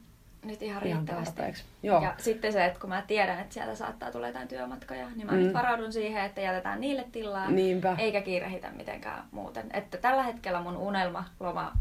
nyt 0.46 0.62
ihan, 0.62 0.88
ihan 0.88 1.08
riittävästi. 1.08 1.42
Joo. 1.84 2.04
Ja 2.04 2.16
sitten 2.18 2.54
se, 2.54 2.66
että 2.66 2.80
kun 2.80 2.90
mä 2.90 3.04
tiedän, 3.08 3.40
että 3.40 3.54
sieltä 3.54 3.76
saattaa 3.76 4.12
tulla 4.12 4.28
jotain 4.28 4.48
työmatkoja, 4.48 5.08
niin 5.16 5.28
mä 5.28 5.32
mm. 5.32 5.38
nyt 5.38 5.54
varaudun 5.54 5.94
siihen, 5.94 6.26
että 6.26 6.42
jätetään 6.42 6.82
niille 6.82 7.06
tilaa, 7.12 7.52
Niinpä. 7.52 7.96
eikä 7.98 8.22
kiirehitä 8.22 8.72
mitenkään 8.72 9.24
muuten. 9.32 9.70
Että 9.74 9.98
tällä 9.98 10.24
hetkellä 10.24 10.62
mun 10.62 10.78
unelma 10.78 11.26
loma 11.40 11.72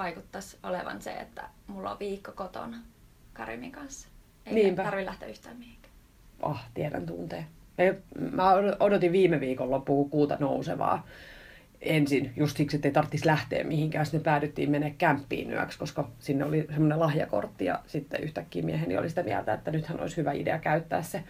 vaikuttaisi 0.00 0.56
olevan 0.62 1.02
se, 1.02 1.12
että 1.12 1.42
mulla 1.66 1.90
on 1.90 1.98
viikko 1.98 2.32
kotona 2.32 2.76
Karimin 3.32 3.72
kanssa. 3.72 4.08
Eikä 4.46 4.54
Niinpä. 4.54 4.84
tarvitse 4.84 5.06
lähteä 5.06 5.28
yhtään 5.28 5.56
mihinkään. 5.56 5.94
Ah, 6.42 6.66
tiedän 6.74 7.06
tunteen. 7.06 7.46
Mä 8.32 8.52
odotin 8.80 9.12
viime 9.12 9.40
viikon 9.40 9.70
loppuun 9.70 10.10
kuuta 10.10 10.36
nousevaa 10.40 11.06
ensin, 11.80 12.32
just 12.36 12.56
siksi, 12.56 12.76
että 12.76 12.88
ei 12.88 12.92
tarvitsisi 12.92 13.26
lähteä 13.26 13.64
mihinkään. 13.64 14.06
Sitten 14.06 14.22
päädyttiin 14.22 14.70
mennä 14.70 14.90
kämppiin 14.90 15.50
yöksi, 15.52 15.78
koska 15.78 16.08
sinne 16.18 16.44
oli 16.44 16.66
semmoinen 16.70 17.00
lahjakortti 17.00 17.64
ja 17.64 17.80
sitten 17.86 18.22
yhtäkkiä 18.22 18.62
mieheni 18.62 18.98
oli 18.98 19.08
sitä 19.08 19.22
mieltä, 19.22 19.54
että 19.54 19.70
nythän 19.70 20.00
olisi 20.00 20.16
hyvä 20.16 20.32
idea 20.32 20.58
käyttää 20.58 21.02
se. 21.02 21.24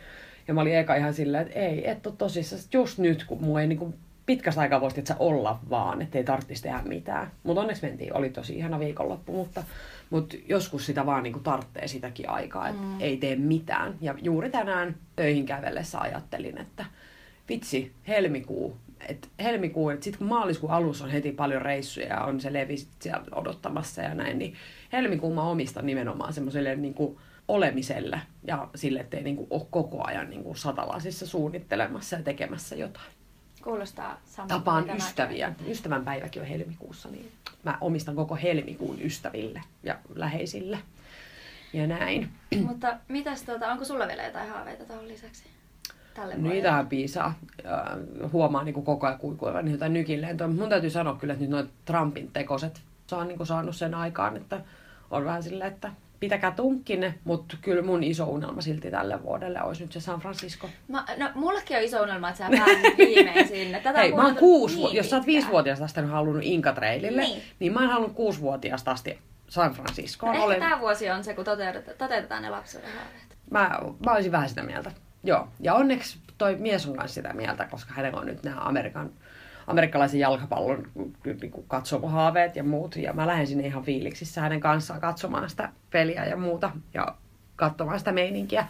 Ja 0.48 0.54
mä 0.54 0.60
olin 0.60 0.76
eka 0.76 0.94
ihan 0.94 1.14
silleen, 1.14 1.46
että 1.46 1.58
ei, 1.58 1.90
et 1.90 2.06
ole 2.06 2.14
tosissaan, 2.18 2.62
just 2.72 2.98
nyt, 2.98 3.24
kun 3.24 3.44
mua 3.44 3.60
ei 3.60 3.66
niin 3.66 3.94
pitkästä 4.30 4.60
aikaa 4.60 4.80
voisi 4.80 5.00
että 5.00 5.16
olla 5.18 5.60
vaan, 5.70 6.02
ettei 6.02 6.24
tarvitsisi 6.24 6.62
tehdä 6.62 6.82
mitään. 6.84 7.30
Mutta 7.42 7.60
onneksi 7.60 7.86
mentiin, 7.86 8.16
oli 8.16 8.30
tosi 8.30 8.56
ihana 8.56 8.78
viikonloppu, 8.78 9.32
mutta, 9.32 9.62
mutta 10.10 10.36
joskus 10.48 10.86
sitä 10.86 11.06
vaan 11.06 11.22
niin 11.22 11.42
tarvitsee 11.42 11.88
sitäkin 11.88 12.30
aikaa, 12.30 12.68
että 12.68 12.82
mm. 12.82 13.00
ei 13.00 13.16
tee 13.16 13.36
mitään. 13.36 13.94
Ja 14.00 14.14
juuri 14.22 14.50
tänään 14.50 14.96
töihin 15.16 15.46
kävellessä 15.46 16.00
ajattelin, 16.00 16.58
että 16.58 16.84
vitsi, 17.48 17.92
helmikuu, 18.08 18.76
et 19.08 19.28
helmikuu, 19.42 19.90
että 19.90 20.04
sitten 20.04 20.18
kun 20.18 20.28
maaliskuun 20.28 20.72
alussa 20.72 21.04
on 21.04 21.10
heti 21.10 21.32
paljon 21.32 21.62
reissuja 21.62 22.06
ja 22.06 22.24
on 22.24 22.40
se 22.40 22.52
levi 22.52 22.76
siellä 22.98 23.24
odottamassa 23.34 24.02
ja 24.02 24.14
näin, 24.14 24.38
niin 24.38 24.54
helmikuun 24.92 25.34
mä 25.34 25.42
omistan 25.42 25.86
nimenomaan 25.86 26.32
semmoiselle 26.32 26.76
niin 26.76 26.94
olemiselle 27.48 28.20
ja 28.44 28.68
sille, 28.74 29.00
ettei 29.00 29.22
niin 29.22 29.36
kuin 29.36 29.46
ole 29.50 29.66
koko 29.70 30.06
ajan 30.06 30.30
niin 30.30 30.44
kuin 30.44 30.56
satalasissa 30.56 31.26
suunnittelemassa 31.26 32.16
ja 32.16 32.22
tekemässä 32.22 32.76
jotain. 32.76 33.19
Kuulostaa 33.64 34.20
samalta. 34.24 34.54
Tapaan 34.54 34.96
ystäviä. 34.96 35.52
Ystävän 35.68 36.04
päiväkin 36.04 36.42
on 36.42 36.48
helmikuussa, 36.48 37.08
niin 37.08 37.32
mä 37.64 37.78
omistan 37.80 38.16
koko 38.16 38.36
helmikuun 38.36 39.02
ystäville 39.02 39.62
ja 39.82 39.98
läheisille. 40.14 40.78
Ja 41.72 41.86
näin. 41.86 42.30
Mutta 42.66 42.96
mitäs 43.08 43.42
tuota, 43.42 43.72
onko 43.72 43.84
sulla 43.84 44.06
vielä 44.06 44.22
jotain 44.22 44.48
haaveita 44.48 44.84
tuohon 44.84 45.08
lisäksi? 45.08 45.44
tälle? 46.14 46.34
Niitähän 46.38 46.86
piisaa. 46.86 47.34
Ja 47.64 47.98
Huomaa 48.32 48.64
niin 48.64 48.74
kuin 48.74 48.86
koko 48.86 49.06
ajan 49.06 49.18
kuikuivan 49.18 49.64
niin 49.64 49.72
jotain 49.72 49.92
nykillentoa. 49.92 50.46
Mutta 50.46 50.60
mun 50.60 50.70
täytyy 50.70 50.90
sanoa 50.90 51.14
kyllä, 51.14 51.32
että 51.32 51.44
nyt 51.44 51.50
noin 51.50 51.70
Trumpin 51.84 52.30
tekoset 52.32 52.82
saa 53.06 53.24
niin 53.24 53.36
kuin 53.36 53.46
saanut 53.46 53.76
sen 53.76 53.94
aikaan, 53.94 54.36
että 54.36 54.60
on 55.10 55.24
vähän 55.24 55.42
silleen, 55.42 55.72
että 55.72 55.92
pitäkää 56.20 56.50
tunkkine, 56.50 57.14
mutta 57.24 57.56
kyllä 57.62 57.82
mun 57.82 58.02
iso 58.04 58.24
unelma 58.24 58.60
silti 58.60 58.90
tälle 58.90 59.22
vuodelle 59.22 59.62
olisi 59.62 59.82
nyt 59.82 59.92
se 59.92 60.00
San 60.00 60.20
Francisco. 60.20 60.68
Mä, 60.88 61.04
no, 61.16 61.30
mullekin 61.34 61.76
on 61.76 61.82
iso 61.82 62.02
unelma, 62.02 62.28
että 62.28 62.38
sä 62.38 62.50
pääset 62.58 62.98
viimein 62.98 63.48
sinne. 63.48 63.80
Tätä 63.80 63.98
Hei, 63.98 64.12
mä 64.12 64.24
oon 64.26 64.36
kuusi, 64.36 64.76
niin 64.76 64.84
niin 64.86 64.96
jos 64.96 65.10
sä 65.10 65.16
oot 65.16 65.26
viisivuotiaasta 65.26 65.84
asti 65.84 66.00
halunnut 66.00 66.42
Inka-trailille, 66.44 67.20
Niin. 67.20 67.32
niin. 67.34 67.42
niin 67.58 67.72
mä 67.72 67.80
oon 67.80 67.90
halunnut 67.90 68.16
kuusivuotiaasta 68.16 68.90
asti 68.90 69.18
San 69.48 69.72
Franciscoon. 69.72 70.34
Ehkä 70.34 70.44
Olen, 70.46 70.60
tämä 70.60 70.80
vuosi 70.80 71.10
on 71.10 71.24
se, 71.24 71.34
kun 71.34 71.44
toteutetaan, 71.44 71.96
toteutetaan 71.98 72.42
ne 72.42 72.50
lapsuuden 72.50 72.90
haaveet. 72.90 73.36
mä, 73.50 73.78
mä 74.06 74.12
olisin 74.12 74.32
vähän 74.32 74.48
sitä 74.48 74.62
mieltä. 74.62 74.90
Joo, 75.24 75.48
ja 75.60 75.74
onneksi 75.74 76.18
toi 76.38 76.56
mies 76.56 76.86
on 76.86 76.96
kanssa 76.96 77.14
sitä 77.14 77.32
mieltä, 77.32 77.64
koska 77.70 77.92
hänellä 77.94 78.20
on 78.20 78.26
nyt 78.26 78.42
nämä 78.42 78.60
Amerikan, 78.60 79.10
amerikkalaisen 79.66 80.20
jalkapallon 80.20 80.88
niin 81.24 81.50
kuin 81.50 81.64
katsomohaaveet 81.68 82.56
ja 82.56 82.64
muut. 82.64 82.96
Ja 82.96 83.12
mä 83.12 83.26
lähden 83.26 83.46
sinne 83.46 83.66
ihan 83.66 83.82
fiiliksissä 83.82 84.40
hänen 84.40 84.60
kanssaan 84.60 85.00
katsomaan 85.00 85.50
sitä 85.50 85.68
peliä 85.90 86.24
ja 86.24 86.36
muuta 86.36 86.70
ja 86.94 87.14
katsomaan 87.56 87.98
sitä 87.98 88.12
meininkiä. 88.12 88.66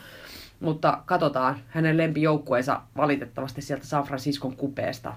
Mutta 0.61 1.03
katsotaan, 1.07 1.57
hänen 1.69 1.97
lempijoukkueensa 1.97 2.81
valitettavasti 2.97 3.63
sieltä 3.63 3.87
San 3.87 4.05
Franciscon 4.05 4.57
kupeesta 4.57 5.15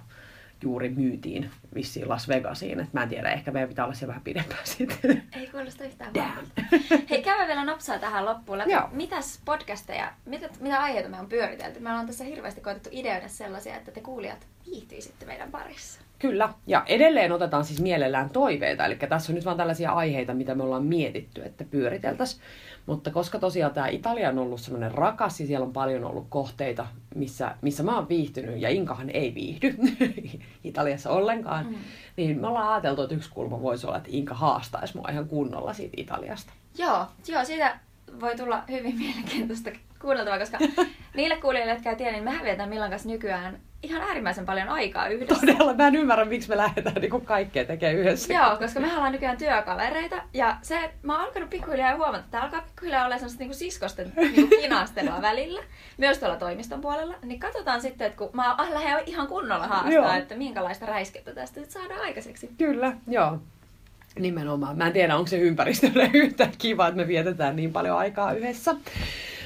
juuri 0.64 0.90
myytiin 0.90 1.50
vissiin 1.76 2.10
Las 2.10 2.28
Vegasiin. 2.28 2.80
Et 2.80 2.94
mä 2.94 3.04
en 3.04 3.10
tiedä, 3.10 3.32
ehkä 3.32 3.52
meidän 3.52 3.70
pitää 3.70 3.86
olla 3.86 3.96
siellä 3.96 4.12
vähän 4.12 4.24
pidempään 4.24 4.68
sitten. 4.68 5.24
Ei 5.36 5.48
kuulosta 5.48 5.84
yhtään 5.84 6.14
pahalta. 6.14 6.50
Hei, 7.10 7.24
käydään 7.24 7.48
vielä 7.48 7.66
nopsaa 7.66 8.00
tähän 8.00 8.26
loppuun 8.26 8.58
läpi. 8.58 8.72
Joo. 8.72 8.90
Mitäs 8.92 9.42
podcasteja, 9.46 10.14
mitä, 10.26 10.50
mitä 10.60 10.82
aiheita 10.82 11.10
me 11.10 11.20
on 11.20 11.30
pyöritelty? 11.30 11.80
Me 11.80 11.90
ollaan 11.90 12.08
tässä 12.08 12.24
hirveästi 12.24 12.62
koetettu 12.62 12.90
ideoida 12.92 13.28
sellaisia, 13.28 13.76
että 13.76 13.92
te 13.92 14.02
kuulijat 14.02 14.48
viihtyisitte 14.66 15.26
meidän 15.26 15.52
parissa. 15.52 16.02
Kyllä, 16.24 16.50
ja 16.68 16.84
edelleen 16.86 17.32
otetaan 17.32 17.66
siis 17.66 17.82
mielellään 17.82 18.30
toiveita, 18.30 18.86
eli 18.86 18.96
tässä 18.96 19.32
on 19.32 19.36
nyt 19.36 19.46
vaan 19.46 19.58
tällaisia 19.58 19.92
aiheita, 19.92 20.34
mitä 20.34 20.56
me 20.56 20.64
ollaan 20.64 20.84
mietitty, 20.86 21.42
että 21.46 21.64
pyöriteltäisiin. 21.64 22.42
Mutta 22.86 23.12
koska 23.12 23.40
tosiaan 23.40 23.74
tämä 23.74 23.88
Italia 23.88 24.30
on 24.30 24.40
ollut 24.40 24.62
semmoinen 24.62 24.92
rakas 24.92 25.40
ja 25.40 25.48
siellä 25.48 25.66
on 25.66 25.74
paljon 25.74 26.06
ollut 26.06 26.26
kohteita, 26.30 26.86
missä, 27.16 27.56
missä 27.62 27.84
mä 27.84 27.96
oon 27.96 28.10
viihtynyt, 28.10 28.62
ja 28.62 28.70
Inkahan 28.70 29.10
ei 29.10 29.34
viihdy 29.36 29.76
Italiassa 30.64 31.10
ollenkaan, 31.12 31.66
Mm. 31.66 31.76
niin 32.18 32.42
me 32.42 32.48
ollaan 32.48 32.70
ajateltu, 32.74 33.02
että 33.02 33.16
yksi 33.16 33.30
kulma 33.30 33.62
voisi 33.62 33.88
olla, 33.88 33.98
että 33.98 34.10
Inka 34.12 34.34
haastaisi 34.36 34.98
mua 34.98 35.10
ihan 35.12 35.28
kunnolla 35.28 35.74
siitä 35.74 35.94
Italiasta. 35.98 36.54
Joo, 36.78 37.06
joo, 37.28 37.46
siitä 37.46 37.80
voi 38.22 38.36
tulla 38.36 38.64
hyvin 38.72 38.98
mielenkiintoista 38.98 39.70
kuunneltavaa, 40.04 40.40
koska 40.40 40.58
niille 41.16 41.36
kuulijoille, 41.36 41.74
jotka 41.74 41.90
ei 41.90 41.96
tiedä, 41.96 42.12
niin 42.12 42.24
mehän 42.24 42.46
vietään 42.46 42.70
Millan 42.70 42.90
kanssa 42.90 43.10
nykyään 43.10 43.60
ihan 43.84 44.02
äärimmäisen 44.02 44.46
paljon 44.46 44.70
aikaa 44.70 45.08
yhdessä. 45.08 45.48
Todella, 45.48 45.74
mä 45.74 45.88
en 45.88 45.96
ymmärrä, 45.96 46.26
miksi 46.26 46.50
me 46.50 46.58
lähdetään 46.58 46.96
niin 46.96 47.22
kaikkea 47.26 47.66
tekemään 47.66 47.98
yhdessä. 47.98 48.34
Joo, 48.34 48.58
koska 48.58 48.80
me 48.80 48.94
ollaan 48.94 49.12
nykyään 49.12 49.38
työkavereita. 49.38 50.16
Ja 50.34 50.58
se, 50.62 50.92
mä 51.04 51.14
oon 51.14 51.26
alkanut 51.26 51.50
pikkuhiljaa 51.50 51.96
huomata, 51.96 52.20
että 52.20 52.42
alkaa 52.42 52.62
pikkuhiljaa 52.62 53.06
olla 53.06 53.18
semmoista 53.18 53.40
niinku 53.40 53.54
siskosten 53.54 54.14
niinku 54.16 54.56
kinastelua 54.62 55.22
välillä. 55.32 55.64
Myös 55.98 56.18
tuolla 56.18 56.36
toimiston 56.36 56.82
puolella. 56.82 57.16
Niin 57.24 57.40
katsotaan 57.40 57.82
sitten, 57.82 58.08
että 58.08 58.18
kun 58.18 58.30
mä 58.34 58.56
lähden 58.70 59.04
ihan 59.06 59.28
kunnolla 59.28 59.68
haastaa, 59.68 59.92
Joo. 59.92 60.14
että 60.14 60.36
minkälaista 60.36 60.86
räiskettä 60.86 61.34
tästä 61.34 61.60
nyt 61.60 61.72
saadaan 61.72 62.02
aikaiseksi. 62.02 62.50
Kyllä, 62.58 62.94
joo. 63.08 63.40
Nimenomaan. 64.20 64.78
Mä 64.78 64.88
en 64.88 64.94
tiedä, 64.94 65.16
onko 65.16 65.28
se 65.28 65.38
ympäristölle 65.38 66.10
yhtä 66.24 66.50
kiva, 66.58 66.88
että 66.88 66.98
me 66.98 67.08
vietetään 67.08 67.56
niin 67.56 67.74
paljon 67.74 67.98
aikaa 67.98 68.34
yhdessä. 68.34 68.76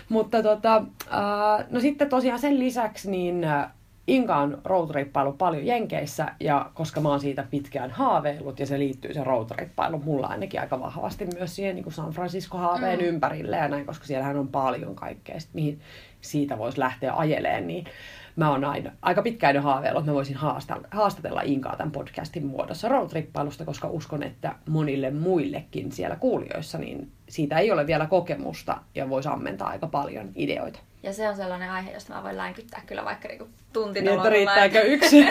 Mutta 0.10 0.44
tota, 0.44 0.76
äh, 0.76 1.66
no 1.70 1.80
sitten 1.80 2.10
tosiaan 2.10 2.40
sen 2.40 2.60
lisäksi 2.60 3.12
niin 3.12 3.44
äh, 3.44 3.72
Inka 4.08 4.36
on 4.36 4.62
roadtrippailu 4.64 5.34
paljon 5.34 5.66
Jenkeissä 5.66 6.26
ja 6.40 6.72
koska 6.74 7.02
mä 7.02 7.10
oon 7.10 7.20
siitä 7.20 7.44
pitkään 7.52 7.92
haaveillut 7.92 8.60
ja 8.60 8.66
se 8.66 8.80
liittyy 8.80 9.14
se 9.14 9.24
roadtrippailu 9.24 10.00
mulla 10.00 10.28
ainakin 10.28 10.60
aika 10.60 10.80
vahvasti 10.80 11.28
myös 11.38 11.56
siihen 11.56 11.76
niin 11.76 11.84
kuin 11.84 11.94
San 11.94 12.12
Francisco-haaveen 12.12 13.00
mm. 13.00 13.06
ympärille 13.06 13.58
ja 13.58 13.68
näin, 13.68 13.86
koska 13.86 14.06
siellähän 14.06 14.38
on 14.38 14.48
paljon 14.48 14.96
kaikkea, 14.96 15.40
sit, 15.40 15.50
mihin 15.54 15.80
siitä 16.22 16.58
voisi 16.58 16.80
lähteä 16.80 17.14
ajeleen, 17.14 17.68
niin 17.68 17.86
mä 18.38 18.52
oon 18.52 18.66
aina 18.66 18.92
aika 19.02 19.22
pitkään 19.22 19.56
jo 19.56 19.62
haaveillut, 19.62 20.02
että 20.02 20.12
mä 20.12 20.16
voisin 20.16 20.36
haastatella, 20.36 20.88
haastatella 20.92 21.42
Inkaa 21.42 21.76
tämän 21.76 21.92
podcastin 21.92 22.46
muodossa 22.46 22.88
roadtrippailusta, 22.90 23.66
koska 23.66 23.88
uskon, 23.88 24.24
että 24.24 24.56
monille 24.70 25.12
muillekin 25.12 25.92
siellä 25.92 26.16
kuulijoissa, 26.16 26.78
niin 26.78 27.12
siitä 27.30 27.60
ei 27.60 27.72
ole 27.72 27.88
vielä 27.88 28.06
kokemusta 28.06 28.78
ja 28.96 29.10
voisi 29.10 29.30
ammentaa 29.30 29.68
aika 29.68 29.88
paljon 29.88 30.30
ideoita. 30.36 30.80
Ja 31.04 31.14
se 31.14 31.30
on 31.30 31.36
sellainen 31.36 31.72
aihe, 31.72 31.92
josta 31.92 32.14
mä 32.14 32.24
voin 32.24 32.38
länkyttää 32.38 32.82
kyllä 32.86 33.06
vaikka 33.06 33.28
niinku 33.28 33.48
tunti 33.74 34.02
Niin, 34.02 34.14
että 34.14 34.30
riittääkö 34.30 34.82
yksi? 34.82 35.26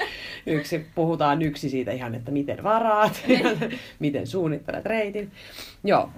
yksi? 0.46 0.86
Puhutaan 0.94 1.42
yksi 1.42 1.68
siitä 1.68 1.92
ihan, 1.92 2.14
että 2.14 2.30
miten 2.30 2.62
varaat, 2.62 3.22
miten 3.98 4.26
suunnittelet 4.26 4.86
reitin. 4.86 5.32
Joo, 5.84 6.10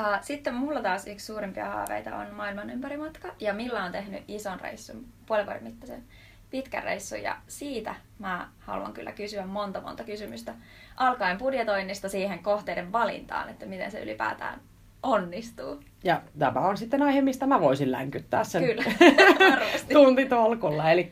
Uh, 0.00 0.18
sitten 0.22 0.54
mulla 0.54 0.82
taas 0.82 1.06
yksi 1.06 1.26
suurimpia 1.26 1.64
haaveita 1.64 2.16
on 2.16 2.34
maailman 2.34 2.70
ympärimatka. 2.70 3.34
Ja 3.40 3.54
Milla 3.54 3.84
on 3.84 3.92
tehnyt 3.92 4.24
ison 4.28 4.60
reissun, 4.60 5.06
puolen 5.26 5.46
vuoden 5.46 5.64
mittaisen 5.64 6.04
pitkän 6.50 6.82
reissun. 6.82 7.22
Ja 7.22 7.36
siitä 7.48 7.94
mä 8.18 8.48
haluan 8.58 8.92
kyllä 8.92 9.12
kysyä 9.12 9.46
monta 9.46 9.80
monta 9.80 10.04
kysymystä. 10.04 10.54
Alkaen 10.96 11.38
budjetoinnista 11.38 12.08
siihen 12.08 12.42
kohteiden 12.42 12.92
valintaan, 12.92 13.48
että 13.48 13.66
miten 13.66 13.90
se 13.90 14.00
ylipäätään 14.02 14.60
onnistuu. 15.02 15.80
ja 16.04 16.22
tämä 16.38 16.60
on 16.60 16.76
sitten 16.76 17.02
aihe, 17.02 17.20
mistä 17.20 17.46
mä 17.46 17.60
voisin 17.60 17.92
länkyttää 17.92 18.44
sen 18.44 18.64
Kyllä, 18.64 18.84
tuntitolkulla. 19.92 20.90
Eli, 20.90 21.10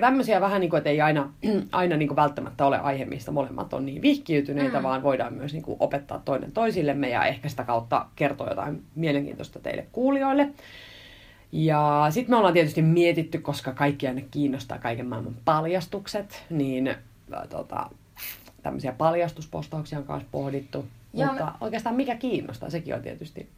tämmöisiä 0.00 0.40
vähän 0.40 0.60
niin 0.60 0.70
kuin, 0.70 0.78
että 0.78 0.90
ei 0.90 1.00
aina, 1.00 1.32
aina 1.72 1.96
niin 1.96 2.08
kuin 2.08 2.16
välttämättä 2.16 2.66
ole 2.66 2.78
aihe, 2.78 3.04
mistä 3.04 3.30
molemmat 3.30 3.72
on 3.74 3.86
niin 3.86 4.02
vihkiytyneitä, 4.02 4.76
Mm. 4.78 4.82
vaan 4.82 5.02
voidaan 5.02 5.34
myös 5.34 5.52
niin 5.52 5.62
kuin 5.62 5.76
opettaa 5.80 6.22
toinen 6.24 6.52
toisillemme 6.52 7.08
ja 7.08 7.24
ehkä 7.24 7.48
sitä 7.48 7.64
kautta 7.64 8.06
kertoa 8.16 8.48
jotain 8.48 8.82
mielenkiintoista 8.94 9.58
teille 9.58 9.86
kuulijoille. 9.92 10.48
Ja 11.52 12.06
sitten 12.10 12.30
me 12.32 12.36
ollaan 12.36 12.54
tietysti 12.54 12.82
mietitty, 12.82 13.38
koska 13.38 13.72
kaikki 13.72 14.08
aina 14.08 14.20
kiinnostaa 14.30 14.78
kaiken 14.78 15.06
maailman 15.06 15.36
paljastukset, 15.44 16.42
niin 16.50 16.94
tota, 17.50 17.90
tämmöisiä 18.62 18.92
paljastuspostauksia 18.92 19.98
on 19.98 20.04
kanssa 20.04 20.28
pohdittu. 20.32 20.84
Joo, 21.14 21.26
Mutta 21.28 21.44
me- 21.44 21.52
oikeastaan 21.60 21.96
mikä 21.96 22.16
kiinnostaa, 22.16 22.70
sekin 22.70 22.94
on 22.94 23.02
tietysti, 23.02 23.48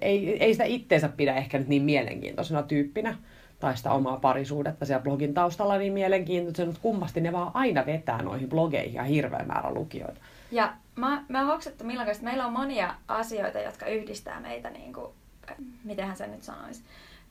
ei, 0.00 0.42
ei 0.44 0.54
sitä 0.54 0.64
itteensä 0.64 1.08
pidä 1.08 1.34
ehkä 1.34 1.58
nyt 1.58 1.68
niin 1.68 1.82
mielenkiintoisena 1.82 2.62
tyyppinä, 2.62 3.16
tai 3.60 3.76
sitä 3.76 3.92
omaa 3.92 4.16
parisuudetta 4.16 4.86
siellä 4.86 5.02
blogin 5.02 5.34
taustalla 5.34 5.78
niin 5.78 5.92
mielenkiintoisena, 5.92 6.66
mutta 6.66 6.82
kummasti 6.82 7.20
ne 7.20 7.32
vaan 7.32 7.50
aina 7.54 7.86
vetää 7.86 8.22
noihin 8.22 8.48
blogeihin 8.48 8.94
ja 8.94 9.02
hirveä 9.02 9.44
määrä 9.46 9.74
lukijoita. 9.74 10.20
Ja 10.50 10.72
mä, 10.96 11.24
mä 11.28 11.38
oon 11.38 11.46
hoksattu 11.46 11.84
kanssa, 11.84 12.10
että 12.10 12.24
meillä 12.24 12.46
on 12.46 12.52
monia 12.52 12.94
asioita, 13.08 13.58
jotka 13.58 13.86
yhdistää 13.86 14.40
meitä, 14.40 14.70
niin 14.70 14.92
kuin, 14.92 15.12
mitenhän 15.84 16.16
se 16.16 16.26
nyt 16.26 16.42
sanoisi, 16.42 16.82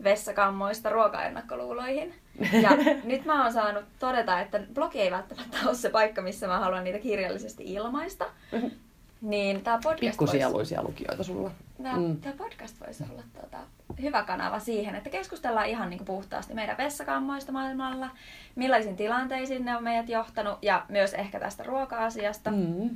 vessakammoista 0.03 0.89
ruoka-ennakkoluuloihin. 0.89 2.13
Ja 2.61 2.69
nyt 3.03 3.25
mä 3.25 3.43
oon 3.43 3.53
saanut 3.53 3.83
todeta, 3.99 4.39
että 4.39 4.59
blogi 4.73 5.01
ei 5.01 5.11
välttämättä 5.11 5.57
ole 5.65 5.75
se 5.75 5.89
paikka, 5.89 6.21
missä 6.21 6.47
mä 6.47 6.59
haluan 6.59 6.83
niitä 6.83 6.99
kirjallisesti 6.99 7.63
ilmaista. 7.73 8.25
Niin 9.21 9.61
tää 9.61 9.75
podcast 9.75 9.85
voisi, 10.01 10.05
Pikkusieluisia 10.09 10.83
lukijoita 10.83 11.23
sulla. 11.23 11.51
tää, 11.83 11.95
Mm. 11.95 12.17
tää 12.17 12.33
podcast 12.37 12.79
voisi 12.85 13.03
olla 13.11 13.23
tota, 13.41 13.57
hyvä 14.01 14.23
kanava 14.23 14.59
siihen, 14.59 14.95
että 14.95 15.09
keskustellaan 15.09 15.67
ihan 15.67 15.89
niin 15.89 15.97
kuin 15.97 16.05
puhtaasti 16.05 16.53
meidän 16.53 16.77
vessakammoista 16.77 17.51
maailmalla, 17.51 18.09
millaisiin 18.55 18.95
tilanteisiin 18.95 19.65
ne 19.65 19.77
on 19.77 19.83
meidät 19.83 20.09
johtanut 20.09 20.57
ja 20.61 20.85
myös 20.89 21.13
ehkä 21.13 21.39
tästä 21.39 21.63
ruoka-asiasta. 21.63 22.51
Mm. 22.51 22.89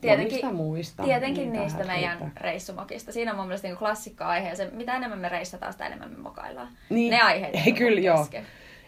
Tietenkin- 0.00 0.34
Monista 0.44 0.52
muista. 0.52 1.02
Tietenkin 1.02 1.52
Niitä 1.52 1.64
niistä 1.64 1.84
meidän 1.84 2.18
riittää. 2.20 2.42
reissumokista. 2.42 3.12
Siinä 3.12 3.30
on 3.30 3.36
mun 3.36 3.46
mielestä 3.46 3.68
niin 3.68 3.76
klassikko-aihe. 3.78 4.48
Ja 4.48 4.56
se, 4.56 4.70
mitä 4.72 4.96
enemmän 4.96 5.18
me 5.18 5.28
reissataan, 5.28 5.72
sitä 5.72 5.86
enemmän 5.86 6.10
me 6.10 6.16
mokaillaan. 6.18 6.68
Niin. 6.90 7.10
Ne 7.10 7.20
aiheet 7.22 7.54
Ei, 7.66 7.72
kyllä, 7.72 8.00
joo. 8.00 8.26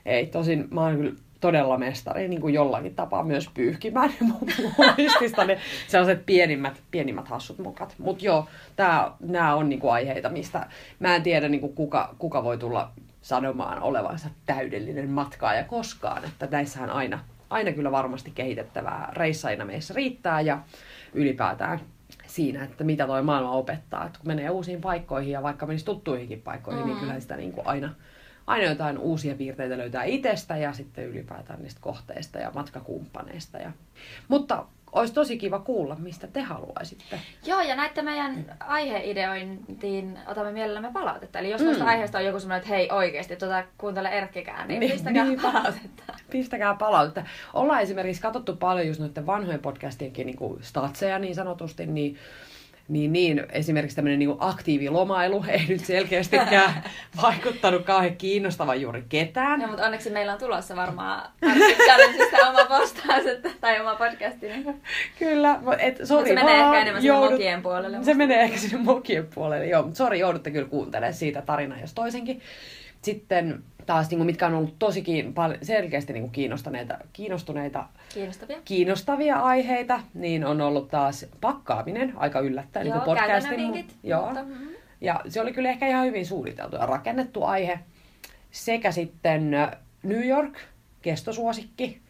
Ei, 0.06 0.26
tosin 0.26 0.68
mä 0.70 0.80
oon 0.80 0.96
kyllä 0.96 1.12
todella 1.40 1.78
mestari 1.78 2.28
niin 2.28 2.40
kuin 2.40 2.54
jollakin 2.54 2.94
tapaa 2.94 3.24
myös 3.24 3.50
pyyhkimään 3.54 4.12
muistista 4.98 5.44
ne 5.44 5.58
sellaiset 5.88 6.26
pienimmät, 6.26 6.82
pienimmät 6.90 7.28
hassut 7.28 7.58
mokat. 7.58 7.94
Mutta 7.98 8.24
joo, 8.24 8.46
nämä 9.20 9.54
on 9.54 9.68
niin 9.68 9.80
kuin 9.80 9.92
aiheita, 9.92 10.28
mistä 10.28 10.66
mä 10.98 11.16
en 11.16 11.22
tiedä 11.22 11.48
niin 11.48 11.60
kuin 11.60 11.74
kuka, 11.74 12.14
kuka 12.18 12.44
voi 12.44 12.58
tulla 12.58 12.90
sanomaan 13.22 13.82
olevansa 13.82 14.28
täydellinen 14.46 15.10
matkaaja 15.10 15.64
koskaan. 15.64 16.24
Että 16.24 16.48
näissähän 16.50 16.90
aina, 16.90 17.18
aina 17.50 17.72
kyllä 17.72 17.90
varmasti 17.92 18.32
kehitettävää 18.34 19.12
reissaina 19.12 19.64
meissä 19.64 19.94
riittää 19.94 20.40
ja 20.40 20.58
ylipäätään 21.14 21.80
siinä, 22.26 22.64
että 22.64 22.84
mitä 22.84 23.06
toi 23.06 23.22
maailma 23.22 23.50
opettaa. 23.50 24.06
Että 24.06 24.18
kun 24.18 24.28
menee 24.28 24.50
uusiin 24.50 24.80
paikkoihin 24.80 25.32
ja 25.32 25.42
vaikka 25.42 25.66
menisi 25.66 25.84
tuttuihinkin 25.84 26.42
paikkoihin, 26.42 26.82
mm. 26.82 26.86
niin 26.86 26.96
Mm. 26.96 27.00
kyllä 27.00 27.20
sitä 27.20 27.36
niin 27.36 27.52
kuin 27.52 27.66
aina, 27.66 27.94
aina 28.50 28.64
jotain 28.64 28.98
uusia 28.98 29.34
piirteitä 29.34 29.78
löytää 29.78 30.04
itsestä 30.04 30.56
ja 30.56 30.72
sitten 30.72 31.04
ylipäätään 31.04 31.62
niistä 31.62 31.80
kohteista 31.80 32.38
ja 32.38 32.50
matkakumppaneista. 32.54 33.58
Ja... 33.58 33.72
Mutta 34.28 34.64
olisi 34.92 35.14
tosi 35.14 35.38
kiva 35.38 35.58
kuulla, 35.58 35.96
mistä 35.98 36.26
te 36.26 36.40
haluaisitte. 36.40 37.20
Joo, 37.46 37.60
ja 37.60 37.76
näiden 37.76 38.04
meidän 38.04 38.56
aiheideointiin 38.60 40.18
otamme 40.26 40.52
mielellämme 40.52 40.90
palautetta. 40.92 41.38
Eli 41.38 41.50
jos 41.50 41.62
noista 41.62 41.84
mm. 41.84 41.90
aiheista 41.90 42.18
on 42.18 42.24
joku 42.24 42.40
semmoinen, 42.40 42.58
että 42.58 42.74
hei 42.74 42.88
oikeasti, 42.92 43.36
tota, 43.36 43.64
kuuntele 43.78 44.08
Erkkikään, 44.08 44.68
niin, 44.68 44.80
niin 44.80 44.92
pistäkää 44.92 45.24
niin, 45.24 45.40
palautetta. 45.40 46.02
Pistäkää 46.30 46.74
palautetta. 46.74 47.24
Ollaan 47.54 47.82
esimerkiksi 47.82 48.22
katsottu 48.22 48.56
paljon 48.56 48.86
just 48.86 49.00
noiden 49.00 49.26
vanhojen 49.26 49.60
podcastienkin 49.60 50.26
niin 50.26 50.36
kuin 50.36 50.62
statseja 50.62 51.18
niin 51.18 51.34
sanotusti, 51.34 51.86
niin 51.86 52.16
niin, 52.90 53.12
niin 53.12 53.46
esimerkiksi 53.52 53.96
tämmöinen 53.96 54.18
niin 54.18 54.36
aktiivilomailu 54.38 55.44
ei 55.48 55.66
nyt 55.68 55.84
selkeästikään 55.84 56.84
vaikuttanut 57.22 57.84
kauhean 57.84 58.16
kiinnostavan 58.16 58.80
juuri 58.80 59.04
ketään. 59.08 59.60
No, 59.60 59.66
mutta 59.66 59.84
onneksi 59.84 60.10
meillä 60.10 60.32
on 60.32 60.38
tulossa 60.38 60.76
varmaan 60.76 61.30
Challengeista 61.86 62.36
oma 62.48 62.64
postaus 62.64 63.26
että, 63.26 63.50
tai 63.60 63.80
oma 63.80 63.94
podcasti. 63.94 64.48
Niin. 64.48 64.82
Kyllä. 65.18 65.60
Et, 65.78 66.00
sorry, 66.04 66.28
se 66.28 66.34
menee 66.34 66.60
ehkä 66.60 66.80
enemmän 66.80 67.04
joudut, 67.04 67.28
sinne 67.28 67.36
mokien 67.36 67.62
puolelle. 67.62 67.98
Se 68.04 68.14
menee 68.14 68.42
ehkä 68.42 68.58
sinne 68.58 68.78
mokien 68.84 69.26
puolelle, 69.34 69.66
joo. 69.66 69.82
Mutta 69.82 69.98
sori, 69.98 70.18
joudutte 70.18 70.50
kyllä 70.50 70.68
kuuntelemaan 70.68 71.14
siitä 71.14 71.42
tarinaa 71.42 71.80
jos 71.80 71.94
toisenkin. 71.94 72.42
Sitten 73.02 73.62
taas, 73.86 74.10
niin 74.10 74.18
kuin, 74.18 74.26
mitkä 74.26 74.46
on 74.46 74.54
ollut 74.54 74.78
tosi 74.78 75.02
kiin, 75.02 75.34
selkeästi 75.62 76.12
niin 76.12 76.22
kuin 76.22 76.32
kiinnostuneita, 76.32 76.98
kiinnostuneita 77.12 77.84
kiinnostavia. 78.14 78.58
kiinnostavia 78.64 79.36
aiheita, 79.36 80.00
niin 80.14 80.44
on 80.44 80.60
ollut 80.60 80.90
taas 80.90 81.26
pakkaaminen 81.40 82.12
aika 82.16 82.40
yllättäen. 82.40 82.86
Joo, 82.86 82.96
niin 82.96 83.04
podcastin 83.04 83.56
vinkit. 83.56 83.96
Joo. 84.02 84.24
Mutta, 84.26 84.42
mm-hmm. 84.42 84.68
Ja 85.00 85.20
se 85.28 85.40
oli 85.40 85.52
kyllä 85.52 85.70
ehkä 85.70 85.88
ihan 85.88 86.06
hyvin 86.06 86.26
suunniteltu 86.26 86.76
ja 86.76 86.86
rakennettu 86.86 87.44
aihe. 87.44 87.78
Sekä 88.50 88.92
sitten 88.92 89.50
New 90.02 90.26
York, 90.26 90.58
kestosuosikki, 91.02 92.00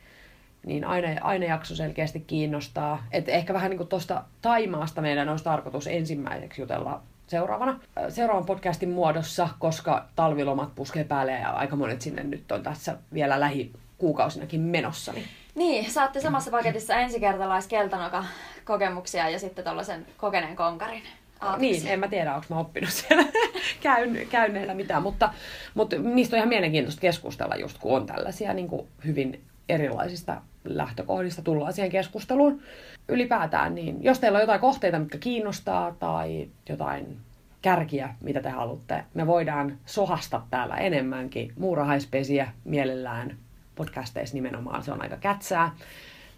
niin 0.67 0.85
aina, 0.85 1.09
aina 1.21 1.47
jakso 1.47 1.75
selkeästi 1.75 2.21
kiinnostaa. 2.21 3.07
Et 3.13 3.29
ehkä 3.29 3.55
vähän 3.55 3.71
niin 3.71 3.79
kuin 3.79 3.89
tuosta 3.89 4.25
Taimaasta 4.43 5.01
meidän 5.01 5.29
olisi 5.29 5.45
tarkoitus 5.45 5.87
ensimmäiseksi 5.87 6.63
jutella 6.63 7.03
seuraavana, 7.31 7.81
seuraavan 8.09 8.47
podcastin 8.47 8.91
muodossa, 8.91 9.49
koska 9.59 10.07
talvilomat 10.17 10.75
puskee 10.75 11.05
päälle 11.05 11.33
ja 11.33 11.51
aika 11.51 11.77
monet 11.77 12.03
sinne 12.03 12.23
nyt 12.23 12.53
on 12.53 12.63
tässä 12.63 12.97
vielä 13.15 13.41
lähikuukausinakin 13.41 14.61
menossa. 14.61 15.13
Niin, 15.13 15.29
niin 15.55 15.91
saatte 15.91 16.21
samassa 16.21 16.51
paketissa 16.51 16.95
ensikertalais 16.95 17.67
keltanoka 17.67 18.25
kokemuksia 18.65 19.29
ja 19.29 19.39
sitten 19.39 19.65
tuollaisen 19.65 20.07
kokeneen 20.17 20.57
konkarin. 20.57 21.03
Aatuksia. 21.41 21.71
Niin, 21.71 21.87
en 21.87 22.01
mä 22.01 22.09
tiedä, 22.09 22.35
onko 22.35 22.47
mä 22.51 22.59
oppinut 22.59 22.91
siellä 22.91 23.25
käyn, 23.81 24.27
käynneillä 24.31 24.75
mitään, 24.75 25.03
mutta, 25.03 25.33
mutta 25.75 25.97
niistä 25.99 26.37
on 26.37 26.39
ihan 26.39 26.49
mielenkiintoista 26.49 27.01
keskustella 27.01 27.57
just, 27.57 27.79
kun 27.79 27.97
on 27.97 28.07
tällaisia 28.07 28.55
niin 28.55 28.69
kuin 28.69 28.89
hyvin 29.05 29.45
erilaisista 29.69 30.43
lähtökohdista 30.65 31.43
tullaan 31.43 31.73
siihen 31.73 31.91
keskusteluun. 31.91 32.63
Ylipäätään, 33.11 33.75
niin 33.75 34.05
jos 34.05 34.19
teillä 34.19 34.37
on 34.37 34.43
jotain 34.43 34.61
kohteita, 34.61 34.99
mitkä 34.99 35.19
kiinnostaa 35.19 35.95
tai 35.99 36.49
jotain 36.69 37.17
kärkiä, 37.63 38.15
mitä 38.21 38.43
te 38.43 38.51
haluatte, 38.51 39.05
me 39.15 39.27
voidaan 39.27 39.79
sohasta 39.87 40.43
täällä 40.51 40.77
enemmänkin. 40.77 41.53
Muurahaispesiä 41.59 42.49
mielellään 42.65 43.37
podcasteissa 43.75 44.35
nimenomaan, 44.35 44.83
se 44.83 44.93
on 44.93 45.03
aika 45.03 45.17
kätsää. 45.17 45.73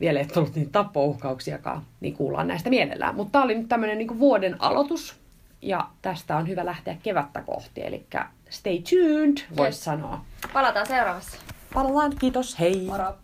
Vielä 0.01 0.19
ei 0.21 0.27
tullut 0.27 0.55
niin 0.55 0.71
tappouhkauksiakaan, 0.71 1.83
niin 2.01 2.15
kuullaan 2.15 2.49
näistä 2.49 2.71
mielellään. 2.71 3.15
Mutta 3.15 3.33
tämä 3.33 3.45
oli 3.45 3.55
nyt 3.55 3.69
tämmöinen 3.69 3.99
niin 3.99 4.19
vuoden 4.19 4.57
aloitus, 4.59 5.21
ja 5.63 5.89
tästä 6.03 6.37
on 6.37 6.49
hyvä 6.49 6.65
lähteä 6.65 6.97
kevättä 7.03 7.43
kohti, 7.43 7.87
eli 7.87 8.07
stay 8.51 8.79
tuned, 8.79 9.37
voisi 9.57 9.77
yes. 9.77 9.85
sanoa. 9.85 10.25
Palataan 10.53 10.87
seuraavassa. 10.87 11.37
Palataan, 11.75 12.13
kiitos, 12.19 12.61
hei! 12.61 12.87
Moro! 12.87 13.15